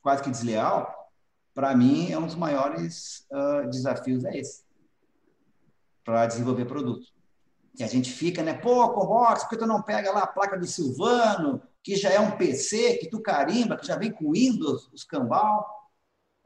quase 0.00 0.22
que 0.22 0.30
desleal, 0.30 0.92
para 1.54 1.74
mim 1.74 2.10
é 2.10 2.18
um 2.18 2.26
dos 2.26 2.34
maiores 2.34 3.26
uh, 3.32 3.68
desafios 3.68 4.24
é 4.24 4.38
esse 4.38 4.64
para 6.04 6.26
desenvolver 6.26 6.66
produto. 6.66 7.06
E 7.78 7.82
a 7.82 7.86
gente 7.86 8.12
fica, 8.12 8.42
né? 8.42 8.54
Pô, 8.54 8.88
Combox, 8.90 9.42
por 9.42 9.50
que 9.50 9.56
tu 9.56 9.66
não 9.66 9.82
pega 9.82 10.12
lá 10.12 10.20
a 10.20 10.26
placa 10.26 10.56
do 10.56 10.66
Silvano, 10.66 11.60
que 11.82 11.96
já 11.96 12.10
é 12.10 12.20
um 12.20 12.36
PC, 12.36 12.98
que 12.98 13.10
tu 13.10 13.20
carimba, 13.20 13.76
que 13.76 13.86
já 13.86 13.96
vem 13.96 14.12
com 14.12 14.30
Windows, 14.30 14.88
os 14.94 15.02
cambal. 15.02 15.66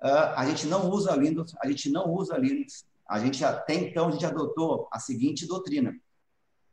Uh, 0.03 0.33
a 0.35 0.47
gente 0.47 0.67
não 0.67 0.89
usa 0.89 1.17
Windows, 1.17 1.55
a 1.61 1.69
gente 1.69 1.91
não 1.91 2.15
usa 2.15 2.39
Linux. 2.39 2.87
A 3.11 3.19
gente 3.19 3.45
até 3.45 3.75
então 3.75 4.07
a 4.07 4.11
gente 4.13 4.25
adotou 4.25 4.89
a 4.93 5.01
seguinte 5.01 5.45
doutrina: 5.45 5.93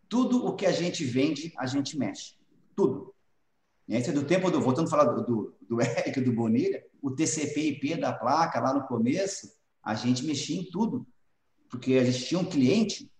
tudo 0.07 0.45
o 0.45 0.55
que 0.55 0.67
a 0.67 0.71
gente 0.71 1.03
vende, 1.03 1.51
a 1.57 1.65
gente 1.65 1.97
mexe. 1.97 2.35
Tudo. 2.75 3.11
Esse 3.89 4.11
é 4.11 4.13
do 4.13 4.23
tempo 4.23 4.51
do, 4.51 4.61
voltando 4.61 4.85
a 4.85 4.91
falar 4.91 5.05
do, 5.05 5.23
do, 5.23 5.57
do 5.67 5.77
do 6.23 6.31
Bonilha, 6.31 6.85
o 7.01 7.09
TCP/IP 7.09 7.99
da 7.99 8.13
placa 8.13 8.59
lá 8.59 8.71
no 8.71 8.85
começo, 8.85 9.51
a 9.81 9.95
gente 9.95 10.23
mexia 10.25 10.61
em 10.61 10.69
tudo, 10.69 11.07
porque 11.71 11.95
a 11.95 12.03
gente 12.03 12.23
tinha 12.25 12.39
um 12.39 12.45
cliente, 12.45 13.11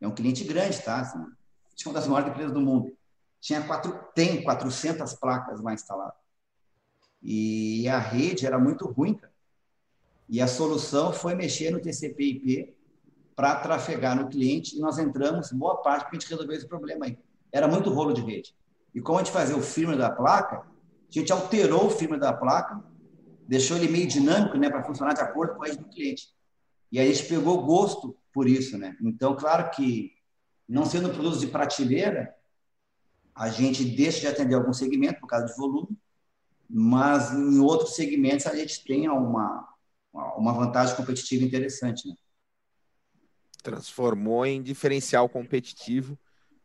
é 0.00 0.08
um 0.08 0.14
cliente 0.14 0.42
grande, 0.44 0.80
tá? 0.80 1.00
Assim, 1.00 1.18
tinha 1.74 1.90
uma 1.92 2.00
das 2.00 2.08
maiores 2.08 2.30
empresas 2.30 2.54
do 2.54 2.62
mundo. 2.62 2.96
Tinha 3.42 3.62
quatro, 3.62 3.92
tem 4.14 4.42
400 4.42 5.12
placas 5.14 5.60
lá 5.60 5.74
instaladas. 5.74 6.16
E 7.20 7.86
a 7.88 7.98
rede 7.98 8.46
era 8.46 8.58
muito 8.58 8.86
ruim, 8.86 9.12
cara. 9.12 9.33
E 10.28 10.40
a 10.40 10.46
solução 10.46 11.12
foi 11.12 11.34
mexer 11.34 11.70
no 11.70 11.80
TCP/IP 11.80 12.74
para 13.36 13.56
trafegar 13.56 14.16
no 14.16 14.28
cliente 14.28 14.76
e 14.76 14.80
nós 14.80 14.98
entramos, 14.98 15.50
boa 15.52 15.76
parte, 15.82 16.02
para 16.02 16.16
a 16.16 16.20
gente 16.20 16.30
resolver 16.30 16.54
esse 16.54 16.66
problema 16.66 17.06
aí. 17.06 17.18
Era 17.52 17.68
muito 17.68 17.90
rolo 17.90 18.12
de 18.12 18.22
rede. 18.22 18.54
E 18.94 19.00
como 19.00 19.18
a 19.18 19.22
gente 19.22 19.32
fazia 19.32 19.56
o 19.56 19.62
firmware 19.62 19.98
da 19.98 20.10
placa, 20.10 20.58
a 20.58 20.64
gente 21.10 21.32
alterou 21.32 21.86
o 21.86 21.90
firmware 21.90 22.20
da 22.20 22.32
placa, 22.32 22.82
deixou 23.46 23.76
ele 23.76 23.88
meio 23.88 24.06
dinâmico 24.06 24.56
né, 24.56 24.70
para 24.70 24.84
funcionar 24.84 25.14
de 25.14 25.20
acordo 25.20 25.54
com 25.54 25.64
a 25.64 25.66
rede 25.66 25.78
do 25.78 25.88
cliente. 25.88 26.28
E 26.90 26.98
aí 26.98 27.10
a 27.10 27.12
gente 27.12 27.28
pegou 27.28 27.64
gosto 27.64 28.16
por 28.32 28.48
isso. 28.48 28.78
Né? 28.78 28.96
Então, 29.02 29.34
claro 29.36 29.70
que, 29.70 30.12
não 30.68 30.84
sendo 30.84 31.10
produtos 31.10 31.40
de 31.40 31.48
prateleira, 31.48 32.34
a 33.34 33.48
gente 33.48 33.84
deixa 33.84 34.20
de 34.20 34.26
atender 34.28 34.54
algum 34.54 34.72
segmento 34.72 35.20
por 35.20 35.26
causa 35.26 35.46
de 35.46 35.56
volume, 35.56 35.98
mas 36.70 37.32
em 37.32 37.58
outros 37.58 37.96
segmentos 37.96 38.46
a 38.46 38.54
gente 38.54 38.84
tem 38.84 39.08
uma, 39.08 39.68
uma 40.14 40.52
vantagem 40.52 40.94
competitiva 40.96 41.44
interessante. 41.44 42.08
Né? 42.08 42.14
transformou 43.64 44.44
em 44.44 44.62
diferencial 44.62 45.26
competitivo, 45.26 46.18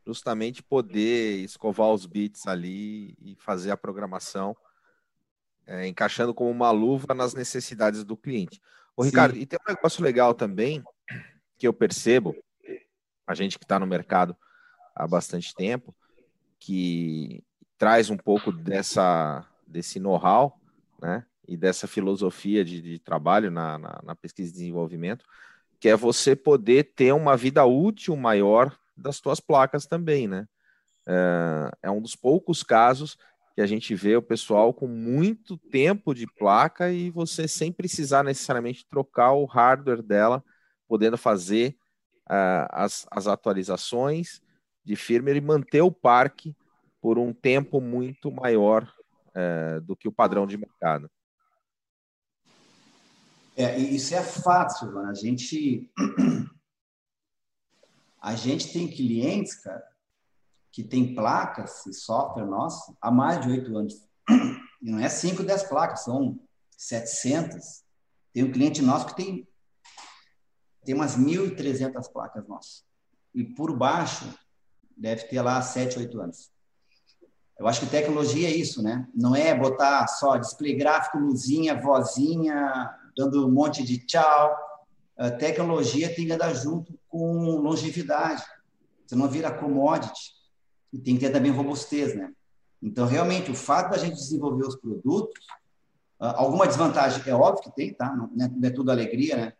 justamente 0.05 0.61
poder 0.61 1.37
escovar 1.37 1.87
os 1.91 2.05
bits 2.05 2.45
ali 2.45 3.15
e 3.21 3.37
fazer 3.39 3.71
a 3.71 3.77
programação 3.77 4.55
é, 5.65 5.87
encaixando 5.87 6.33
como 6.33 6.51
uma 6.51 6.71
luva 6.71 7.13
nas 7.13 7.33
necessidades 7.33 8.03
do 8.03 8.17
cliente. 8.17 8.61
Ô, 8.97 9.03
Ricardo, 9.03 9.37
e 9.37 9.45
tem 9.45 9.57
um 9.65 9.71
negócio 9.71 10.03
legal 10.03 10.33
também 10.33 10.83
que 11.57 11.65
eu 11.65 11.73
percebo, 11.73 12.35
a 13.25 13.33
gente 13.33 13.57
que 13.57 13.63
está 13.63 13.79
no 13.79 13.87
mercado 13.87 14.35
há 14.93 15.07
bastante 15.07 15.55
tempo, 15.55 15.95
que 16.59 17.41
traz 17.77 18.09
um 18.09 18.17
pouco 18.17 18.51
dessa 18.51 19.45
desse 19.65 19.99
know-how, 19.99 20.59
né, 20.99 21.23
e 21.49 21.57
dessa 21.57 21.87
filosofia 21.87 22.63
de, 22.63 22.79
de 22.79 22.99
trabalho 22.99 23.49
na, 23.49 23.77
na, 23.79 23.99
na 24.03 24.15
pesquisa 24.15 24.49
e 24.49 24.53
desenvolvimento, 24.53 25.25
que 25.79 25.89
é 25.89 25.95
você 25.95 26.35
poder 26.35 26.93
ter 26.95 27.11
uma 27.11 27.35
vida 27.35 27.65
útil 27.65 28.15
maior 28.15 28.77
das 28.95 29.15
suas 29.17 29.39
placas 29.39 29.87
também, 29.87 30.27
né? 30.27 30.47
É, 31.07 31.71
é 31.83 31.91
um 31.91 31.99
dos 31.99 32.15
poucos 32.15 32.61
casos 32.61 33.17
que 33.55 33.61
a 33.61 33.65
gente 33.65 33.95
vê 33.95 34.15
o 34.15 34.21
pessoal 34.21 34.71
com 34.71 34.87
muito 34.87 35.57
tempo 35.57 36.13
de 36.13 36.27
placa 36.27 36.91
e 36.91 37.09
você 37.09 37.47
sem 37.47 37.71
precisar 37.71 38.23
necessariamente 38.23 38.85
trocar 38.87 39.33
o 39.33 39.45
hardware 39.45 40.03
dela, 40.03 40.43
podendo 40.87 41.17
fazer 41.17 41.75
uh, 42.29 42.69
as, 42.69 43.07
as 43.09 43.25
atualizações 43.25 44.39
de 44.85 44.95
firmware 44.95 45.37
e 45.37 45.41
manter 45.41 45.81
o 45.81 45.91
parque 45.91 46.55
por 47.01 47.17
um 47.17 47.33
tempo 47.33 47.81
muito 47.81 48.31
maior 48.31 48.83
uh, 49.29 49.81
do 49.81 49.95
que 49.95 50.07
o 50.07 50.11
padrão 50.11 50.45
de 50.45 50.57
mercado. 50.57 51.09
É, 53.59 53.77
isso 53.77 54.15
é 54.15 54.23
fácil, 54.23 54.93
mano. 54.93 55.09
A 55.09 55.13
gente, 55.13 55.91
a 58.21 58.33
gente 58.33 58.71
tem 58.71 58.87
clientes, 58.87 59.55
cara, 59.55 59.83
que 60.71 60.81
tem 60.81 61.13
placas 61.13 61.85
e 61.85 61.93
software 61.93 62.45
nosso 62.45 62.97
há 63.01 63.11
mais 63.11 63.41
de 63.41 63.51
oito 63.51 63.77
anos. 63.77 63.95
E 64.81 64.89
não 64.89 64.97
é 64.97 65.09
5, 65.09 65.43
10 65.43 65.63
placas, 65.63 66.05
são 66.05 66.39
700. 66.77 67.83
Tem 68.31 68.45
um 68.45 68.51
cliente 68.53 68.81
nosso 68.81 69.07
que 69.07 69.15
tem, 69.17 69.45
tem 70.85 70.95
umas 70.95 71.17
1.300 71.17 72.09
placas 72.09 72.47
nossas. 72.47 72.85
E 73.35 73.43
por 73.43 73.77
baixo, 73.77 74.33
deve 74.95 75.25
ter 75.25 75.41
lá 75.41 75.61
7, 75.61 75.99
8 75.99 76.21
anos. 76.21 76.49
Eu 77.59 77.67
acho 77.67 77.81
que 77.81 77.87
tecnologia 77.87 78.47
é 78.47 78.55
isso, 78.55 78.81
né? 78.81 79.05
Não 79.13 79.35
é 79.35 79.53
botar 79.53 80.07
só 80.07 80.37
display 80.37 80.77
gráfico, 80.77 81.19
luzinha, 81.19 81.75
vozinha, 81.75 82.97
dando 83.19 83.45
um 83.45 83.51
monte 83.51 83.83
de 83.83 83.97
tchau. 84.05 84.57
A 85.17 85.29
tecnologia 85.29 86.13
tem 86.15 86.25
que 86.25 86.31
andar 86.31 86.53
junto 86.53 86.97
com 87.09 87.57
longevidade. 87.57 88.41
Você 89.05 89.15
não 89.15 89.27
vira 89.27 89.51
commodity. 89.51 90.33
E 90.93 90.97
tem 90.97 91.15
que 91.15 91.25
ter 91.25 91.31
também 91.31 91.51
robustez, 91.51 92.15
né? 92.15 92.31
Então, 92.81 93.05
realmente, 93.05 93.51
o 93.51 93.55
fato 93.55 93.91
da 93.91 93.97
gente 93.97 94.15
desenvolver 94.15 94.65
os 94.65 94.77
produtos, 94.77 95.45
alguma 96.17 96.65
desvantagem 96.65 97.21
é 97.27 97.35
óbvio 97.35 97.63
que 97.63 97.75
tem, 97.75 97.93
tá? 97.93 98.15
Não 98.15 98.45
é, 98.45 98.47
não 98.47 98.69
é 98.69 98.71
tudo 98.71 98.89
alegria, 98.89 99.35
né? 99.35 99.53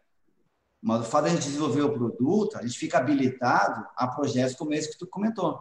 Mas 0.81 1.01
o 1.01 1.03
fato 1.03 1.25
da 1.25 1.29
gente 1.29 1.43
desenvolver 1.43 1.81
o 1.81 1.93
produto, 1.93 2.57
a 2.57 2.61
gente 2.61 2.79
fica 2.79 2.97
habilitado 2.97 3.85
a 3.97 4.07
projetos 4.07 4.55
como 4.55 4.73
esse 4.73 4.89
que 4.89 4.97
tu 4.97 5.05
comentou. 5.05 5.59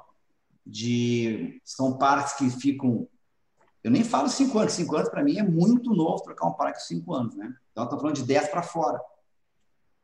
De, 0.64 1.60
são 1.64 1.98
parques 1.98 2.34
que 2.34 2.48
ficam 2.48 3.08
eu 3.82 3.90
nem 3.90 4.04
falo 4.04 4.28
cinco 4.28 4.58
anos. 4.58 4.72
Cinco 4.72 4.96
anos, 4.96 5.08
para 5.08 5.22
mim, 5.22 5.38
é 5.38 5.42
muito 5.42 5.94
novo 5.94 6.22
trocar 6.22 6.46
um 6.46 6.52
parque 6.52 6.82
cinco 6.82 7.14
anos, 7.14 7.34
né? 7.36 7.54
Então, 7.72 7.84
estou 7.84 7.98
falando 7.98 8.16
de 8.16 8.24
dez 8.24 8.48
para 8.48 8.62
fora. 8.62 9.00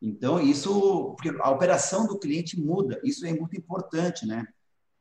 Então, 0.01 0.41
isso... 0.41 1.15
Porque 1.17 1.31
a 1.41 1.51
operação 1.51 2.07
do 2.07 2.19
cliente 2.19 2.61
muda. 2.61 3.01
Isso 3.03 3.27
é 3.27 3.33
muito 3.33 3.57
importante, 3.57 4.27
né? 4.27 4.47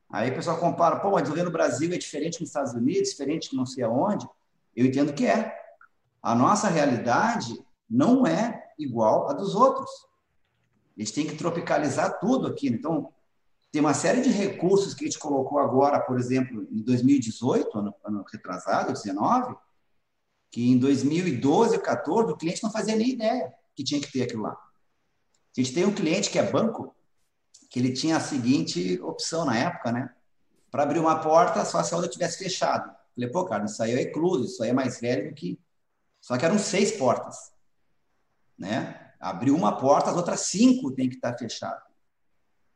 Aí 0.10 0.30
o 0.30 0.36
pessoal 0.36 0.60
compara, 0.60 1.00
pô, 1.00 1.12
mas 1.12 1.24
desenvolver 1.24 1.44
no 1.44 1.52
Brasil 1.52 1.92
é 1.92 1.98
diferente 1.98 2.40
nos 2.40 2.50
Estados 2.50 2.74
Unidos, 2.74 3.10
diferente 3.10 3.50
que 3.50 3.56
não 3.56 3.66
sei 3.66 3.84
aonde. 3.84 4.28
Eu 4.76 4.86
entendo 4.86 5.14
que 5.14 5.26
é. 5.26 5.56
A 6.22 6.36
nossa 6.36 6.68
realidade 6.68 7.64
não 7.90 8.26
é 8.26 8.72
igual 8.78 9.30
à 9.30 9.34
dos 9.34 9.56
outros. 9.56 9.90
A 10.96 11.02
gente 11.02 11.14
tem 11.14 11.28
que 11.28 11.36
tropicalizar 11.36 12.20
tudo 12.20 12.48
aqui. 12.48 12.70
Né? 12.70 12.78
Então, 12.78 13.12
tem 13.74 13.82
uma 13.82 13.96
série 13.96 14.22
de 14.22 14.30
recursos 14.30 14.94
que 14.94 15.04
a 15.04 15.08
gente 15.08 15.18
colocou 15.18 15.58
agora, 15.58 16.00
por 16.00 16.20
exemplo, 16.20 16.68
em 16.72 16.84
2018, 16.84 17.76
ano, 17.76 17.96
ano 18.06 18.24
retrasado, 18.32 18.94
19, 18.94 19.56
que 20.52 20.70
em 20.70 20.78
2012 20.78 21.80
14 21.80 22.32
o 22.32 22.38
cliente 22.38 22.62
não 22.62 22.72
fazia 22.72 22.96
nem 22.96 23.10
ideia 23.10 23.52
que 23.76 23.84
tinha 23.84 24.00
que 24.00 24.12
ter 24.12 24.22
aquilo 24.22 24.44
lá. 24.44 24.52
A 24.52 25.60
gente 25.60 25.74
tem 25.74 25.86
um 25.86 25.94
cliente 25.94 26.30
que 26.30 26.38
é 26.38 26.44
banco, 26.44 26.96
que 27.68 27.80
ele 27.80 27.92
tinha 27.92 28.18
a 28.18 28.20
seguinte 28.20 29.02
opção 29.02 29.44
na 29.44 29.58
época, 29.58 29.92
né? 29.92 30.14
Para 30.70 30.84
abrir 30.84 31.00
uma 31.00 31.20
porta, 31.20 31.66
só 31.66 31.82
se 31.82 31.96
a 31.96 31.98
outra 31.98 32.12
tivesse 32.12 32.38
fechado. 32.38 32.96
Falei, 33.16 33.32
pô, 33.32 33.44
cara, 33.44 33.66
isso 33.66 33.82
aí 33.82 33.94
é 33.94 34.02
ecluso, 34.02 34.46
isso 34.46 34.62
aí 34.62 34.70
é 34.70 34.74
mais 34.74 35.00
velho 35.00 35.30
do 35.30 35.36
que. 35.36 35.60
Só 36.22 36.38
que 36.38 36.46
eram 36.46 36.60
seis 36.60 36.92
portas. 36.92 37.52
Né? 38.56 39.14
Abriu 39.20 39.56
uma 39.56 39.76
porta, 39.78 40.12
as 40.12 40.16
outras 40.16 40.42
cinco 40.42 40.92
tem 40.92 41.10
que 41.10 41.16
estar 41.16 41.36
fechadas. 41.36 41.93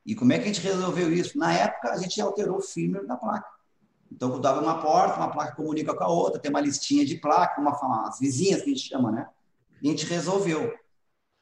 E 0.07 0.15
como 0.15 0.31
é 0.31 0.37
que 0.37 0.45
a 0.45 0.47
gente 0.47 0.61
resolveu 0.61 1.11
isso? 1.11 1.37
Na 1.37 1.53
época, 1.53 1.91
a 1.91 1.97
gente 1.97 2.19
alterou 2.21 2.59
o 2.59 2.61
firmware 2.61 3.05
da 3.05 3.17
placa. 3.17 3.49
Então, 4.09 4.29
quando 4.29 4.41
dava 4.41 4.61
uma 4.61 4.81
porta, 4.81 5.17
uma 5.17 5.29
placa 5.29 5.53
comunica 5.53 5.93
com 5.93 6.03
a 6.03 6.07
outra, 6.07 6.39
tem 6.39 6.49
uma 6.49 6.61
listinha 6.61 7.05
de 7.05 7.17
placa, 7.17 7.59
uma, 7.59 8.07
as 8.07 8.17
vizinhas 8.17 8.61
que 8.61 8.71
a 8.71 8.73
gente 8.73 8.87
chama, 8.87 9.11
né? 9.11 9.27
E 9.81 9.89
a 9.89 9.91
gente 9.91 10.05
resolveu. 10.05 10.73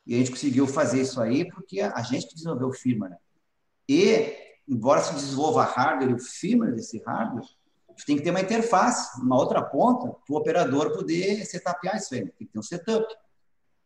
E 0.08 0.16
a 0.16 0.18
gente 0.18 0.32
conseguiu 0.32 0.66
fazer 0.66 1.02
isso 1.02 1.22
aí 1.22 1.48
porque 1.48 1.80
a 1.80 2.02
gente 2.02 2.34
desenvolveu 2.34 2.70
o 2.70 2.74
firmware. 2.74 3.12
Né? 3.12 3.18
E, 3.88 4.36
embora 4.68 5.00
se 5.04 5.14
desenvolva 5.14 5.64
hardware 5.64 6.16
o 6.16 6.20
firmware 6.20 6.74
desse 6.74 6.98
hardware, 7.06 7.46
tem 8.04 8.18
que 8.18 8.24
ter 8.24 8.32
uma 8.32 8.42
interface, 8.42 9.22
uma 9.22 9.38
outra 9.38 9.62
ponta, 9.62 10.08
para 10.08 10.34
o 10.34 10.38
operador 10.38 10.92
poder 10.92 11.46
setapear 11.46 11.98
isso 11.98 12.16
aí. 12.16 12.22
Tem 12.22 12.48
que 12.48 12.54
ter 12.54 12.60
um 12.60 12.64
setup. 12.64 13.06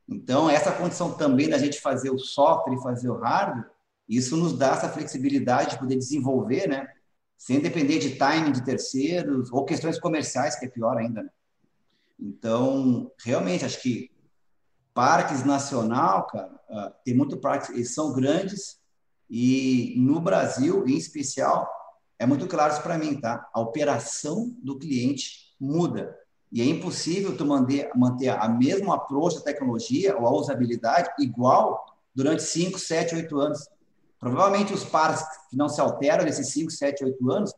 Então, 0.08 0.50
essa 0.50 0.72
condição 0.72 1.12
também 1.12 1.50
da 1.50 1.58
gente 1.58 1.82
fazer 1.82 2.10
o 2.12 2.18
software 2.18 2.76
e 2.76 2.82
fazer 2.82 3.10
o 3.10 3.18
hardware, 3.18 3.70
isso 4.10 4.36
nos 4.36 4.58
dá 4.58 4.72
essa 4.72 4.90
flexibilidade 4.90 5.72
de 5.72 5.80
poder 5.80 5.96
desenvolver, 5.96 6.68
né? 6.68 6.88
Sem 7.38 7.60
depender 7.62 8.00
de 8.00 8.16
timing 8.16 8.52
de 8.52 8.66
terceiros 8.66 9.52
ou 9.52 9.64
questões 9.64 10.00
comerciais, 10.00 10.58
que 10.58 10.66
é 10.66 10.70
pior 10.70 10.98
ainda, 10.98 11.24
né? 11.24 11.30
Então, 12.20 13.10
realmente, 13.24 13.64
acho 13.64 13.82
que 13.82 14.12
parques 14.94 15.46
nacional, 15.46 16.28
cara, 16.28 16.52
uh, 16.70 16.94
tem 17.06 17.16
muito 17.16 17.38
parques, 17.38 17.70
eles 17.70 17.94
são 17.94 18.12
grandes 18.12 18.80
e 19.30 19.94
no 19.98 20.20
Brasil, 20.20 20.86
em 20.88 20.98
especial, 20.98 21.70
é 22.18 22.26
muito 22.26 22.48
claro 22.48 22.74
isso 22.74 22.82
para 22.82 22.98
mim, 22.98 23.20
tá? 23.20 23.48
A 23.54 23.62
operação 23.62 24.54
do 24.62 24.78
cliente 24.78 25.56
muda. 25.60 26.18
E 26.52 26.62
é 26.62 26.66
impossível 26.66 27.38
tu 27.38 27.46
manter, 27.46 27.92
manter 27.96 28.30
a 28.30 28.50
mesma 28.50 28.96
approach 28.96 29.36
da 29.36 29.44
tecnologia 29.44 30.18
ou 30.18 30.26
a 30.26 30.32
usabilidade 30.34 31.10
igual 31.20 31.86
durante 32.14 32.42
5, 32.42 32.80
7, 32.80 33.16
8 33.16 33.40
anos. 33.40 33.70
Provavelmente 34.20 34.74
os 34.74 34.84
pares 34.84 35.22
que 35.50 35.56
não 35.56 35.70
se 35.70 35.80
alteram 35.80 36.26
nesses 36.26 36.52
5, 36.52 36.72
7, 36.72 37.06
8 37.06 37.32
anos, 37.32 37.54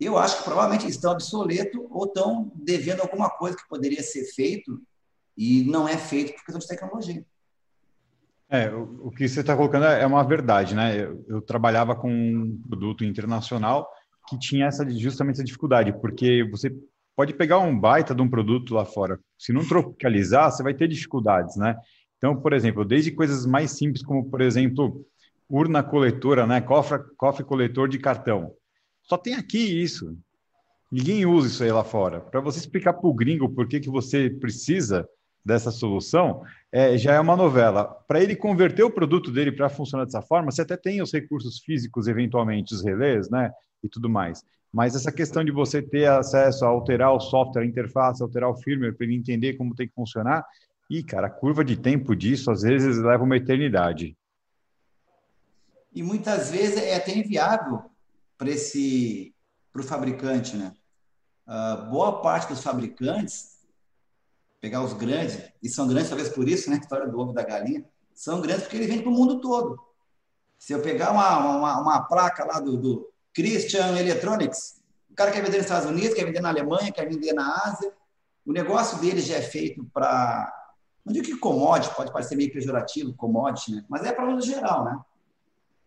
eu 0.00 0.16
acho 0.16 0.38
que 0.38 0.44
provavelmente 0.44 0.88
estão 0.88 1.12
obsoletos 1.12 1.80
ou 1.90 2.04
estão 2.04 2.50
devendo 2.54 3.02
alguma 3.02 3.28
coisa 3.28 3.56
que 3.56 3.68
poderia 3.68 4.02
ser 4.02 4.24
feito 4.32 4.80
e 5.36 5.64
não 5.64 5.86
é 5.86 5.96
feito 5.96 6.32
por 6.34 6.44
questão 6.44 6.58
de 6.58 6.66
tecnologia. 6.66 7.24
É, 8.48 8.68
o, 8.70 9.08
o 9.08 9.10
que 9.10 9.28
você 9.28 9.40
está 9.40 9.54
colocando 9.54 9.84
é 9.84 10.04
uma 10.06 10.24
verdade, 10.24 10.74
né? 10.74 11.00
Eu, 11.00 11.24
eu, 11.28 11.42
trabalhava 11.42 11.94
com 11.94 12.10
um 12.10 12.60
produto 12.68 13.04
internacional 13.04 13.88
que 14.28 14.38
tinha 14.38 14.66
essa 14.66 14.88
justamente 14.90 15.36
essa 15.36 15.44
dificuldade, 15.44 15.92
porque 16.00 16.48
você 16.50 16.74
pode 17.14 17.34
pegar 17.34 17.58
um 17.58 17.78
baita 17.78 18.14
de 18.14 18.22
um 18.22 18.28
produto 18.28 18.74
lá 18.74 18.84
fora, 18.84 19.20
se 19.38 19.52
não 19.52 19.66
tropicalizar, 19.66 20.50
você 20.50 20.62
vai 20.62 20.74
ter 20.74 20.88
dificuldades, 20.88 21.56
né? 21.56 21.76
Então, 22.16 22.34
por 22.40 22.52
exemplo, 22.52 22.84
desde 22.84 23.12
coisas 23.12 23.46
mais 23.46 23.72
simples 23.72 24.02
como, 24.02 24.28
por 24.28 24.40
exemplo, 24.40 25.06
urna 25.50 25.82
coletora, 25.82 26.46
né? 26.46 26.60
Cofre, 26.60 26.98
cofre 27.16 27.44
coletor 27.44 27.88
de 27.88 27.98
cartão. 27.98 28.54
Só 29.02 29.18
tem 29.18 29.34
aqui 29.34 29.58
isso. 29.58 30.16
Ninguém 30.90 31.26
usa 31.26 31.48
isso 31.48 31.64
aí 31.64 31.72
lá 31.72 31.84
fora. 31.84 32.20
Para 32.20 32.40
você 32.40 32.58
explicar 32.58 32.94
para 32.94 33.08
o 33.08 33.14
gringo 33.14 33.48
por 33.48 33.68
que, 33.68 33.80
que 33.80 33.90
você 33.90 34.30
precisa, 34.30 35.06
dessa 35.44 35.70
solução, 35.70 36.42
é, 36.70 36.96
já 36.96 37.14
é 37.14 37.20
uma 37.20 37.36
novela. 37.36 37.84
Para 38.06 38.22
ele 38.22 38.36
converter 38.36 38.82
o 38.82 38.90
produto 38.90 39.30
dele 39.30 39.52
para 39.52 39.68
funcionar 39.68 40.04
dessa 40.04 40.22
forma, 40.22 40.50
você 40.50 40.62
até 40.62 40.76
tem 40.76 41.02
os 41.02 41.12
recursos 41.12 41.58
físicos, 41.60 42.06
eventualmente, 42.06 42.74
os 42.74 42.84
relés, 42.84 43.30
né? 43.30 43.50
E 43.82 43.88
tudo 43.88 44.08
mais. 44.08 44.42
Mas 44.72 44.94
essa 44.94 45.10
questão 45.10 45.42
de 45.42 45.50
você 45.50 45.82
ter 45.82 46.06
acesso 46.06 46.64
a 46.64 46.68
alterar 46.68 47.12
o 47.12 47.20
software, 47.20 47.62
a 47.62 47.66
interface, 47.66 48.22
alterar 48.22 48.50
o 48.50 48.56
firmware 48.56 48.96
para 48.96 49.06
ele 49.06 49.16
entender 49.16 49.54
como 49.54 49.74
tem 49.74 49.88
que 49.88 49.94
funcionar, 49.94 50.44
e, 50.88 51.02
cara, 51.02 51.28
a 51.28 51.30
curva 51.30 51.64
de 51.64 51.76
tempo 51.76 52.14
disso 52.14 52.50
às 52.50 52.62
vezes 52.62 52.98
leva 52.98 53.24
uma 53.24 53.36
eternidade. 53.36 54.16
E 55.92 56.02
muitas 56.02 56.50
vezes 56.50 56.76
é 56.76 56.96
até 56.96 57.12
inviável 57.12 57.82
para 58.38 58.50
esse 58.50 59.34
para 59.72 59.82
o 59.82 59.84
fabricante, 59.84 60.56
né? 60.56 60.74
Uh, 61.46 61.90
boa 61.90 62.20
parte 62.20 62.48
dos 62.48 62.62
fabricantes 62.62 63.60
pegar 64.60 64.82
os 64.82 64.92
grandes, 64.92 65.40
e 65.62 65.68
são 65.68 65.88
grandes 65.88 66.10
talvez 66.10 66.28
por 66.28 66.46
isso, 66.48 66.68
né? 66.68 66.76
A 66.76 66.80
história 66.80 67.08
do 67.08 67.18
ovo 67.18 67.32
da 67.32 67.42
galinha, 67.42 67.84
são 68.14 68.40
grandes 68.40 68.64
porque 68.64 68.76
eles 68.76 68.88
vendem 68.88 69.02
para 69.02 69.10
o 69.10 69.14
mundo 69.14 69.40
todo. 69.40 69.80
Se 70.58 70.74
eu 70.74 70.82
pegar 70.82 71.10
uma, 71.10 71.38
uma, 71.38 71.80
uma 71.80 72.02
placa 72.02 72.44
lá 72.44 72.60
do, 72.60 72.76
do, 72.76 73.10
Christian 73.32 73.96
Electronics, 73.96 74.82
o 75.08 75.14
cara 75.14 75.30
quer 75.30 75.42
vender 75.42 75.58
nos 75.58 75.66
Estados 75.66 75.88
Unidos, 75.88 76.14
quer 76.14 76.26
vender 76.26 76.40
na 76.40 76.50
Alemanha, 76.50 76.92
quer 76.92 77.08
vender 77.08 77.32
na 77.32 77.64
Ásia, 77.64 77.92
o 78.44 78.52
negócio 78.52 78.98
dele 78.98 79.20
já 79.20 79.36
é 79.36 79.42
feito 79.42 79.84
para. 79.94 80.52
Não 81.04 81.12
digo 81.12 81.24
que 81.24 81.36
commodity, 81.36 81.94
pode 81.94 82.12
parecer 82.12 82.36
meio 82.36 82.52
pejorativo, 82.52 83.14
commodity, 83.14 83.76
né? 83.76 83.84
mas 83.88 84.04
é 84.04 84.12
para 84.12 84.28
uso 84.34 84.46
geral, 84.46 84.84
né? 84.84 85.00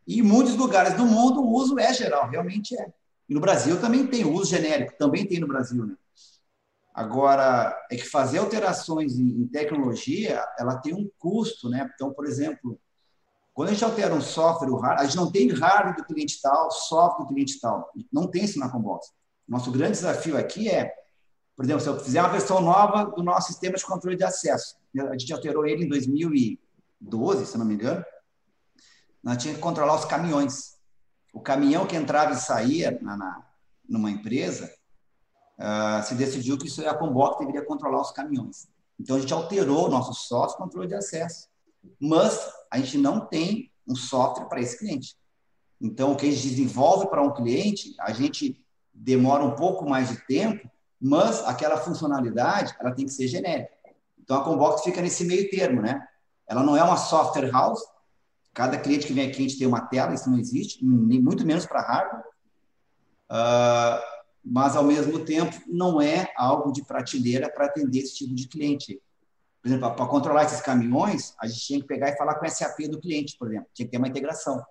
E 0.08 0.20
em 0.20 0.22
muitos 0.22 0.56
lugares 0.56 0.96
do 0.96 1.06
mundo 1.06 1.42
o 1.42 1.52
uso 1.54 1.80
é 1.80 1.94
geral, 1.94 2.30
realmente 2.30 2.78
é. 2.78 2.94
E 3.28 3.34
no 3.34 3.40
Brasil 3.40 3.80
também 3.80 4.06
tem 4.06 4.26
o 4.26 4.34
uso 4.34 4.52
genérico, 4.52 4.98
também 4.98 5.26
tem 5.26 5.40
no 5.40 5.48
Brasil, 5.48 5.86
né? 5.86 5.96
Agora, 6.94 7.76
é 7.90 7.96
que 7.96 8.08
fazer 8.08 8.38
alterações 8.38 9.18
em, 9.18 9.48
tecnologia, 9.48 10.46
ela 10.60 10.78
tem 10.78 10.94
um 10.94 11.10
custo, 11.18 11.68
né? 11.68 11.90
Então, 11.96 12.14
por 12.14 12.28
exemplo, 12.28 12.80
quando 13.52 13.70
a 13.70 13.72
gente 13.72 13.84
altera 13.84 14.14
um 14.14 14.22
software, 14.22 14.70
a 14.98 15.04
gente 15.04 15.16
não 15.16 15.32
tem 15.32 15.50
hardware 15.50 15.96
do 15.96 16.06
cliente 16.06 16.40
tal, 16.42 16.70
software 16.70 17.26
do 17.26 17.34
cliente 17.34 17.60
tal. 17.60 17.92
Não 18.12 18.28
tem 18.28 18.44
isso 18.44 18.60
na 18.60 18.70
Combox. 18.70 19.12
Nosso 19.48 19.72
grande 19.72 19.94
desafio 19.94 20.38
aqui 20.38 20.70
é, 20.70 20.94
por 21.56 21.66
exemplo, 21.66 21.82
se 21.82 21.90
eu 21.90 22.00
fizer 22.00 22.20
uma 22.20 22.30
versão 22.30 22.62
nova 22.62 23.06
do 23.06 23.24
nosso 23.24 23.48
sistema 23.48 23.76
de 23.76 23.86
controle 23.86 24.16
de 24.16 24.24
acesso, 24.24 24.76
a 25.10 25.18
gente 25.18 25.34
alterou 25.34 25.66
ele 25.66 25.86
em 25.86 25.90
2012, 25.90 27.46
se 27.46 27.58
não 27.58 27.66
me 27.66 27.74
engano, 27.74 28.06
nós 29.24 29.38
tínhamos 29.38 29.58
que 29.58 29.64
controlar 29.64 29.96
os 29.96 30.06
caminhões. 30.06 30.74
O 31.34 31.40
caminhão 31.40 31.88
que 31.88 31.96
entrava 31.96 32.34
e 32.34 32.38
saía 32.38 33.00
na, 33.02 33.18
na 33.18 33.44
numa 33.88 34.10
empresa, 34.10 34.74
uh, 35.60 36.04
se 36.04 36.16
decidiu 36.16 36.58
que 36.58 36.68
isso, 36.68 36.88
a 36.88 36.94
Combox 36.94 37.40
deveria 37.40 37.66
controlar 37.66 38.02
os 38.02 38.12
caminhões. 38.12 38.68
Então, 39.00 39.18
a 39.18 39.20
gente 39.20 39.34
alterou 39.34 39.88
o 39.88 39.90
nosso 39.90 40.14
software 40.14 40.58
controle 40.58 40.88
de 40.88 40.96
acesso. 40.96 41.48
Mas 42.00 42.40
a 42.72 42.78
gente 42.78 42.98
não 42.98 43.20
tem 43.26 43.72
um 43.88 43.96
software 43.96 44.46
para 44.46 44.62
esse 44.62 44.78
cliente. 44.80 45.18
Então, 45.82 46.14
o 46.14 46.16
que 46.16 46.28
a 46.28 46.32
gente 46.32 46.48
desenvolve 46.48 47.08
para 47.08 47.22
um 47.22 47.34
cliente, 47.34 47.94
a 48.00 48.14
gente 48.14 48.64
demora 48.94 49.44
um 49.44 49.56
pouco 49.56 49.88
mais 49.88 50.10
de 50.10 50.18
tempo, 50.26 50.70
mas 51.00 51.44
aquela 51.44 51.78
funcionalidade 51.78 52.74
ela 52.80 52.94
tem 52.94 53.06
que 53.06 53.12
ser 53.12 53.28
genérica. 53.28 53.74
Então, 54.18 54.38
a 54.38 54.44
Combox 54.44 54.84
fica 54.84 55.02
nesse 55.02 55.26
meio 55.26 55.50
termo, 55.50 55.82
né? 55.82 56.08
Ela 56.48 56.64
não 56.64 56.78
é 56.78 56.84
uma 56.84 56.96
software 56.96 57.52
house. 57.52 57.82
Cada 58.54 58.78
cliente 58.78 59.08
que 59.08 59.14
vem 59.14 59.28
aqui, 59.28 59.40
a 59.40 59.42
gente 59.42 59.58
tem 59.58 59.68
uma 59.68 59.82
tela, 59.82 60.14
isso 60.14 60.30
não 60.30 60.38
existe, 60.38 60.86
nem 60.86 61.20
muito 61.20 61.46
menos 61.46 61.66
para 61.66 61.82
hardware. 61.82 62.24
Uh, 63.32 64.14
mas 64.46 64.76
ao 64.76 64.84
mesmo 64.84 65.26
tempo 65.26 65.56
não 65.68 66.02
é 66.02 66.32
algo 66.36 66.72
de 66.72 66.84
prateleira 66.84 67.50
para 67.50 67.66
atender 67.66 68.00
esse 68.00 68.16
tipo 68.16 68.36
de 68.36 68.48
cliente. 68.48 69.02
Por 69.62 69.70
exemplo, 69.70 69.96
para 69.96 70.06
controlar 70.06 70.44
esses 70.44 70.62
caminhões, 70.62 71.34
a 71.40 71.48
gente 71.48 71.62
tinha 71.62 71.80
que 71.80 71.88
pegar 71.88 72.10
e 72.10 72.18
falar 72.18 72.36
com 72.36 72.46
o 72.46 72.50
SAP 72.50 72.82
do 72.90 73.00
cliente, 73.00 73.38
por 73.38 73.48
exemplo, 73.48 73.70
tinha 73.74 73.86
que 73.86 73.92
ter 73.92 73.98
uma 73.98 74.10
integração. 74.10 74.64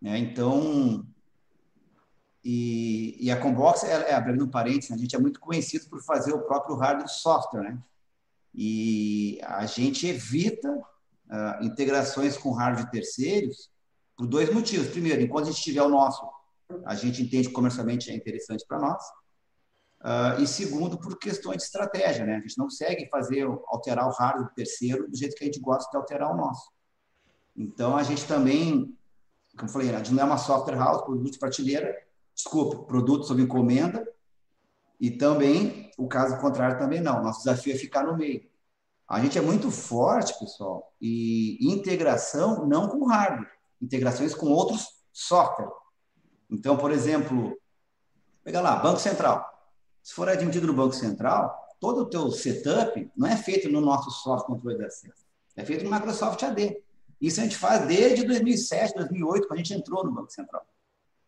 Né? 0.00 0.18
Então, 0.18 1.04
e, 2.44 3.16
e, 3.18 3.30
a 3.32 3.40
Combox, 3.40 3.82
é, 3.82 4.10
é, 4.10 4.14
abrindo 4.14 4.44
um 4.44 4.48
parênteses, 4.48 4.92
a 4.92 4.96
gente 4.96 5.16
é 5.16 5.18
muito 5.18 5.40
conhecido 5.40 5.88
por 5.88 6.00
fazer 6.04 6.32
o 6.32 6.42
próprio 6.42 6.76
hardware 6.76 7.06
e 7.06 7.10
software, 7.10 7.62
né? 7.62 7.78
E 8.54 9.40
a 9.42 9.66
gente 9.66 10.06
evita 10.06 10.80
uh, 11.30 11.64
integrações 11.64 12.36
com 12.36 12.52
hardware 12.52 12.90
terceiros 12.90 13.70
por 14.16 14.26
dois 14.26 14.52
motivos. 14.52 14.88
Primeiro, 14.88 15.22
enquanto 15.22 15.48
a 15.48 15.50
gente 15.50 15.62
tiver 15.62 15.82
o 15.82 15.88
nosso 15.88 16.26
a 16.84 16.94
gente 16.94 17.22
entende 17.22 17.48
que 17.48 17.54
comercialmente 17.54 18.10
é 18.10 18.14
interessante 18.14 18.64
para 18.66 18.78
nós. 18.78 19.02
Uh, 20.00 20.42
e 20.42 20.46
segundo, 20.46 20.98
por 20.98 21.18
questões 21.18 21.58
de 21.58 21.62
estratégia, 21.64 22.24
né? 22.24 22.36
A 22.36 22.40
gente 22.40 22.58
não 22.58 22.66
consegue 22.66 23.08
fazer, 23.08 23.44
alterar 23.66 24.06
o 24.06 24.12
hardware 24.12 24.52
terceiro 24.54 25.08
do 25.08 25.16
jeito 25.16 25.34
que 25.34 25.44
a 25.44 25.46
gente 25.46 25.60
gosta 25.60 25.90
de 25.90 25.96
alterar 25.96 26.32
o 26.32 26.36
nosso. 26.36 26.70
Então, 27.56 27.96
a 27.96 28.02
gente 28.02 28.26
também, 28.26 28.96
como 29.56 29.70
falei, 29.70 29.94
a 29.94 29.98
gente 29.98 30.12
não 30.12 30.22
é 30.22 30.26
uma 30.26 30.38
software 30.38 30.76
house, 30.76 31.02
produto 31.02 31.32
de 31.32 31.38
prateleira, 31.38 31.96
desculpa, 32.34 32.84
produto 32.84 33.24
sob 33.24 33.40
encomenda, 33.40 34.06
e 35.00 35.10
também, 35.10 35.90
o 35.96 36.06
caso 36.06 36.38
contrário 36.40 36.78
também 36.78 37.00
não. 37.00 37.22
Nosso 37.22 37.40
desafio 37.40 37.74
é 37.74 37.78
ficar 37.78 38.04
no 38.04 38.16
meio. 38.16 38.46
A 39.08 39.20
gente 39.20 39.38
é 39.38 39.40
muito 39.40 39.70
forte, 39.70 40.36
pessoal, 40.38 40.92
e 41.00 41.58
integração 41.60 42.66
não 42.66 42.88
com 42.88 43.06
hardware, 43.06 43.50
integrações 43.80 44.34
com 44.34 44.46
outros 44.46 44.88
softwares. 45.12 45.72
Então, 46.50 46.76
por 46.76 46.90
exemplo, 46.90 47.56
pega 48.42 48.60
lá, 48.60 48.76
Banco 48.76 48.98
Central. 48.98 49.44
Se 50.02 50.12
for 50.12 50.28
admitido 50.28 50.66
no 50.66 50.72
Banco 50.72 50.94
Central, 50.94 51.56
todo 51.80 52.02
o 52.02 52.06
teu 52.06 52.30
setup 52.30 53.10
não 53.16 53.28
é 53.28 53.36
feito 53.36 53.68
no 53.68 53.80
nosso 53.80 54.10
software 54.10 54.46
controle 54.46 54.78
de 54.78 54.84
acesso. 54.84 55.24
É 55.56 55.64
feito 55.64 55.84
no 55.84 55.90
Microsoft 55.90 56.42
AD. 56.42 56.82
Isso 57.20 57.40
a 57.40 57.44
gente 57.44 57.56
faz 57.56 57.86
desde 57.86 58.26
2007, 58.26 58.94
2008, 58.94 59.48
quando 59.48 59.52
a 59.52 59.62
gente 59.62 59.74
entrou 59.74 60.04
no 60.04 60.12
Banco 60.12 60.30
Central. 60.30 60.66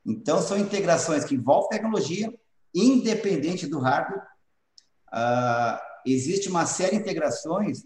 Então, 0.05 0.41
são 0.41 0.59
integrações 0.59 1.25
que 1.25 1.35
envolvem 1.35 1.71
tecnologia, 1.71 2.33
independente 2.75 3.67
do 3.67 3.79
hardware. 3.79 4.23
Uh, 5.09 5.88
existe 6.07 6.49
uma 6.49 6.67
série 6.67 6.97
de 6.97 7.03
integrações, 7.03 7.85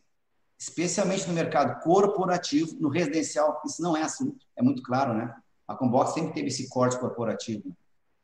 especialmente 0.58 1.26
no 1.26 1.34
mercado 1.34 1.82
corporativo, 1.82 2.76
no 2.80 2.88
residencial. 2.88 3.60
Isso 3.66 3.82
não 3.82 3.96
é 3.96 4.02
assim, 4.02 4.36
é 4.56 4.62
muito 4.62 4.82
claro, 4.82 5.14
né? 5.14 5.34
A 5.66 5.74
Combox 5.74 6.14
sempre 6.14 6.34
teve 6.34 6.48
esse 6.48 6.68
corte 6.68 6.98
corporativo. 6.98 7.74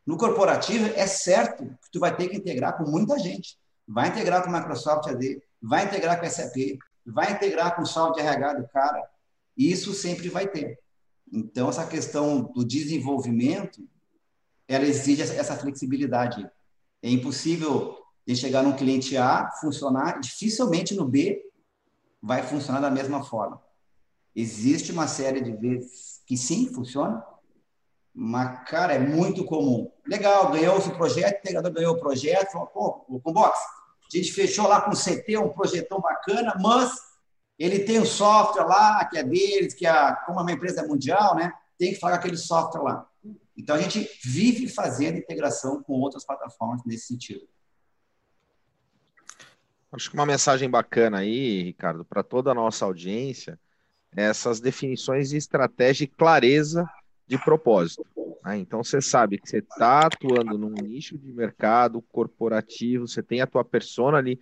No 0.07 0.17
corporativo, 0.17 0.87
é 0.95 1.07
certo 1.07 1.65
que 1.65 1.91
tu 1.93 2.01
vai 2.01 2.17
ter 2.17 2.29
que 2.29 2.37
integrar 2.37 2.77
com 2.77 2.85
muita 2.85 3.19
gente. 3.19 3.59
Vai 3.87 4.09
integrar 4.09 4.43
com 4.43 4.51
o 4.51 4.53
Microsoft 4.53 5.09
AD, 5.09 5.43
vai 5.61 5.85
integrar 5.85 6.21
com 6.21 6.27
o 6.27 6.31
SAP, 6.31 6.79
vai 7.05 7.33
integrar 7.33 7.75
com 7.75 7.83
o 7.83 7.87
software 7.87 8.23
de 8.23 8.29
RH 8.29 8.53
do 8.55 8.69
cara. 8.69 9.03
Isso 9.57 9.93
sempre 9.93 10.29
vai 10.29 10.47
ter. 10.47 10.79
Então, 11.33 11.69
essa 11.69 11.87
questão 11.87 12.43
do 12.43 12.65
desenvolvimento, 12.65 13.87
ela 14.67 14.85
exige 14.85 15.23
essa 15.23 15.57
flexibilidade. 15.57 16.49
É 17.03 17.11
impossível 17.11 17.98
de 18.29 18.37
chegar 18.37 18.63
num 18.63 18.77
cliente 18.77 19.17
A, 19.17 19.51
funcionar, 19.53 20.21
dificilmente 20.21 20.95
no 20.95 21.07
B 21.07 21.43
vai 22.21 22.43
funcionar 22.43 22.79
da 22.79 22.91
mesma 22.91 23.25
forma. 23.25 23.59
Existe 24.37 24.93
uma 24.93 25.09
série 25.09 25.41
de 25.41 25.53
vezes 25.53 26.21
que 26.27 26.37
sim, 26.37 26.67
funciona, 26.67 27.25
mas, 28.15 28.69
cara, 28.69 28.93
é 28.93 28.99
muito 28.99 29.47
comum. 29.47 29.91
Legal, 30.07 30.51
ganhou 30.53 30.77
o 30.77 30.91
projeto, 30.91 31.37
o 31.37 31.39
integrador 31.39 31.73
ganhou 31.73 31.95
o 31.95 32.01
projeto, 32.01 32.53
falou, 32.53 32.67
pô, 32.67 33.05
o 33.09 33.19
Combox, 33.19 33.59
a 34.13 34.15
gente 34.15 34.31
fechou 34.35 34.69
lá 34.69 34.83
com 34.83 34.91
o 34.91 34.95
CT, 34.95 35.39
um 35.39 35.49
projetão 35.49 35.99
bacana, 35.99 36.55
mas 36.61 36.93
ele 37.59 37.79
tem 37.79 37.99
um 37.99 38.05
software 38.05 38.67
lá 38.67 39.07
que 39.07 39.17
é 39.17 39.25
deles, 39.25 39.73
que 39.73 39.87
é, 39.87 40.15
como 40.27 40.41
é 40.41 40.43
uma 40.43 40.53
empresa 40.53 40.87
mundial, 40.87 41.35
né, 41.35 41.51
tem 41.79 41.95
que 41.95 41.99
falar 41.99 42.17
aquele 42.17 42.37
software 42.37 42.83
lá. 42.83 43.09
Então, 43.57 43.75
a 43.75 43.81
gente 43.81 44.07
vive 44.23 44.69
fazendo 44.69 45.17
integração 45.17 45.83
com 45.83 45.95
outras 45.95 46.27
plataformas 46.27 46.83
nesse 46.85 47.07
sentido. 47.07 47.49
Acho 49.91 50.11
que 50.11 50.17
uma 50.17 50.27
mensagem 50.27 50.69
bacana 50.69 51.19
aí, 51.19 51.63
Ricardo, 51.63 52.05
para 52.05 52.23
toda 52.23 52.51
a 52.51 52.55
nossa 52.55 52.85
audiência, 52.85 53.59
é 54.17 54.25
essas 54.25 54.61
definições 54.61 55.31
de 55.31 55.37
estratégia 55.37 56.05
e 56.05 56.09
clareza 56.09 56.89
de 57.27 57.39
propósito. 57.39 58.05
Né? 58.45 58.59
Então 58.59 58.83
você 58.85 59.01
sabe 59.01 59.39
que 59.39 59.49
você 59.49 59.59
está 59.59 60.07
atuando 60.07 60.59
num 60.59 60.71
nicho 60.71 61.17
de 61.17 61.33
mercado 61.33 62.03
corporativo, 62.03 63.09
você 63.09 63.23
tem 63.23 63.41
a 63.41 63.47
tua 63.47 63.65
persona 63.65 64.19
ali 64.19 64.39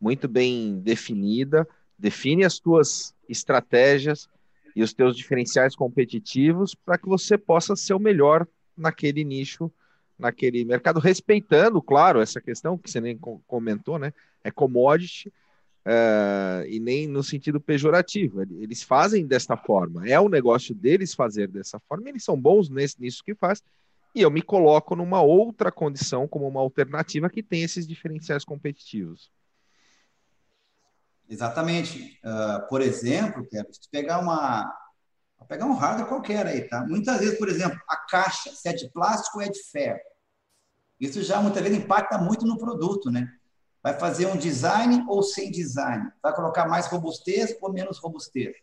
muito 0.00 0.26
bem 0.26 0.80
definida, 0.80 1.66
define 1.98 2.44
as 2.44 2.58
tuas 2.58 3.14
estratégias 3.28 4.28
e 4.74 4.82
os 4.82 4.92
teus 4.92 5.16
diferenciais 5.16 5.76
competitivos 5.76 6.74
para 6.74 6.98
que 6.98 7.06
você 7.06 7.36
possa 7.36 7.76
ser 7.76 7.94
o 7.94 7.98
melhor 7.98 8.46
naquele 8.76 9.22
nicho, 9.24 9.70
naquele 10.18 10.64
mercado, 10.64 10.98
respeitando, 10.98 11.82
claro, 11.82 12.20
essa 12.20 12.40
questão 12.40 12.78
que 12.78 12.90
você 12.90 13.00
nem 13.00 13.18
comentou, 13.46 13.98
né? 13.98 14.12
É 14.42 14.50
commodity, 14.50 15.32
uh, 15.86 16.66
e 16.66 16.78
nem 16.80 17.06
no 17.06 17.22
sentido 17.22 17.60
pejorativo. 17.60 18.42
Eles 18.42 18.82
fazem 18.82 19.26
desta 19.26 19.56
forma, 19.56 20.08
é 20.08 20.18
o 20.18 20.28
negócio 20.28 20.74
deles 20.74 21.14
fazer 21.14 21.48
dessa 21.48 21.78
forma, 21.80 22.08
eles 22.08 22.24
são 22.24 22.40
bons 22.40 22.68
nesse, 22.68 23.00
nisso 23.00 23.22
que 23.24 23.34
faz, 23.34 23.62
e 24.14 24.22
eu 24.22 24.30
me 24.30 24.42
coloco 24.42 24.96
numa 24.96 25.22
outra 25.22 25.70
condição 25.70 26.26
como 26.26 26.48
uma 26.48 26.60
alternativa 26.60 27.30
que 27.30 27.42
tem 27.42 27.62
esses 27.62 27.86
diferenciais 27.86 28.44
competitivos. 28.44 29.30
Exatamente. 31.28 32.18
Uh, 32.24 32.68
por 32.68 32.80
exemplo, 32.80 33.46
se 33.70 33.88
pegar 33.88 34.18
uma 34.18 34.76
pegar 35.48 35.66
um 35.66 35.72
hardware 35.72 36.08
qualquer 36.08 36.46
aí, 36.46 36.68
tá? 36.68 36.84
Muitas 36.86 37.18
vezes, 37.18 37.38
por 37.38 37.48
exemplo, 37.48 37.78
a 37.88 37.96
caixa, 37.96 38.50
se 38.50 38.68
é 38.68 38.72
de 38.72 38.90
plástico 38.92 39.38
ou 39.38 39.42
é 39.42 39.48
de 39.48 39.62
ferro. 39.70 40.00
Isso 41.00 41.22
já 41.22 41.40
muitas 41.40 41.62
vezes 41.62 41.78
impacta 41.78 42.18
muito 42.18 42.46
no 42.46 42.58
produto, 42.58 43.10
né? 43.10 43.32
Vai 43.82 43.98
fazer 43.98 44.26
um 44.26 44.36
design 44.36 45.04
ou 45.08 45.22
sem 45.22 45.50
design? 45.50 46.10
Vai 46.22 46.34
colocar 46.34 46.68
mais 46.68 46.86
robustez 46.86 47.56
ou 47.60 47.72
menos 47.72 47.98
robustez? 47.98 48.54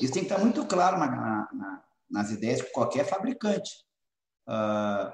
Isso 0.00 0.12
tem 0.12 0.24
que 0.24 0.32
estar 0.32 0.42
muito 0.42 0.66
claro 0.66 0.98
na, 0.98 1.08
na, 1.52 1.84
nas 2.10 2.30
ideias 2.30 2.58
de 2.58 2.72
qualquer 2.72 3.04
fabricante. 3.04 3.84
Uh, 4.48 5.12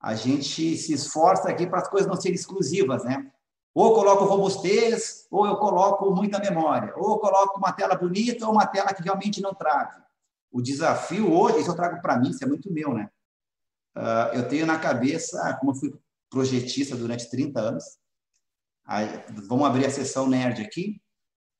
a 0.00 0.14
gente 0.14 0.76
se 0.76 0.92
esforça 0.92 1.48
aqui 1.48 1.66
para 1.66 1.80
as 1.80 1.88
coisas 1.88 2.08
não 2.08 2.20
serem 2.20 2.34
exclusivas, 2.34 3.04
né? 3.04 3.30
Ou 3.72 3.88
eu 3.88 3.94
coloco 3.94 4.24
robustez, 4.24 5.26
ou 5.30 5.46
eu 5.46 5.56
coloco 5.56 6.10
muita 6.10 6.38
memória, 6.38 6.92
ou 6.96 7.12
eu 7.12 7.18
coloco 7.18 7.58
uma 7.58 7.72
tela 7.72 7.96
bonita 7.96 8.46
ou 8.46 8.52
uma 8.52 8.66
tela 8.66 8.92
que 8.92 9.02
realmente 9.02 9.40
não 9.40 9.54
trave. 9.54 10.00
O 10.52 10.60
desafio 10.60 11.32
hoje, 11.32 11.60
isso 11.60 11.70
eu 11.70 11.74
trago 11.74 12.00
para 12.02 12.18
mim, 12.18 12.30
isso 12.30 12.44
é 12.44 12.46
muito 12.46 12.72
meu, 12.72 12.92
né? 12.92 13.10
Uh, 13.96 14.34
eu 14.34 14.48
tenho 14.48 14.66
na 14.66 14.78
cabeça, 14.78 15.56
como 15.58 15.72
eu 15.72 15.76
fui 15.76 15.94
projetista 16.28 16.94
durante 16.94 17.30
30 17.30 17.60
anos, 17.60 17.84
Aí, 18.86 19.08
vamos 19.46 19.66
abrir 19.66 19.86
a 19.86 19.90
sessão 19.90 20.28
nerd 20.28 20.62
aqui. 20.62 21.00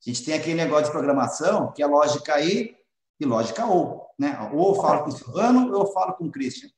A 0.06 0.10
gente 0.10 0.24
tem 0.24 0.34
aquele 0.34 0.54
negócio 0.54 0.86
de 0.86 0.90
programação 0.90 1.72
que 1.72 1.82
é 1.82 1.86
lógica 1.86 2.40
E 2.40 2.76
e 3.18 3.24
lógica 3.24 3.64
ou. 3.66 4.06
Né? 4.18 4.38
Ou 4.52 4.74
eu 4.74 4.80
falo 4.80 5.04
com 5.04 5.08
o 5.08 5.12
Silvano 5.12 5.72
ou 5.72 5.82
eu 5.82 5.92
falo 5.92 6.14
com 6.14 6.26
o 6.26 6.30
Christian. 6.30 6.68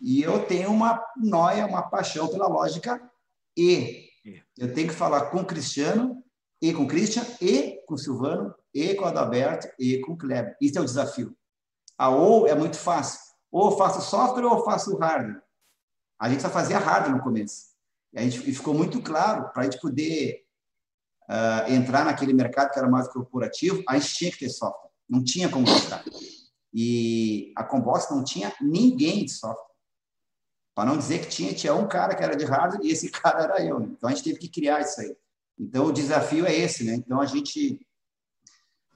E 0.00 0.22
eu 0.22 0.44
tenho 0.46 0.70
uma 0.70 1.02
noia, 1.16 1.66
uma 1.66 1.82
paixão 1.82 2.28
pela 2.28 2.46
lógica 2.46 3.00
E. 3.56 4.08
Eu 4.56 4.72
tenho 4.74 4.88
que 4.88 4.94
falar 4.94 5.30
com 5.30 5.38
o 5.38 5.46
Cristiano, 5.46 6.22
e 6.60 6.72
com 6.72 6.82
o 6.82 6.88
Christian, 6.88 7.24
e 7.40 7.80
com 7.86 7.94
o 7.94 7.98
Silvano, 7.98 8.54
e 8.74 8.94
com 8.94 9.04
o 9.04 9.08
Adalberto, 9.08 9.68
e 9.78 10.00
com 10.00 10.12
o 10.12 10.18
Kleber. 10.18 10.56
Isso 10.60 10.78
é 10.78 10.80
o 10.82 10.84
desafio. 10.84 11.36
A 11.96 12.10
ou 12.10 12.46
é 12.46 12.54
muito 12.54 12.76
fácil. 12.76 13.20
Ou 13.50 13.70
eu 13.70 13.76
faço 13.78 14.02
software 14.02 14.44
ou 14.44 14.58
eu 14.58 14.64
faço 14.64 14.96
hardware. 14.98 15.42
A 16.18 16.28
gente 16.28 16.42
só 16.42 16.50
fazia 16.50 16.78
hardware 16.78 17.16
no 17.16 17.22
começo. 17.22 17.68
A 18.18 18.22
gente 18.22 18.48
e 18.48 18.52
ficou 18.52 18.74
muito 18.74 19.00
claro 19.00 19.50
para 19.52 19.62
a 19.62 19.64
gente 19.64 19.80
poder 19.80 20.44
uh, 21.28 21.72
entrar 21.72 22.04
naquele 22.04 22.32
mercado 22.32 22.70
que 22.72 22.78
era 22.78 22.88
mais 22.88 23.08
corporativo, 23.08 23.82
a 23.88 23.98
gente 23.98 24.14
tinha 24.14 24.30
que 24.30 24.38
ter 24.38 24.48
software. 24.48 24.90
Não 25.08 25.22
tinha 25.22 25.48
como 25.48 25.64
buscar. 25.64 26.04
E 26.74 27.52
a 27.56 27.64
Combox 27.64 28.10
não 28.10 28.24
tinha 28.24 28.52
ninguém 28.60 29.24
de 29.24 29.32
software. 29.32 29.66
Para 30.74 30.90
não 30.90 30.98
dizer 30.98 31.20
que 31.20 31.28
tinha, 31.28 31.54
tinha 31.54 31.74
um 31.74 31.88
cara 31.88 32.14
que 32.14 32.22
era 32.22 32.36
de 32.36 32.44
hardware 32.44 32.84
e 32.84 32.90
esse 32.90 33.08
cara 33.12 33.44
era 33.44 33.64
eu. 33.64 33.80
Né? 33.80 33.88
Então 33.92 34.08
a 34.08 34.12
gente 34.12 34.24
teve 34.24 34.38
que 34.38 34.48
criar 34.48 34.80
isso 34.80 35.00
aí. 35.00 35.16
Então 35.58 35.86
o 35.86 35.92
desafio 35.92 36.46
é 36.46 36.54
esse, 36.54 36.84
né? 36.84 36.94
Então 36.94 37.20
a 37.20 37.26
gente 37.26 37.80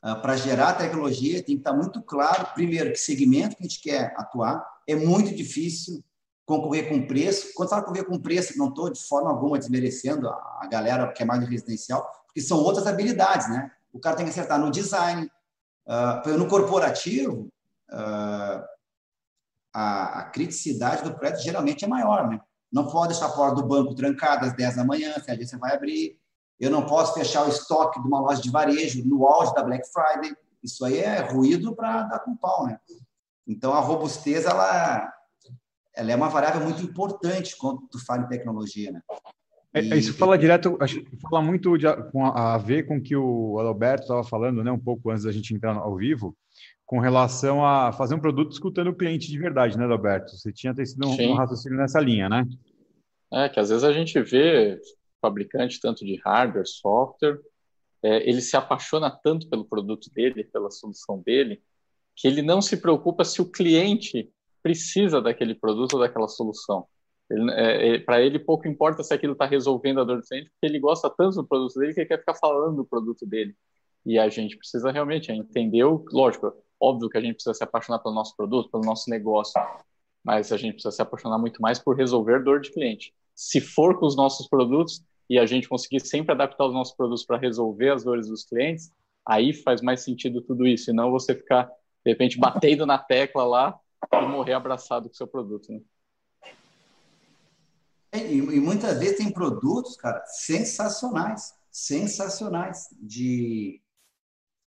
Uh, 0.05 0.21
para 0.21 0.37
gerar 0.37 0.75
tecnologia, 0.75 1.37
tem 1.45 1.55
que 1.55 1.61
estar 1.61 1.73
muito 1.73 2.03
claro, 2.03 2.53
primeiro, 2.55 2.91
que 2.91 2.99
segmento 2.99 3.55
que 3.55 3.63
a 3.63 3.69
gente 3.69 3.81
quer 3.81 4.13
atuar. 4.17 4.61
É 4.85 4.97
muito 4.97 5.33
difícil 5.33 6.03
concorrer 6.45 6.89
com 6.89 7.07
preço. 7.07 7.53
Quando 7.55 7.71
fala 7.71 7.83
concorrer 7.83 8.07
com 8.07 8.19
preço, 8.19 8.59
não 8.59 8.69
estou 8.69 8.91
de 8.91 9.03
forma 9.03 9.31
alguma 9.31 9.59
desmerecendo 9.59 10.29
a 10.29 10.67
galera 10.71 11.13
que 11.13 11.23
é 11.23 11.27
mais 11.27 11.41
de 11.41 11.47
residencial, 11.47 12.11
porque 12.27 12.41
são 12.41 12.59
outras 12.59 12.87
habilidades, 12.87 13.49
né? 13.49 13.71
O 13.93 14.01
cara 14.01 14.17
tem 14.17 14.25
que 14.25 14.31
acertar 14.31 14.59
no 14.59 14.71
design, 14.71 15.31
uh, 15.87 16.39
no 16.39 16.49
corporativo, 16.49 17.49
uh, 17.91 18.65
a, 19.75 20.21
a, 20.21 20.25
criticidade 20.25 21.03
do 21.03 21.15
projeto 21.15 21.43
geralmente 21.43 21.85
é 21.85 21.89
maior, 21.89 22.29
né? 22.29 22.41
Não 22.71 22.87
pode 22.89 23.13
deixar 23.13 23.27
a 23.27 23.33
porta 23.33 23.57
do 23.57 23.67
banco 23.67 23.95
trancada 23.95 24.47
às 24.47 24.55
10 24.55 24.77
da 24.77 24.85
manhã, 24.85 25.15
se 25.21 25.31
a 25.31 25.35
agência 25.35 25.59
vai 25.59 25.75
abrir. 25.75 26.19
Eu 26.59 26.71
não 26.71 26.87
posso 26.87 27.13
fechar 27.15 27.45
o 27.45 27.49
estoque 27.49 28.01
de 28.01 28.07
uma 28.07 28.21
loja 28.21 28.41
de 28.41 28.51
varejo 28.51 29.05
no 29.05 29.27
auge 29.27 29.53
da 29.55 29.63
Black 29.63 29.87
Friday. 29.93 30.35
Isso 30.63 30.85
aí 30.85 30.99
é 30.99 31.21
ruído 31.21 31.75
para 31.75 32.03
dar 32.05 32.21
com 32.21 32.37
pau, 32.37 32.67
né? 32.67 32.79
Então, 33.47 33.75
a 33.75 33.81
robustez, 33.81 34.45
ela, 34.45 35.13
ela 35.95 36.13
é 36.13 36.17
uma 36.17 36.29
variável 36.29 36.63
muito 36.63 36.83
importante 36.83 37.57
quando 37.57 37.83
tu 37.91 38.05
fala 38.05 38.23
em 38.23 38.29
tecnologia, 38.29 38.91
né? 38.91 39.01
É, 39.75 39.81
e... 39.81 39.99
Isso 39.99 40.15
fala 40.15 40.37
direto, 40.37 40.77
acho, 40.81 41.03
fala 41.31 41.43
muito 41.43 41.77
de, 41.79 41.87
com 42.11 42.27
a, 42.27 42.55
a, 42.55 42.59
ver 42.59 42.87
com 42.87 42.99
o 42.99 43.03
que 43.03 43.17
o 43.17 43.59
Alberto 43.59 44.03
estava 44.03 44.25
falando, 44.25 44.63
né, 44.63 44.71
um 44.71 44.79
pouco 44.79 45.11
antes 45.11 45.25
da 45.25 45.33
gente 45.33 45.55
entrar 45.55 45.77
ao 45.77 45.97
vivo, 45.97 46.37
com 46.85 46.99
relação 46.99 47.65
a 47.65 47.91
fazer 47.91 48.15
um 48.15 48.21
produto 48.21 48.53
escutando 48.53 48.89
o 48.89 48.95
cliente 48.95 49.31
de 49.31 49.39
verdade, 49.39 49.79
né, 49.79 49.85
Alberto? 49.87 50.37
Você 50.37 50.53
tinha 50.53 50.75
sido 50.85 51.09
um, 51.09 51.31
um, 51.31 51.35
raciocínio 51.35 51.79
nessa 51.79 51.99
linha, 52.01 52.29
né? 52.29 52.47
É, 53.33 53.49
que 53.49 53.59
às 53.59 53.71
vezes 53.71 53.83
a 53.83 53.93
gente 53.93 54.21
vê 54.21 54.79
fabricante 55.23 55.81
tanto 55.81 56.05
de 56.05 56.21
hardware, 56.23 56.67
software, 56.67 57.41
é, 58.03 58.29
ele 58.29 58.43
se 58.43 58.57
apaixona 58.57 59.11
tanto 59.11 59.49
pelo 59.49 59.65
produto 59.65 60.11
dele, 60.13 60.45
pela 60.45 60.71
solução 60.71 61.23
dele, 61.25 61.63
que 62.15 62.29
ele 62.29 62.43
não 62.43 62.61
se 62.61 62.77
preocupa 62.77 63.25
se 63.25 63.41
o 63.41 63.51
cliente 63.51 64.31
precisa 64.63 65.21
daquele 65.21 65.55
produto 65.55 65.95
ou 65.95 66.01
daquela 66.01 66.29
solução. 66.29 66.87
É, 67.51 67.95
é, 67.95 67.99
para 67.99 68.21
ele, 68.21 68.39
pouco 68.39 68.69
importa 68.69 69.03
se 69.03 69.13
aquilo 69.15 69.33
está 69.33 69.47
resolvendo 69.47 70.01
a 70.01 70.05
dor 70.05 70.19
do 70.19 70.27
cliente, 70.27 70.51
porque 70.51 70.67
ele 70.67 70.79
gosta 70.79 71.09
tanto 71.09 71.37
do 71.37 71.47
produto 71.47 71.79
dele 71.79 71.95
que 71.95 72.01
ele 72.01 72.09
quer 72.09 72.19
ficar 72.19 72.35
falando 72.35 72.77
do 72.77 72.85
produto 72.85 73.27
dele. 73.27 73.55
E 74.05 74.19
a 74.19 74.29
gente 74.29 74.57
precisa 74.57 74.91
realmente 74.91 75.33
entender, 75.33 75.85
lógico, 76.13 76.53
óbvio 76.81 77.09
que 77.09 77.17
a 77.17 77.21
gente 77.21 77.35
precisa 77.35 77.55
se 77.55 77.65
apaixonar 77.65 78.01
pelo 78.01 78.15
nosso 78.15 78.37
produto, 78.37 78.71
pelo 78.71 78.85
nosso 78.85 79.09
negócio, 79.09 79.61
mas 80.25 80.53
a 80.53 80.57
gente 80.57 80.75
precisa 80.75 80.93
se 80.93 81.03
apaixonar 81.03 81.39
muito 81.39 81.63
mais 81.63 81.79
por 81.79 81.97
resolver 81.97 82.43
dor 82.43 82.61
de 82.61 82.71
cliente. 82.71 83.15
Se 83.35 83.61
for 83.61 83.99
com 83.99 84.07
os 84.07 84.17
nossos 84.17 84.49
produtos 84.49 85.03
e 85.31 85.39
a 85.39 85.47
gente 85.47 85.69
conseguir 85.69 86.01
sempre 86.01 86.33
adaptar 86.33 86.67
os 86.67 86.75
nossos 86.75 86.95
produtos 86.95 87.25
para 87.25 87.39
resolver 87.39 87.91
as 87.91 88.05
dores 88.05 88.29
dos 88.29 88.45
clientes, 88.45 88.93
aí 89.27 89.55
faz 89.55 89.81
mais 89.81 90.03
sentido 90.03 90.43
tudo 90.43 90.67
isso, 90.67 90.91
e 90.91 90.95
não 90.95 91.11
você 91.11 91.35
ficar, 91.35 91.65
de 92.05 92.11
repente, 92.11 92.39
batendo 92.39 92.85
na 92.85 92.99
tecla 92.99 93.45
lá 93.45 93.79
e 94.13 94.27
morrer 94.27 94.55
abraçado 94.55 95.09
com 95.09 95.15
o 95.15 95.17
seu 95.17 95.27
produto, 95.27 95.73
né? 95.73 95.81
É, 98.11 98.19
e, 98.19 98.37
e, 98.37 98.61
muitas 98.61 98.99
vezes 98.99 99.17
tem 99.17 99.33
produtos, 99.33 99.97
cara, 99.97 100.23
sensacionais, 100.27 101.55
sensacionais, 101.71 102.89
de 103.01 103.81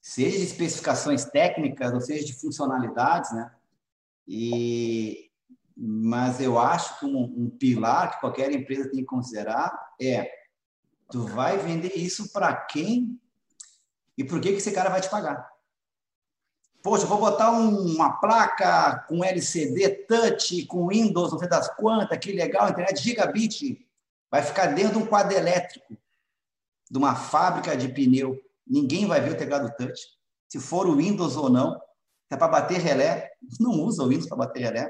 seja 0.01 0.37
de 0.37 0.43
especificações 0.43 1.25
técnicas 1.25 1.93
ou 1.93 2.01
seja 2.01 2.25
de 2.25 2.33
funcionalidades, 2.33 3.31
né? 3.33 3.53
E 4.27 5.31
mas 5.77 6.39
eu 6.39 6.57
acho 6.57 6.99
que 6.99 7.05
um, 7.05 7.23
um 7.23 7.49
pilar 7.49 8.13
que 8.13 8.21
qualquer 8.21 8.49
empresa 8.51 8.89
tem 8.89 9.01
que 9.01 9.05
considerar 9.05 9.93
é 10.01 10.31
tu 11.09 11.25
vai 11.25 11.57
vender 11.57 11.91
isso 11.97 12.31
para 12.31 12.55
quem 12.55 13.19
e 14.17 14.23
por 14.23 14.39
que 14.39 14.51
que 14.51 14.57
esse 14.57 14.71
cara 14.71 14.89
vai 14.89 15.01
te 15.01 15.09
pagar? 15.09 15.54
Poxa, 16.85 17.07
vou 17.07 17.17
botar 17.17 17.49
uma 17.49 18.11
placa 18.19 19.03
com 19.07 19.23
LCD 19.23 19.89
touch, 20.05 20.67
com 20.67 20.87
Windows, 20.87 21.31
não 21.31 21.39
sei 21.39 21.47
das 21.47 21.67
quantas, 21.75 22.15
que 22.19 22.31
legal, 22.31 22.69
internet 22.69 23.01
gigabit. 23.01 23.83
vai 24.29 24.43
ficar 24.43 24.67
dentro 24.67 24.99
de 24.99 25.03
um 25.03 25.07
quadro 25.07 25.35
elétrico 25.35 25.97
de 26.87 26.95
uma 26.95 27.15
fábrica 27.15 27.75
de 27.75 27.89
pneu. 27.89 28.39
Ninguém 28.67 29.07
vai 29.07 29.19
ver 29.19 29.31
o 29.31 29.35
teclado 29.35 29.75
touch. 29.75 29.99
Se 30.47 30.59
for 30.59 30.85
o 30.85 30.97
Windows 30.97 31.35
ou 31.35 31.49
não, 31.49 31.81
é 32.29 32.37
para 32.37 32.49
bater 32.49 32.77
relé. 32.77 33.31
Não 33.59 33.71
usa 33.71 34.03
o 34.03 34.09
Windows 34.09 34.29
para 34.29 34.37
bater 34.37 34.59
relé. 34.59 34.87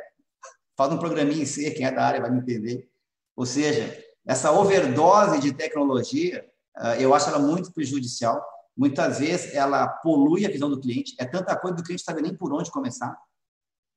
Faz 0.76 0.92
um 0.92 0.98
programinha 0.98 1.44
em 1.44 1.46
C, 1.46 1.72
quem 1.72 1.86
é 1.86 1.92
da 1.94 2.06
área 2.06 2.20
vai 2.20 2.30
me 2.30 2.40
entender. 2.40 2.90
Ou 3.38 3.46
seja, 3.46 4.06
essa 4.28 4.52
overdose 4.52 5.40
de 5.40 5.54
tecnologia, 5.54 6.46
ah, 6.76 7.00
eu 7.00 7.16
acho 7.16 7.30
ela 7.30 7.40
muito 7.40 7.72
prejudicial. 7.72 8.46
Muitas 8.76 9.20
vezes 9.20 9.54
ela 9.54 9.88
polui 9.88 10.46
a 10.46 10.50
visão 10.50 10.70
do 10.70 10.80
cliente. 10.80 11.16
É 11.20 11.26
tanta 11.26 11.56
coisa 11.56 11.78
do 11.78 11.84
cliente 11.84 12.04
sabe 12.04 12.22
nem 12.22 12.36
por 12.36 12.54
onde 12.54 12.72
começar. 12.72 13.18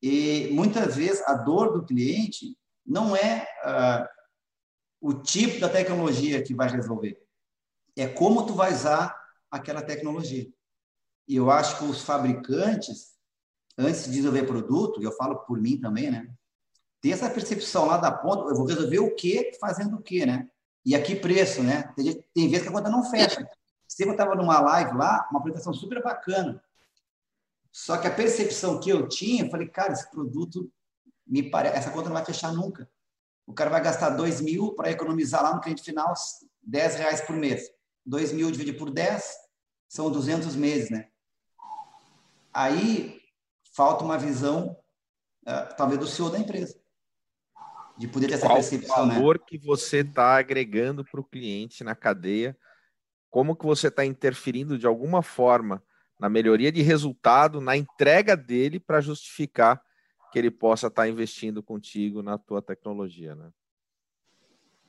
E 0.00 0.48
muitas 0.52 0.96
vezes 0.96 1.22
a 1.26 1.34
dor 1.34 1.72
do 1.72 1.84
cliente 1.84 2.56
não 2.86 3.16
é 3.16 3.46
uh, 3.64 4.08
o 5.00 5.14
tipo 5.14 5.60
da 5.60 5.68
tecnologia 5.68 6.42
que 6.42 6.54
vai 6.54 6.68
resolver, 6.68 7.20
é 7.96 8.06
como 8.06 8.46
tu 8.46 8.54
vai 8.54 8.72
usar 8.72 9.14
aquela 9.50 9.82
tecnologia. 9.82 10.48
E 11.26 11.36
eu 11.36 11.50
acho 11.50 11.78
que 11.78 11.84
os 11.84 12.02
fabricantes, 12.02 13.12
antes 13.76 14.04
de 14.04 14.10
desenvolver 14.10 14.46
produto, 14.46 15.00
e 15.00 15.04
eu 15.04 15.12
falo 15.12 15.40
por 15.40 15.60
mim 15.60 15.78
também, 15.78 16.10
né? 16.10 16.28
Ter 17.00 17.10
essa 17.10 17.30
percepção 17.30 17.86
lá 17.86 17.96
da 17.98 18.10
ponta, 18.10 18.48
eu 18.48 18.56
vou 18.56 18.66
resolver 18.66 18.98
o 18.98 19.14
que 19.14 19.52
fazendo 19.60 19.96
o 19.96 20.02
que, 20.02 20.24
né? 20.24 20.48
E 20.84 20.94
aqui 20.94 21.14
preço, 21.14 21.62
né? 21.62 21.92
Tem, 21.94 22.24
tem 22.34 22.48
vezes 22.48 22.62
que 22.62 22.68
a 22.68 22.72
conta 22.72 22.88
não 22.88 23.08
fecha. 23.08 23.46
Sempre 23.98 24.12
eu 24.12 24.12
estava 24.12 24.36
numa 24.36 24.60
live 24.60 24.96
lá, 24.96 25.26
uma 25.28 25.40
apresentação 25.40 25.74
super 25.74 26.00
bacana. 26.00 26.62
Só 27.72 27.96
que 27.96 28.06
a 28.06 28.14
percepção 28.14 28.78
que 28.78 28.88
eu 28.90 29.08
tinha, 29.08 29.44
eu 29.44 29.50
falei, 29.50 29.66
cara, 29.66 29.92
esse 29.92 30.08
produto 30.08 30.70
me 31.26 31.42
parece, 31.42 31.78
essa 31.78 31.90
conta 31.90 32.08
não 32.08 32.14
vai 32.14 32.24
fechar 32.24 32.52
nunca. 32.52 32.88
O 33.44 33.52
cara 33.52 33.68
vai 33.68 33.82
gastar 33.82 34.10
2 34.10 34.40
mil 34.40 34.72
para 34.76 34.92
economizar 34.92 35.42
lá 35.42 35.52
no 35.52 35.60
cliente 35.60 35.82
final 35.82 36.14
10 36.62 36.94
reais 36.94 37.20
por 37.22 37.34
mês. 37.34 37.68
2 38.06 38.34
mil 38.34 38.48
dividido 38.52 38.78
por 38.78 38.88
10 38.88 39.34
são 39.88 40.12
200 40.12 40.54
meses, 40.54 40.90
né? 40.90 41.08
Aí 42.54 43.20
falta 43.74 44.04
uma 44.04 44.16
visão, 44.16 44.78
uh, 45.42 45.74
talvez, 45.76 45.98
do 45.98 46.06
CEO 46.06 46.30
da 46.30 46.38
empresa. 46.38 46.80
De 47.96 48.06
poder 48.06 48.28
ter 48.28 48.34
essa 48.34 48.48
percepção, 48.48 49.06
né? 49.06 49.14
o 49.14 49.16
valor 49.16 49.38
né? 49.40 49.44
que 49.44 49.58
você 49.58 50.02
está 50.02 50.36
agregando 50.36 51.04
para 51.04 51.20
o 51.20 51.24
cliente 51.24 51.82
na 51.82 51.96
cadeia, 51.96 52.56
como 53.30 53.56
que 53.56 53.64
você 53.64 53.88
está 53.88 54.04
interferindo 54.04 54.78
de 54.78 54.86
alguma 54.86 55.22
forma 55.22 55.82
na 56.18 56.28
melhoria 56.28 56.72
de 56.72 56.82
resultado, 56.82 57.60
na 57.60 57.76
entrega 57.76 58.36
dele 58.36 58.80
para 58.80 59.00
justificar 59.00 59.80
que 60.32 60.38
ele 60.38 60.50
possa 60.50 60.88
estar 60.88 61.02
tá 61.02 61.08
investindo 61.08 61.62
contigo 61.62 62.22
na 62.22 62.36
tua 62.36 62.60
tecnologia, 62.60 63.34
né? 63.34 63.50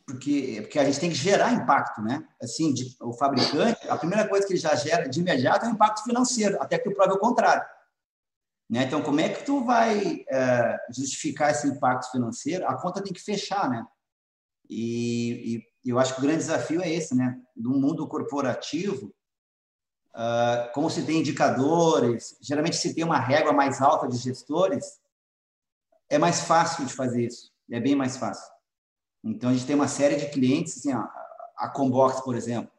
Porque, 0.05 0.61
porque 0.61 0.79
a 0.79 0.85
gente 0.85 0.99
tem 0.99 1.09
que 1.09 1.15
gerar 1.15 1.53
impacto, 1.53 2.01
né? 2.01 2.27
Assim, 2.41 2.73
de, 2.73 2.97
o 2.99 3.13
fabricante, 3.13 3.87
a 3.87 3.95
primeira 3.95 4.27
coisa 4.27 4.45
que 4.45 4.53
ele 4.53 4.59
já 4.59 4.73
gera 4.73 5.07
de 5.07 5.19
imediato 5.19 5.65
é 5.65 5.69
o 5.69 5.71
impacto 5.71 6.03
financeiro, 6.03 6.59
até 6.59 6.79
que 6.79 6.89
tu 6.89 6.95
prove 6.95 7.13
o 7.13 7.19
contrário. 7.19 7.63
Né? 8.67 8.83
Então, 8.83 9.03
como 9.03 9.19
é 9.19 9.29
que 9.29 9.45
tu 9.45 9.63
vai 9.63 10.25
é, 10.27 10.77
justificar 10.95 11.51
esse 11.51 11.67
impacto 11.67 12.11
financeiro? 12.11 12.67
A 12.67 12.75
conta 12.75 13.03
tem 13.03 13.13
que 13.13 13.21
fechar, 13.21 13.69
né? 13.69 13.85
E, 14.69 15.63
e 15.83 15.89
eu 15.89 15.97
acho 15.97 16.13
que 16.13 16.19
o 16.19 16.23
grande 16.23 16.39
desafio 16.39 16.81
é 16.81 16.89
esse, 16.89 17.15
né? 17.15 17.39
No 17.55 17.71
mundo 17.71 18.07
corporativo, 18.07 19.13
uh, 20.15 20.71
como 20.73 20.89
se 20.89 21.05
tem 21.05 21.19
indicadores, 21.19 22.37
geralmente 22.41 22.77
se 22.77 22.93
tem 22.93 23.03
uma 23.03 23.19
régua 23.19 23.51
mais 23.51 23.81
alta 23.81 24.07
de 24.07 24.17
gestores, 24.17 24.99
é 26.09 26.17
mais 26.17 26.41
fácil 26.41 26.85
de 26.85 26.93
fazer 26.93 27.25
isso, 27.25 27.51
é 27.71 27.79
bem 27.79 27.95
mais 27.95 28.17
fácil. 28.17 28.51
Então, 29.23 29.49
a 29.49 29.53
gente 29.53 29.65
tem 29.65 29.75
uma 29.75 29.87
série 29.87 30.15
de 30.15 30.29
clientes, 30.29 30.77
assim, 30.77 30.93
a 30.93 31.69
Combox, 31.69 32.21
por 32.21 32.35
exemplo, 32.35 32.71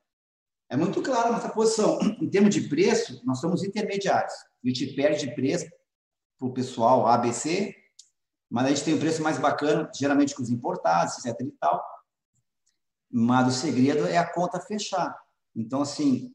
é 0.70 0.76
muito 0.76 1.02
claro 1.02 1.28
a 1.28 1.32
nossa 1.32 1.48
posição. 1.48 1.98
Em 2.20 2.30
termos 2.30 2.54
de 2.54 2.68
preço, 2.68 3.20
nós 3.24 3.40
somos 3.40 3.64
intermediários. 3.64 4.32
A 4.32 4.68
gente 4.68 4.94
perde 4.94 5.26
de 5.26 5.34
preço 5.34 5.68
para 6.38 6.48
o 6.48 6.52
pessoal 6.52 7.06
ABC, 7.06 7.74
mas 8.50 8.66
a 8.66 8.68
gente 8.70 8.84
tem 8.84 8.94
um 8.94 8.98
preço 8.98 9.22
mais 9.22 9.38
bacana, 9.38 9.88
geralmente 9.94 10.34
com 10.34 10.42
os 10.42 10.50
importados, 10.50 11.24
etc. 11.24 11.40
e 11.40 11.52
tal. 11.52 11.82
Mas 13.08 13.46
o 13.46 13.58
segredo 13.58 14.06
é 14.06 14.18
a 14.18 14.30
conta 14.30 14.60
fechar. 14.60 15.16
Então, 15.54 15.82
assim, 15.82 16.34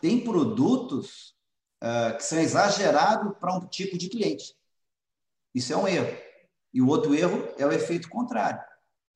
tem 0.00 0.22
produtos 0.22 1.34
uh, 1.82 2.16
que 2.16 2.22
são 2.22 2.38
exagerados 2.38 3.36
para 3.38 3.56
um 3.56 3.66
tipo 3.66 3.98
de 3.98 4.08
cliente. 4.08 4.54
Isso 5.52 5.72
é 5.72 5.76
um 5.76 5.88
erro. 5.88 6.16
E 6.72 6.80
o 6.80 6.86
outro 6.86 7.12
erro 7.12 7.52
é 7.58 7.66
o 7.66 7.72
efeito 7.72 8.08
contrário. 8.08 8.62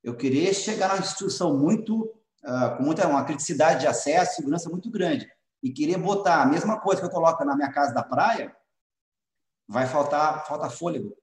Eu 0.02 0.16
querer 0.16 0.52
chegar 0.52 0.88
na 0.88 0.98
instituição 0.98 1.56
muito 1.56 2.02
uh, 2.44 2.76
com 2.76 2.82
muita 2.82 3.06
uma 3.06 3.24
criticidade 3.24 3.80
de 3.80 3.86
acesso, 3.86 4.36
segurança 4.36 4.68
muito 4.68 4.90
grande, 4.90 5.30
e 5.62 5.70
querer 5.70 5.96
botar 5.96 6.42
a 6.42 6.46
mesma 6.46 6.80
coisa 6.80 7.00
que 7.00 7.06
eu 7.06 7.10
coloco 7.10 7.44
na 7.44 7.54
minha 7.54 7.72
casa 7.72 7.94
da 7.94 8.02
praia, 8.02 8.54
vai 9.68 9.86
faltar 9.86 10.46
falta 10.46 10.68
fôlego. 10.70 11.16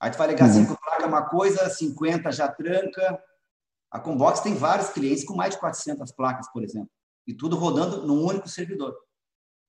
Aí 0.00 0.10
tu 0.10 0.18
vai 0.18 0.28
ligar 0.28 0.48
uhum. 0.48 0.54
cinco 0.54 0.78
placas, 0.78 1.06
uma 1.06 1.28
coisa, 1.28 1.68
50 1.68 2.30
já 2.32 2.48
tranca. 2.48 3.22
A 3.90 3.98
Combox 4.00 4.40
tem 4.40 4.54
vários 4.54 4.90
clientes 4.90 5.24
com 5.24 5.34
mais 5.34 5.54
de 5.54 5.60
400 5.60 6.12
placas, 6.12 6.50
por 6.52 6.62
exemplo, 6.62 6.90
e 7.26 7.34
tudo 7.34 7.56
rodando 7.56 8.06
num 8.06 8.24
único 8.24 8.48
servidor. 8.48 8.94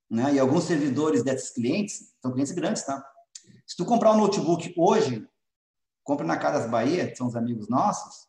Né? 0.09 0.33
E 0.33 0.39
alguns 0.39 0.65
servidores 0.65 1.23
desses 1.23 1.51
clientes 1.51 2.13
são 2.21 2.31
clientes 2.31 2.53
grandes, 2.53 2.83
tá? 2.83 3.05
Se 3.65 3.75
tu 3.75 3.85
comprar 3.85 4.11
um 4.11 4.17
notebook 4.17 4.73
hoje, 4.77 5.27
compra 6.03 6.25
na 6.25 6.37
Caras 6.37 6.69
Bahia, 6.69 7.09
que 7.09 7.15
são 7.15 7.27
os 7.27 7.35
amigos 7.35 7.67
nossos. 7.67 8.27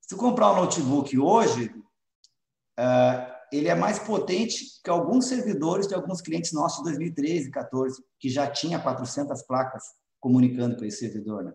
Se 0.00 0.08
tu 0.08 0.16
comprar 0.16 0.52
um 0.52 0.56
notebook 0.56 1.18
hoje, 1.18 1.68
uh, 2.78 3.35
ele 3.52 3.68
é 3.68 3.74
mais 3.74 3.98
potente 3.98 4.64
que 4.82 4.90
alguns 4.90 5.26
servidores 5.26 5.86
de 5.86 5.94
alguns 5.94 6.20
clientes 6.20 6.52
nossos 6.52 6.78
de 6.78 6.84
2013, 6.84 7.50
2014, 7.50 8.02
que 8.18 8.28
já 8.28 8.46
tinha 8.46 8.78
400 8.78 9.42
placas 9.42 9.82
comunicando 10.20 10.76
com 10.76 10.84
esse 10.84 10.98
servidor. 10.98 11.44
Né? 11.44 11.52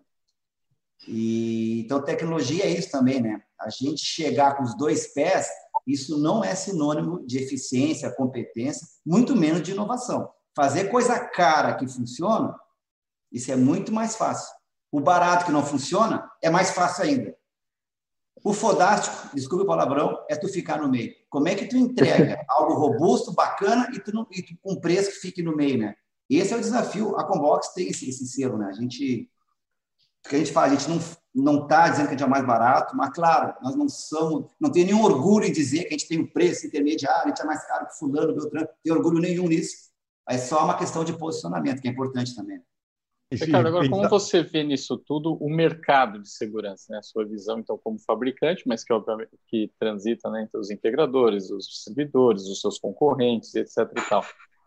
E, 1.06 1.80
então, 1.80 2.02
tecnologia 2.02 2.64
é 2.64 2.70
isso 2.70 2.90
também, 2.90 3.20
né? 3.20 3.42
A 3.60 3.68
gente 3.70 4.04
chegar 4.04 4.56
com 4.56 4.62
os 4.62 4.76
dois 4.76 5.12
pés, 5.12 5.48
isso 5.86 6.18
não 6.18 6.44
é 6.44 6.54
sinônimo 6.54 7.24
de 7.26 7.38
eficiência, 7.38 8.14
competência, 8.14 8.86
muito 9.04 9.36
menos 9.36 9.62
de 9.62 9.72
inovação. 9.72 10.30
Fazer 10.54 10.90
coisa 10.90 11.18
cara 11.18 11.74
que 11.74 11.88
funciona 11.88 12.54
isso 13.32 13.50
é 13.50 13.56
muito 13.56 13.90
mais 13.90 14.14
fácil. 14.14 14.54
O 14.90 15.00
barato 15.00 15.46
que 15.46 15.52
não 15.52 15.64
funciona 15.64 16.30
é 16.42 16.50
mais 16.50 16.70
fácil 16.70 17.04
ainda. 17.04 17.34
O 18.44 18.52
fodástico, 18.52 19.34
desculpe 19.34 19.64
o 19.64 19.66
palavrão, 19.66 20.18
é 20.28 20.36
tu 20.36 20.48
ficar 20.48 20.80
no 20.80 20.88
meio. 20.88 21.14
Como 21.30 21.48
é 21.48 21.54
que 21.54 21.66
tu 21.66 21.76
entrega 21.76 22.44
algo 22.48 22.74
robusto, 22.74 23.32
bacana 23.32 23.88
e 23.94 24.00
tu, 24.00 24.12
não, 24.12 24.26
e 24.30 24.42
tu 24.42 24.54
com 24.60 24.80
preço 24.80 25.10
que 25.10 25.16
fique 25.16 25.42
no 25.42 25.54
meio, 25.54 25.78
né? 25.78 25.94
Esse 26.28 26.52
é 26.52 26.56
o 26.56 26.60
desafio. 26.60 27.16
A 27.16 27.24
Combox 27.24 27.72
tem 27.74 27.88
esse, 27.88 28.08
esse 28.08 28.26
selo, 28.26 28.58
né? 28.58 28.66
A 28.66 28.72
gente, 28.72 29.30
que 30.28 30.36
a 30.36 30.38
gente 30.38 30.52
fala, 30.52 30.66
a 30.68 30.70
gente 30.70 30.88
não 30.88 30.98
não 31.34 31.62
está 31.62 31.88
dizendo 31.88 32.08
que 32.08 32.14
a 32.14 32.18
gente 32.18 32.24
é 32.24 32.28
mais 32.28 32.46
barato, 32.46 32.94
mas 32.94 33.10
claro, 33.10 33.54
nós 33.62 33.74
não 33.74 33.88
somos, 33.88 34.50
não 34.60 34.70
tem 34.70 34.84
nenhum 34.84 35.02
orgulho 35.02 35.46
em 35.46 35.52
dizer 35.52 35.84
que 35.84 35.94
a 35.94 35.96
gente 35.96 36.06
tem 36.06 36.20
um 36.20 36.26
preço 36.26 36.66
intermediário, 36.66 37.24
a 37.24 37.28
gente 37.28 37.40
é 37.40 37.44
mais 37.44 37.66
caro 37.66 37.86
que 37.86 37.98
fulano, 37.98 38.34
Beltrano, 38.34 38.66
não 38.66 38.74
tem 38.82 38.92
orgulho 38.92 39.18
nenhum 39.18 39.48
nisso. 39.48 39.90
É 40.28 40.36
só 40.36 40.64
uma 40.64 40.76
questão 40.76 41.04
de 41.04 41.12
posicionamento, 41.14 41.80
que 41.80 41.88
é 41.88 41.90
importante 41.90 42.34
também. 42.34 42.62
Ricardo, 43.32 43.68
agora 43.68 43.88
como 43.88 44.08
você 44.08 44.42
vê 44.42 44.62
nisso 44.62 44.96
tudo 44.96 45.34
o 45.34 45.48
mercado 45.48 46.20
de 46.20 46.28
segurança, 46.28 46.86
né? 46.90 46.98
A 46.98 47.02
sua 47.02 47.24
visão, 47.24 47.58
então, 47.58 47.78
como 47.82 47.98
fabricante, 47.98 48.64
mas 48.66 48.84
que 48.84 48.92
obviamente 48.92 49.30
que 49.48 49.70
transita 49.78 50.30
né, 50.30 50.42
entre 50.42 50.58
os 50.58 50.70
integradores, 50.70 51.50
os 51.50 51.82
servidores, 51.82 52.42
os 52.44 52.60
seus 52.60 52.78
concorrentes, 52.78 53.54
etc. 53.54 53.78
e 53.96 54.08
tal. 54.08 54.24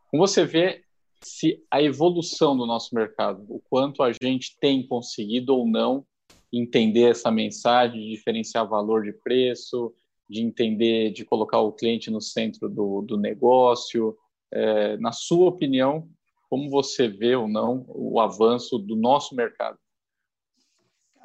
Como 0.09 0.25
você 0.25 0.45
vê 0.45 0.83
se 1.23 1.63
a 1.71 1.81
evolução 1.81 2.55
do 2.55 2.65
nosso 2.65 2.93
mercado, 2.93 3.43
o 3.49 3.59
quanto 3.69 4.03
a 4.03 4.11
gente 4.11 4.57
tem 4.59 4.85
conseguido 4.87 5.55
ou 5.55 5.67
não 5.67 6.05
entender 6.51 7.11
essa 7.11 7.31
mensagem, 7.31 7.99
de 7.99 8.15
diferenciar 8.15 8.67
valor 8.67 9.03
de 9.03 9.11
preço, 9.11 9.93
de 10.29 10.41
entender, 10.41 11.11
de 11.11 11.25
colocar 11.25 11.59
o 11.59 11.71
cliente 11.71 12.09
no 12.09 12.21
centro 12.21 12.69
do, 12.69 13.01
do 13.01 13.17
negócio. 13.17 14.15
É, 14.51 14.97
na 14.97 15.11
sua 15.11 15.47
opinião, 15.47 16.07
como 16.49 16.69
você 16.69 17.07
vê 17.07 17.35
ou 17.35 17.47
não 17.47 17.85
o 17.87 18.19
avanço 18.19 18.77
do 18.77 18.95
nosso 18.95 19.35
mercado? 19.35 19.77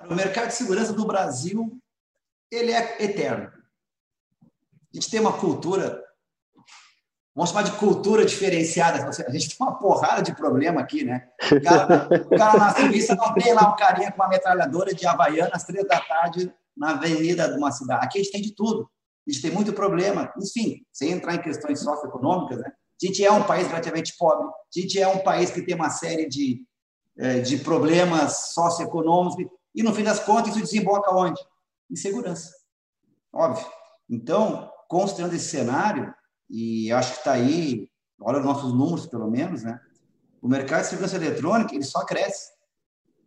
O 0.08 0.14
mercado 0.14 0.48
de 0.48 0.54
segurança 0.54 0.92
do 0.92 1.06
Brasil 1.06 1.80
ele 2.50 2.72
é 2.72 3.02
eterno. 3.02 3.52
A 4.42 4.96
gente 4.96 5.08
tem 5.08 5.20
uma 5.20 5.32
cultura, 5.32 6.02
vamos 7.34 7.50
chamar 7.50 7.62
de 7.62 7.72
cultura 7.72 8.24
diferenciada. 8.24 9.06
A 9.06 9.30
gente 9.30 9.48
tem 9.56 9.66
uma 9.66 9.78
porrada 9.78 10.22
de 10.22 10.34
problema 10.34 10.80
aqui, 10.80 11.04
né? 11.04 11.28
O 11.52 11.62
cara, 11.62 12.08
o 12.08 12.30
cara 12.30 12.58
na 12.58 12.74
Suíça 12.74 13.14
não 13.14 13.32
tem 13.34 13.52
lá 13.52 13.72
um 13.72 13.76
carinha 13.76 14.10
com 14.10 14.20
uma 14.20 14.28
metralhadora 14.28 14.92
de 14.92 15.06
Havaiana 15.06 15.52
às 15.52 15.64
três 15.64 15.86
da 15.86 16.00
tarde 16.00 16.52
na 16.76 16.90
avenida 16.92 17.48
de 17.48 17.56
uma 17.56 17.70
cidade. 17.70 18.04
Aqui 18.04 18.18
a 18.18 18.22
gente 18.22 18.32
tem 18.32 18.42
de 18.42 18.54
tudo. 18.54 18.90
A 19.28 19.30
gente 19.30 19.42
tem 19.42 19.52
muito 19.52 19.72
problema. 19.72 20.32
Enfim, 20.36 20.84
sem 20.92 21.12
entrar 21.12 21.34
em 21.34 21.42
questões 21.42 21.78
socioeconômicas, 21.80 22.58
né? 22.58 22.72
A 23.02 23.06
gente 23.06 23.24
é 23.24 23.32
um 23.32 23.42
país 23.42 23.66
relativamente 23.66 24.16
pobre, 24.18 24.46
a 24.46 24.80
gente 24.80 25.00
é 25.00 25.08
um 25.08 25.18
país 25.18 25.50
que 25.50 25.62
tem 25.62 25.74
uma 25.74 25.90
série 25.90 26.28
de, 26.28 26.62
é, 27.18 27.38
de 27.38 27.58
problemas 27.58 28.52
socioeconômicos, 28.52 29.46
e 29.74 29.82
no 29.82 29.94
fim 29.94 30.02
das 30.02 30.20
contas 30.20 30.54
isso 30.54 30.64
desemboca 30.64 31.14
onde? 31.14 31.40
insegurança. 31.90 32.54
Óbvio. 33.32 33.66
Então, 34.08 34.70
considerando 34.88 35.34
esse 35.34 35.48
cenário, 35.48 36.14
e 36.48 36.90
acho 36.92 37.12
que 37.12 37.18
está 37.18 37.32
aí, 37.32 37.88
olha 38.20 38.38
os 38.38 38.44
nossos 38.44 38.72
números, 38.72 39.06
pelo 39.06 39.30
menos, 39.30 39.62
né? 39.62 39.80
O 40.40 40.48
mercado 40.48 40.82
de 40.82 40.88
segurança 40.88 41.16
eletrônica, 41.16 41.74
ele 41.74 41.84
só 41.84 42.04
cresce. 42.04 42.50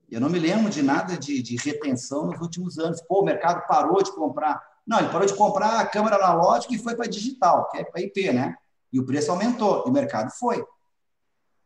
Eu 0.10 0.20
não 0.20 0.30
me 0.30 0.40
lembro 0.40 0.70
de 0.70 0.82
nada 0.82 1.18
de, 1.18 1.42
de 1.42 1.56
retenção 1.58 2.28
nos 2.28 2.42
últimos 2.42 2.78
anos. 2.78 3.02
Pô, 3.02 3.22
o 3.22 3.26
mercado 3.26 3.66
parou 3.68 4.02
de 4.04 4.12
comprar. 4.14 4.62
Não, 4.86 5.00
ele 5.00 5.10
parou 5.10 5.28
de 5.28 5.36
comprar 5.36 5.80
a 5.80 5.86
câmera 5.86 6.18
analógica 6.18 6.74
e 6.74 6.80
foi 6.80 6.96
para 6.96 7.08
digital, 7.08 7.70
que 7.70 7.78
é 7.78 7.84
para 7.84 8.02
IP, 8.02 8.32
né? 8.34 8.56
E 8.94 9.00
o 9.00 9.06
preço 9.06 9.32
aumentou, 9.32 9.84
e 9.86 9.90
o 9.90 9.92
mercado 9.92 10.30
foi. 10.30 10.64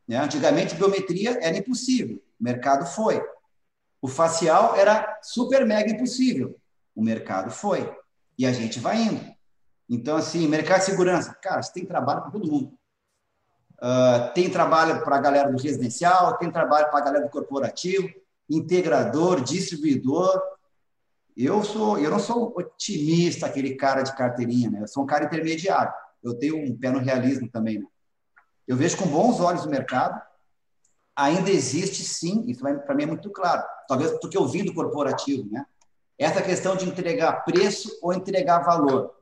Né? 0.07 0.15
Antigamente, 0.15 0.73
biometria 0.73 1.37
era 1.41 1.57
impossível, 1.57 2.23
o 2.39 2.43
mercado 2.43 2.85
foi. 2.85 3.21
O 4.01 4.07
facial 4.07 4.75
era 4.77 5.19
super 5.21 5.65
mega 5.65 5.91
impossível, 5.91 6.57
o 6.95 7.03
mercado 7.03 7.51
foi. 7.51 7.93
E 8.37 8.45
a 8.45 8.53
gente 8.53 8.79
vai 8.79 8.97
indo. 9.01 9.35
Então, 9.89 10.15
assim, 10.15 10.47
mercado 10.47 10.79
de 10.79 10.85
segurança, 10.85 11.33
cara, 11.41 11.61
você 11.61 11.73
tem 11.73 11.85
trabalho 11.85 12.21
para 12.21 12.31
todo 12.31 12.49
mundo. 12.49 12.77
Uh, 13.77 14.33
tem 14.33 14.49
trabalho 14.49 15.03
para 15.03 15.17
a 15.17 15.21
galera 15.21 15.51
do 15.51 15.61
residencial, 15.61 16.37
tem 16.37 16.49
trabalho 16.49 16.89
para 16.89 16.99
a 16.99 17.03
galera 17.03 17.25
do 17.25 17.29
corporativo, 17.29 18.09
integrador, 18.49 19.41
distribuidor. 19.41 20.41
Eu 21.35 21.63
sou, 21.63 21.99
eu 21.99 22.09
não 22.09 22.19
sou 22.19 22.53
otimista, 22.57 23.45
aquele 23.45 23.75
cara 23.75 24.01
de 24.01 24.15
carteirinha, 24.15 24.71
né? 24.71 24.81
Eu 24.81 24.87
sou 24.87 25.03
um 25.03 25.05
cara 25.05 25.25
intermediário. 25.25 25.93
Eu 26.23 26.37
tenho 26.37 26.57
um 26.57 26.77
pé 26.77 26.91
no 26.91 26.99
realismo 26.99 27.49
também. 27.49 27.79
Né? 27.79 27.85
Eu 28.67 28.75
vejo 28.75 28.97
com 28.97 29.07
bons 29.07 29.39
olhos 29.39 29.65
o 29.65 29.69
mercado. 29.69 30.21
Ainda 31.15 31.49
existe, 31.49 32.03
sim, 32.03 32.43
isso 32.47 32.61
para 32.61 32.93
mim 32.93 33.03
é 33.03 33.07
muito 33.07 33.31
claro. 33.31 33.63
Talvez 33.87 34.11
porque 34.19 34.37
eu 34.37 34.47
vim 34.47 34.63
do 34.63 34.73
corporativo, 34.73 35.49
né? 35.51 35.65
Essa 36.17 36.41
questão 36.41 36.75
de 36.75 36.85
entregar 36.85 37.43
preço 37.43 37.97
ou 38.01 38.13
entregar 38.13 38.59
valor. 38.59 39.15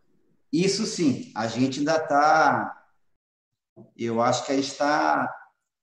Isso 0.52 0.86
sim, 0.86 1.32
a 1.36 1.48
gente 1.48 1.80
ainda 1.80 1.96
está. 1.98 2.84
Eu 3.98 4.22
acho 4.22 4.46
que 4.46 4.52
a 4.52 4.56
gente 4.56 4.68
está. 4.68 5.34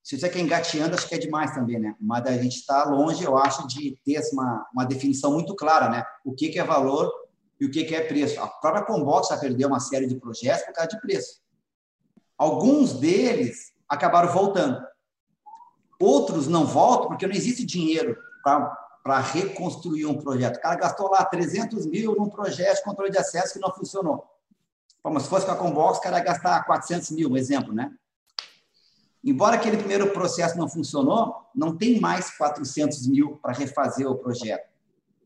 Se 0.03 0.19
você 0.19 0.29
quer 0.29 0.41
engateando, 0.41 0.95
acho 0.95 1.09
que 1.09 1.15
é 1.15 1.19
demais 1.19 1.55
também, 1.55 1.79
né? 1.79 1.95
Mas 2.01 2.27
a 2.27 2.37
gente 2.37 2.57
está 2.57 2.85
longe, 2.85 3.23
eu 3.23 3.39
acho, 3.39 3.67
de 3.69 3.99
ter 4.05 4.21
uma, 4.33 4.67
uma 4.75 4.85
definição 4.85 5.33
muito 5.33 5.55
clara, 5.55 5.89
né? 5.89 6.05
O 6.25 6.35
que, 6.35 6.49
que 6.49 6.59
é 6.59 6.65
valor 6.65 7.11
e 7.63 7.65
o 7.65 7.71
que, 7.71 7.95
é 7.95 8.01
preço. 8.01 8.41
A 8.41 8.49
própria 8.49 8.83
Combox 8.83 9.29
já 9.29 9.37
perdeu 9.37 9.69
uma 9.69 9.79
série 9.79 10.09
de 10.09 10.17
projetos 10.17 10.65
por 10.67 10.73
causa 10.73 10.91
de 10.91 11.01
preço. 11.01 11.41
Alguns 12.37 12.95
deles 12.95 13.73
acabaram 13.89 14.33
voltando. 14.33 14.85
Outros 16.01 16.49
não 16.49 16.67
voltam 16.67 17.07
porque 17.07 17.25
não 17.25 17.33
existe 17.33 17.65
dinheiro 17.65 18.19
para 18.43 19.21
reconstruir 19.21 20.07
um 20.07 20.21
projeto. 20.21 20.57
O 20.57 20.61
cara 20.61 20.75
gastou 20.75 21.09
lá 21.09 21.25
300 21.25 21.87
mil 21.87 22.17
num 22.17 22.29
projeto 22.29 22.79
de 22.79 22.83
controle 22.83 23.13
de 23.13 23.19
acesso 23.19 23.53
que 23.53 23.61
não 23.61 23.73
funcionou. 23.73 24.27
Como 25.01 25.21
se 25.21 25.29
fosse 25.29 25.47
com 25.47 25.53
a 25.53 25.57
Combox, 25.57 25.99
o 25.99 26.01
cara 26.01 26.19
ia 26.19 26.25
gastar 26.25 26.65
400 26.65 27.13
mil, 27.13 27.31
um 27.31 27.37
exemplo, 27.37 27.73
né? 27.73 27.93
Embora 29.23 29.55
aquele 29.55 29.77
primeiro 29.77 30.11
processo 30.13 30.59
não 30.59 30.69
funcionou, 30.69 31.49
não 31.55 31.77
tem 31.77 32.01
mais 32.01 32.37
400 32.37 33.07
mil 33.07 33.37
para 33.37 33.53
refazer 33.53 34.11
o 34.11 34.19
projeto. 34.19 34.72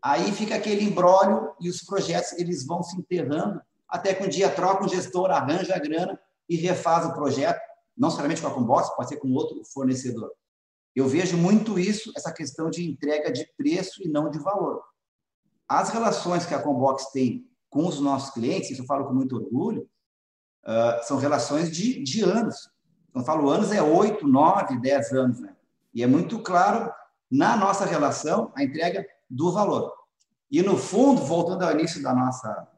Aí 0.03 0.31
fica 0.33 0.55
aquele 0.55 0.85
embrólio 0.85 1.53
e 1.61 1.69
os 1.69 1.83
projetos 1.83 2.33
eles 2.35 2.67
vão 2.67 2.83
se 2.83 2.97
enterrando 2.99 3.61
até 3.89 4.15
que 4.15 4.25
um 4.25 4.29
dia 4.29 4.51
troca 4.51 4.85
um 4.85 4.89
gestor, 4.89 5.31
arranja 5.31 5.75
a 5.75 5.79
grana 5.79 6.19
e 6.49 6.57
refaz 6.57 7.07
o 7.07 7.15
projeto, 7.15 7.61
não 7.97 8.11
somente 8.11 8.41
com 8.41 8.49
a 8.49 8.55
Combox, 8.55 8.95
pode 8.95 9.09
ser 9.09 9.17
com 9.17 9.33
outro 9.33 9.65
fornecedor. 9.65 10.31
Eu 10.95 11.07
vejo 11.07 11.37
muito 11.37 11.79
isso, 11.79 12.13
essa 12.17 12.33
questão 12.33 12.71
de 12.71 12.89
entrega 12.89 13.31
de 13.31 13.47
preço 13.57 14.03
e 14.03 14.09
não 14.09 14.31
de 14.31 14.39
valor. 14.39 14.83
As 15.69 15.91
relações 15.91 16.47
que 16.47 16.55
a 16.55 16.63
Combox 16.63 17.11
tem 17.11 17.47
com 17.69 17.87
os 17.87 18.01
nossos 18.01 18.31
clientes, 18.31 18.71
isso 18.71 18.83
eu 18.83 18.87
falo 18.87 19.07
com 19.07 19.13
muito 19.13 19.37
orgulho, 19.37 19.89
uh, 20.65 21.05
são 21.05 21.19
relações 21.19 21.71
de, 21.71 22.03
de 22.03 22.23
anos. 22.23 22.71
Quando 23.13 23.23
eu 23.23 23.27
falo 23.27 23.51
anos, 23.51 23.73
é 23.73 23.83
oito, 23.83 24.27
nove, 24.27 24.81
dez 24.81 25.13
anos. 25.13 25.41
Né? 25.41 25.55
E 25.93 26.03
é 26.03 26.07
muito 26.07 26.39
claro, 26.43 26.91
na 27.31 27.57
nossa 27.57 27.85
relação, 27.85 28.53
a 28.57 28.63
entrega 28.63 29.07
do 29.29 29.53
valor. 29.53 29.93
E, 30.51 30.63
no 30.63 30.77
fundo, 30.77 31.23
voltando 31.23 31.65
ao 31.65 31.73
início 31.73 32.03
da 32.03 32.15
nossa 32.15 32.69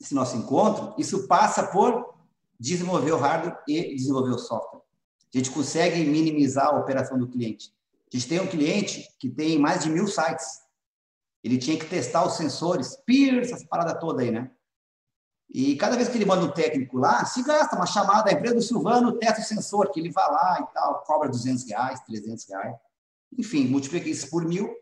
esse 0.00 0.14
nosso 0.14 0.34
encontro, 0.34 0.94
isso 0.96 1.28
passa 1.28 1.66
por 1.66 2.14
desenvolver 2.58 3.12
o 3.12 3.18
hardware 3.18 3.58
e 3.68 3.94
desenvolver 3.94 4.30
o 4.30 4.38
software. 4.38 4.80
A 5.32 5.38
gente 5.38 5.50
consegue 5.50 6.02
minimizar 6.04 6.68
a 6.68 6.78
operação 6.78 7.18
do 7.18 7.28
cliente. 7.28 7.72
A 8.12 8.16
gente 8.16 8.28
tem 8.28 8.40
um 8.40 8.46
cliente 8.46 9.08
que 9.18 9.28
tem 9.28 9.58
mais 9.58 9.84
de 9.84 9.90
mil 9.90 10.06
sites. 10.06 10.62
Ele 11.44 11.58
tinha 11.58 11.78
que 11.78 11.86
testar 11.86 12.26
os 12.26 12.36
sensores, 12.36 12.96
PIR, 13.06 13.40
essas 13.40 13.62
paradas 13.64 14.00
todas 14.00 14.24
aí, 14.24 14.30
né? 14.30 14.50
E 15.52 15.76
cada 15.76 15.96
vez 15.96 16.08
que 16.08 16.16
ele 16.16 16.24
manda 16.24 16.44
um 16.44 16.50
técnico 16.50 16.96
lá, 16.96 17.24
se 17.24 17.42
gasta 17.42 17.76
uma 17.76 17.86
chamada, 17.86 18.30
a 18.30 18.32
empresa 18.32 18.54
do 18.54 18.62
Silvano 18.62 19.18
testa 19.18 19.40
o 19.40 19.44
sensor, 19.44 19.90
que 19.90 19.98
ele 19.98 20.10
vai 20.10 20.30
lá 20.30 20.58
e 20.60 20.74
tal, 20.74 21.02
cobra 21.02 21.28
200 21.28 21.64
reais, 21.68 22.00
300 22.00 22.48
reais. 22.48 22.76
Enfim, 23.36 23.66
multiplica 23.66 24.08
isso 24.08 24.30
por 24.30 24.44
mil, 24.44 24.72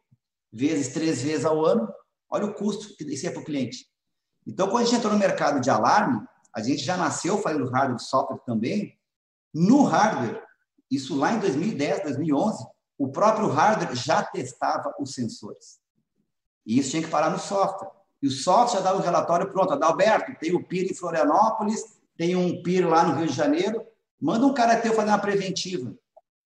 vezes 0.53 0.93
três 0.93 1.23
vezes 1.23 1.45
ao 1.45 1.65
ano, 1.65 1.89
olha 2.31 2.47
o 2.47 2.55
custo 2.55 2.97
que 2.97 3.05
isso 3.05 3.27
é 3.27 3.31
para 3.31 3.43
o 3.43 3.45
cliente. 3.45 3.87
Então, 4.47 4.69
quando 4.69 4.83
a 4.83 4.85
gente 4.87 4.97
entrou 4.97 5.13
no 5.13 5.19
mercado 5.19 5.61
de 5.61 5.71
alarme, 5.71 6.27
a 6.55 6.63
gente 6.63 6.83
já 6.83 6.97
nasceu 6.97 7.39
fazendo 7.39 7.69
hardware 7.71 8.01
e 8.01 8.03
software 8.03 8.39
também. 8.47 8.99
No 9.53 9.83
hardware, 9.85 10.43
isso 10.91 11.17
lá 11.17 11.33
em 11.33 11.39
2010, 11.39 12.03
2011, 12.03 12.67
o 12.97 13.09
próprio 13.09 13.49
hardware 13.49 13.95
já 13.95 14.23
testava 14.23 14.95
os 14.99 15.15
sensores. 15.15 15.79
E 16.67 16.79
isso 16.79 16.91
tinha 16.91 17.03
que 17.03 17.11
parar 17.11 17.31
no 17.31 17.39
software. 17.39 17.91
E 18.23 18.27
o 18.27 18.31
software 18.31 18.79
já 18.79 18.85
dava 18.85 18.99
um 18.99 19.03
relatório 19.03 19.51
pronto. 19.53 19.73
Adalberto, 19.73 20.35
tem 20.41 20.55
o 20.55 20.65
PIR 20.65 20.91
em 20.91 20.95
Florianópolis, 20.95 21.81
tem 22.17 22.35
um 22.35 22.63
PIR 22.63 22.89
lá 22.89 23.05
no 23.05 23.15
Rio 23.15 23.29
de 23.29 23.35
Janeiro. 23.35 23.87
Manda 24.21 24.45
um 24.45 24.53
cara 24.53 24.81
teu 24.81 24.93
fazer 24.93 25.11
uma 25.11 25.19
preventiva. 25.19 25.95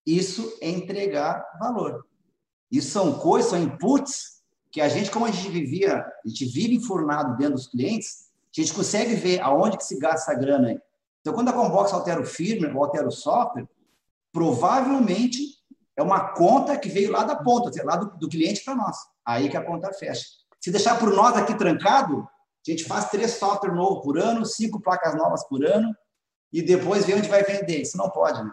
Isso 0.07 0.59
é 0.61 0.69
entregar 0.69 1.45
valor. 1.59 2.07
Isso 2.73 2.91
são 2.91 3.19
coisas, 3.19 3.51
são 3.51 3.63
inputs 3.63 4.41
que 4.71 4.81
a 4.81 4.89
gente, 4.89 5.11
como 5.11 5.27
a 5.27 5.31
gente 5.31 5.51
vivia, 5.51 5.99
a 5.99 6.29
gente 6.29 6.47
vive 6.47 6.77
enfurnado 6.77 7.37
dentro 7.37 7.57
dos 7.57 7.67
clientes, 7.67 8.31
a 8.57 8.61
gente 8.61 8.73
consegue 8.73 9.15
ver 9.15 9.41
aonde 9.41 9.77
que 9.77 9.85
se 9.85 9.99
gasta 9.99 10.33
essa 10.33 10.41
grana 10.41 10.69
aí. 10.69 10.81
Então, 11.21 11.35
quando 11.35 11.51
a 11.51 11.53
Combox 11.53 11.93
altera 11.93 12.21
o 12.21 12.25
firmware 12.25 12.75
ou 12.75 12.83
altera 12.83 13.07
o 13.07 13.13
software, 13.13 13.69
provavelmente 14.33 15.39
é 15.95 16.03
uma 16.03 16.33
conta 16.33 16.77
que 16.79 16.89
veio 16.89 17.13
lá 17.13 17.23
da 17.23 17.37
ponta, 17.37 17.71
lá 17.85 17.97
do, 17.97 18.17
do 18.19 18.29
cliente 18.29 18.65
para 18.65 18.75
nós. 18.75 18.97
Aí 19.25 19.51
que 19.51 19.57
a 19.57 19.65
conta 19.65 19.93
fecha. 19.93 20.25
Se 20.59 20.71
deixar 20.71 20.99
por 20.99 21.13
nós 21.13 21.37
aqui 21.37 21.55
trancado, 21.55 22.23
a 22.67 22.71
gente 22.71 22.85
faz 22.85 23.11
três 23.11 23.33
softwares 23.33 23.77
novos 23.77 24.03
por 24.03 24.19
ano, 24.19 24.47
cinco 24.47 24.81
placas 24.81 25.15
novas 25.15 25.47
por 25.47 25.65
ano, 25.65 25.95
e 26.51 26.63
depois 26.63 27.05
vê 27.05 27.15
onde 27.15 27.29
vai 27.29 27.43
vender. 27.43 27.83
Isso 27.83 27.97
não 27.97 28.09
pode, 28.09 28.43
né? 28.43 28.51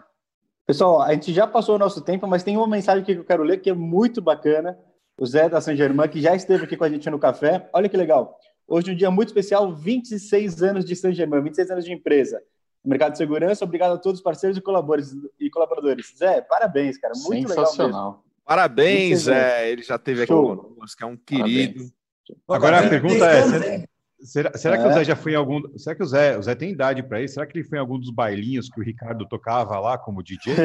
Pessoal, 0.70 1.02
a 1.02 1.12
gente 1.12 1.32
já 1.32 1.48
passou 1.48 1.74
o 1.74 1.78
nosso 1.80 2.00
tempo, 2.00 2.28
mas 2.28 2.44
tem 2.44 2.56
uma 2.56 2.68
mensagem 2.68 3.02
aqui 3.02 3.12
que 3.12 3.18
eu 3.18 3.24
quero 3.24 3.42
ler 3.42 3.60
que 3.60 3.68
é 3.68 3.74
muito 3.74 4.22
bacana. 4.22 4.78
O 5.18 5.26
Zé 5.26 5.48
da 5.48 5.60
Saint 5.60 5.76
Germain, 5.76 6.08
que 6.08 6.20
já 6.20 6.32
esteve 6.32 6.62
aqui 6.62 6.76
com 6.76 6.84
a 6.84 6.88
gente 6.88 7.10
no 7.10 7.18
café. 7.18 7.68
Olha 7.72 7.88
que 7.88 7.96
legal. 7.96 8.38
Hoje 8.68 8.88
é 8.88 8.92
um 8.92 8.96
dia 8.96 9.10
muito 9.10 9.30
especial, 9.30 9.74
26 9.74 10.62
anos 10.62 10.84
de 10.84 10.94
Saint 10.94 11.16
Germain, 11.16 11.42
26 11.42 11.72
anos 11.72 11.84
de 11.84 11.92
empresa. 11.92 12.40
Mercado 12.84 13.10
de 13.10 13.18
segurança, 13.18 13.64
obrigado 13.64 13.94
a 13.94 13.98
todos 13.98 14.20
os 14.20 14.22
parceiros 14.22 14.56
e 14.56 14.60
colaboradores. 14.60 15.12
E 15.40 15.50
colaboradores. 15.50 16.14
Zé, 16.16 16.40
parabéns, 16.40 16.96
cara. 16.98 17.14
Muito 17.16 17.48
Sensacional. 17.48 17.88
legal. 17.88 18.24
Parabéns, 18.44 19.22
Zé. 19.22 19.72
Ele 19.72 19.82
já 19.82 19.96
esteve 19.96 20.22
aqui 20.22 20.32
conosco, 20.32 21.02
é 21.02 21.06
um 21.06 21.16
querido. 21.16 21.90
Parabéns. 22.46 22.48
Agora 22.48 22.78
a 22.78 22.88
pergunta 22.88 23.26
é: 23.26 23.88
Será, 24.22 24.52
será 24.56 24.76
que 24.76 24.86
o 24.86 24.92
Zé 24.92 25.02
já 25.02 25.16
foi 25.16 25.32
em 25.32 25.36
algum. 25.36 25.62
Será 25.78 25.96
que 25.96 26.02
o 26.02 26.06
Zé, 26.06 26.36
o 26.36 26.42
Zé 26.42 26.54
tem 26.54 26.72
idade 26.72 27.02
para 27.02 27.22
isso? 27.22 27.34
Será 27.34 27.46
que 27.46 27.56
ele 27.56 27.66
foi 27.66 27.78
em 27.78 27.80
algum 27.80 27.98
dos 27.98 28.10
bailinhos 28.10 28.68
que 28.68 28.78
o 28.78 28.84
Ricardo 28.84 29.26
tocava 29.26 29.80
lá 29.80 29.96
como 29.96 30.22
DJ? 30.22 30.54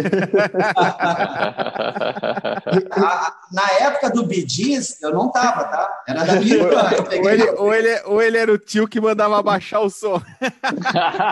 Na 3.51 3.71
época 3.79 4.09
do 4.09 4.25
Bidis, 4.25 5.01
eu 5.01 5.13
não 5.13 5.31
tava, 5.31 5.63
tá? 5.65 6.03
Era 6.07 6.25
da 6.25 6.35
minha 6.35 6.57
ou, 6.57 6.69
ou, 7.23 7.29
ele, 7.29 7.49
ou, 7.51 7.73
ele, 7.73 8.01
ou 8.05 8.21
ele 8.21 8.37
era 8.37 8.51
o 8.51 8.57
tio 8.57 8.87
que 8.87 8.99
mandava 8.99 9.41
baixar 9.41 9.79
o 9.79 9.89
som. 9.89 10.21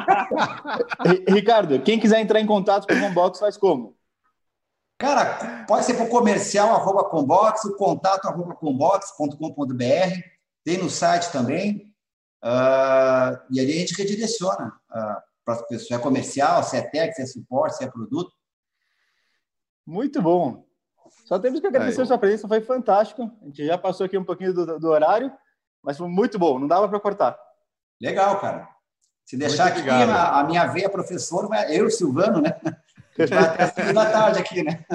Ricardo, 1.27 1.79
quem 1.81 1.99
quiser 1.99 2.21
entrar 2.21 2.39
em 2.39 2.47
contato 2.47 2.87
com 2.87 2.93
o 2.93 2.99
Combox 3.01 3.39
faz 3.39 3.57
como? 3.57 3.97
Cara, 4.97 5.65
pode 5.67 5.85
ser 5.85 5.95
para 5.95 6.05
o 6.05 6.09
comercial, 6.09 6.73
arroba 6.73 7.03
Combox, 7.03 7.65
o 7.65 7.75
contato, 7.75 8.25
arroba 8.27 8.55
combox.com.br. 8.55 9.83
Tem 10.63 10.77
no 10.77 10.89
site 10.89 11.29
também. 11.29 11.92
Uh, 12.43 13.39
e 13.51 13.59
ali 13.61 13.71
a 13.71 13.79
gente 13.79 13.95
redireciona 13.95 14.67
uh, 14.89 15.21
para 15.45 15.53
as 15.53 15.61
pessoas, 15.61 15.87
se 15.87 15.93
é 15.93 15.97
comercial, 15.97 16.61
se 16.61 16.75
é 16.75 16.81
técnico, 16.81 17.15
se 17.15 17.21
é 17.21 17.25
suporte, 17.25 17.77
se 17.77 17.85
é 17.85 17.89
produto. 17.89 18.33
Muito 19.85 20.21
bom. 20.21 20.65
Só 21.25 21.39
temos 21.39 21.61
que 21.61 21.67
agradecer 21.67 22.01
a 22.01 22.05
sua 22.05 22.17
presença, 22.17 22.47
foi 22.47 22.59
fantástico. 22.59 23.31
A 23.41 23.45
gente 23.45 23.65
já 23.65 23.77
passou 23.77 24.05
aqui 24.05 24.17
um 24.17 24.25
pouquinho 24.25 24.53
do, 24.53 24.77
do 24.77 24.89
horário, 24.89 25.31
mas 25.81 25.97
foi 25.97 26.07
muito 26.09 26.37
bom, 26.37 26.59
não 26.59 26.67
dava 26.67 26.89
para 26.89 26.99
cortar. 26.99 27.39
Legal, 28.01 28.39
cara. 28.41 28.67
Se 29.25 29.37
deixar 29.37 29.67
aqui 29.67 29.89
a, 29.89 30.39
a, 30.39 30.43
minha 30.43 30.65
veia 30.67 30.89
professor, 30.89 31.47
eu, 31.69 31.89
Silvano, 31.89 32.41
né? 32.41 32.59
A 32.65 33.21
gente 33.21 33.33
vai 33.33 33.43
até 33.45 33.83
as 33.83 33.93
da 33.93 34.11
tarde 34.11 34.39
aqui, 34.39 34.63
né? 34.63 34.85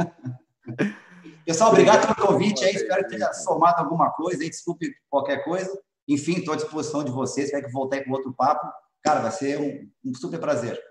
Pessoal, 1.47 1.71
obrigado 1.71 2.15
pelo 2.15 2.29
convite 2.29 2.63
aí. 2.63 2.75
Espero 2.75 3.05
que 3.05 3.17
tenha 3.17 3.33
somado 3.33 3.81
alguma 3.81 4.11
coisa 4.11 4.43
aí. 4.43 4.51
Desculpe 4.51 4.93
qualquer 5.09 5.43
coisa. 5.45 5.71
Enfim, 6.09 6.39
estou 6.39 6.55
à 6.55 6.57
disposição 6.57 7.05
de 7.05 7.11
vocês. 7.11 7.49
Se 7.49 7.55
tiver 7.55 7.67
que 7.67 7.73
voltar 7.73 8.03
com 8.03 8.13
outro 8.13 8.33
papo, 8.33 8.67
cara, 9.03 9.21
vai 9.21 9.31
ser 9.31 9.61
um, 9.61 10.11
um 10.11 10.15
super 10.15 10.41
prazer. 10.41 10.83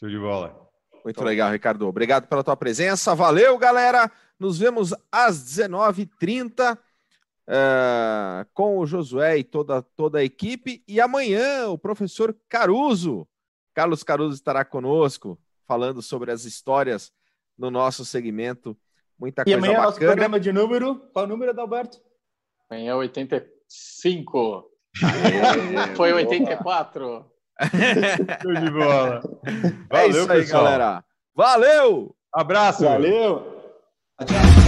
Show 0.00 0.08
de 0.08 0.18
bola. 0.18 0.58
Muito 1.04 1.22
legal, 1.22 1.50
Ricardo. 1.50 1.86
Obrigado 1.86 2.26
pela 2.26 2.42
tua 2.42 2.56
presença. 2.56 3.14
Valeu, 3.14 3.58
galera. 3.58 4.10
Nos 4.38 4.58
vemos 4.58 4.94
às 5.10 5.38
19h30 5.44 6.74
uh, 6.74 6.78
eh, 7.46 8.46
com 8.54 8.78
o 8.78 8.86
Josué 8.86 9.38
e 9.38 9.44
toda, 9.44 9.82
toda 9.82 10.20
a 10.20 10.24
equipe. 10.24 10.82
E 10.88 11.00
amanhã 11.00 11.68
o 11.68 11.76
professor 11.76 12.34
Caruso, 12.48 13.28
Carlos 13.74 14.02
Caruso, 14.02 14.34
estará 14.34 14.64
conosco 14.64 15.38
falando 15.66 16.00
sobre 16.00 16.30
as 16.30 16.44
histórias 16.44 17.12
no 17.58 17.70
nosso 17.70 18.04
segmento. 18.04 18.76
Muita 19.18 19.42
e 19.42 19.44
coisa 19.44 19.58
amanhã 19.58 19.72
bacana. 19.72 19.86
nosso 19.86 19.98
programa 19.98 20.40
de 20.40 20.52
número. 20.52 20.96
Qual 21.12 21.24
é 21.24 21.26
o 21.26 21.28
número, 21.28 21.50
Adalberto? 21.50 22.00
Amanhã 22.70 22.92
é 22.92 22.94
85. 24.04 24.64
Foi 25.96 26.12
84. 26.12 27.26
Show 28.42 28.54
de 28.54 28.70
bola. 28.70 29.20
Valeu, 29.90 30.06
é 30.06 30.08
isso 30.08 30.32
aí, 30.32 30.40
pessoal. 30.40 30.64
galera. 30.64 31.04
Valeu! 31.34 32.14
Abraço. 32.34 32.84
Valeu. 32.84 33.46
Adiós. 34.18 34.61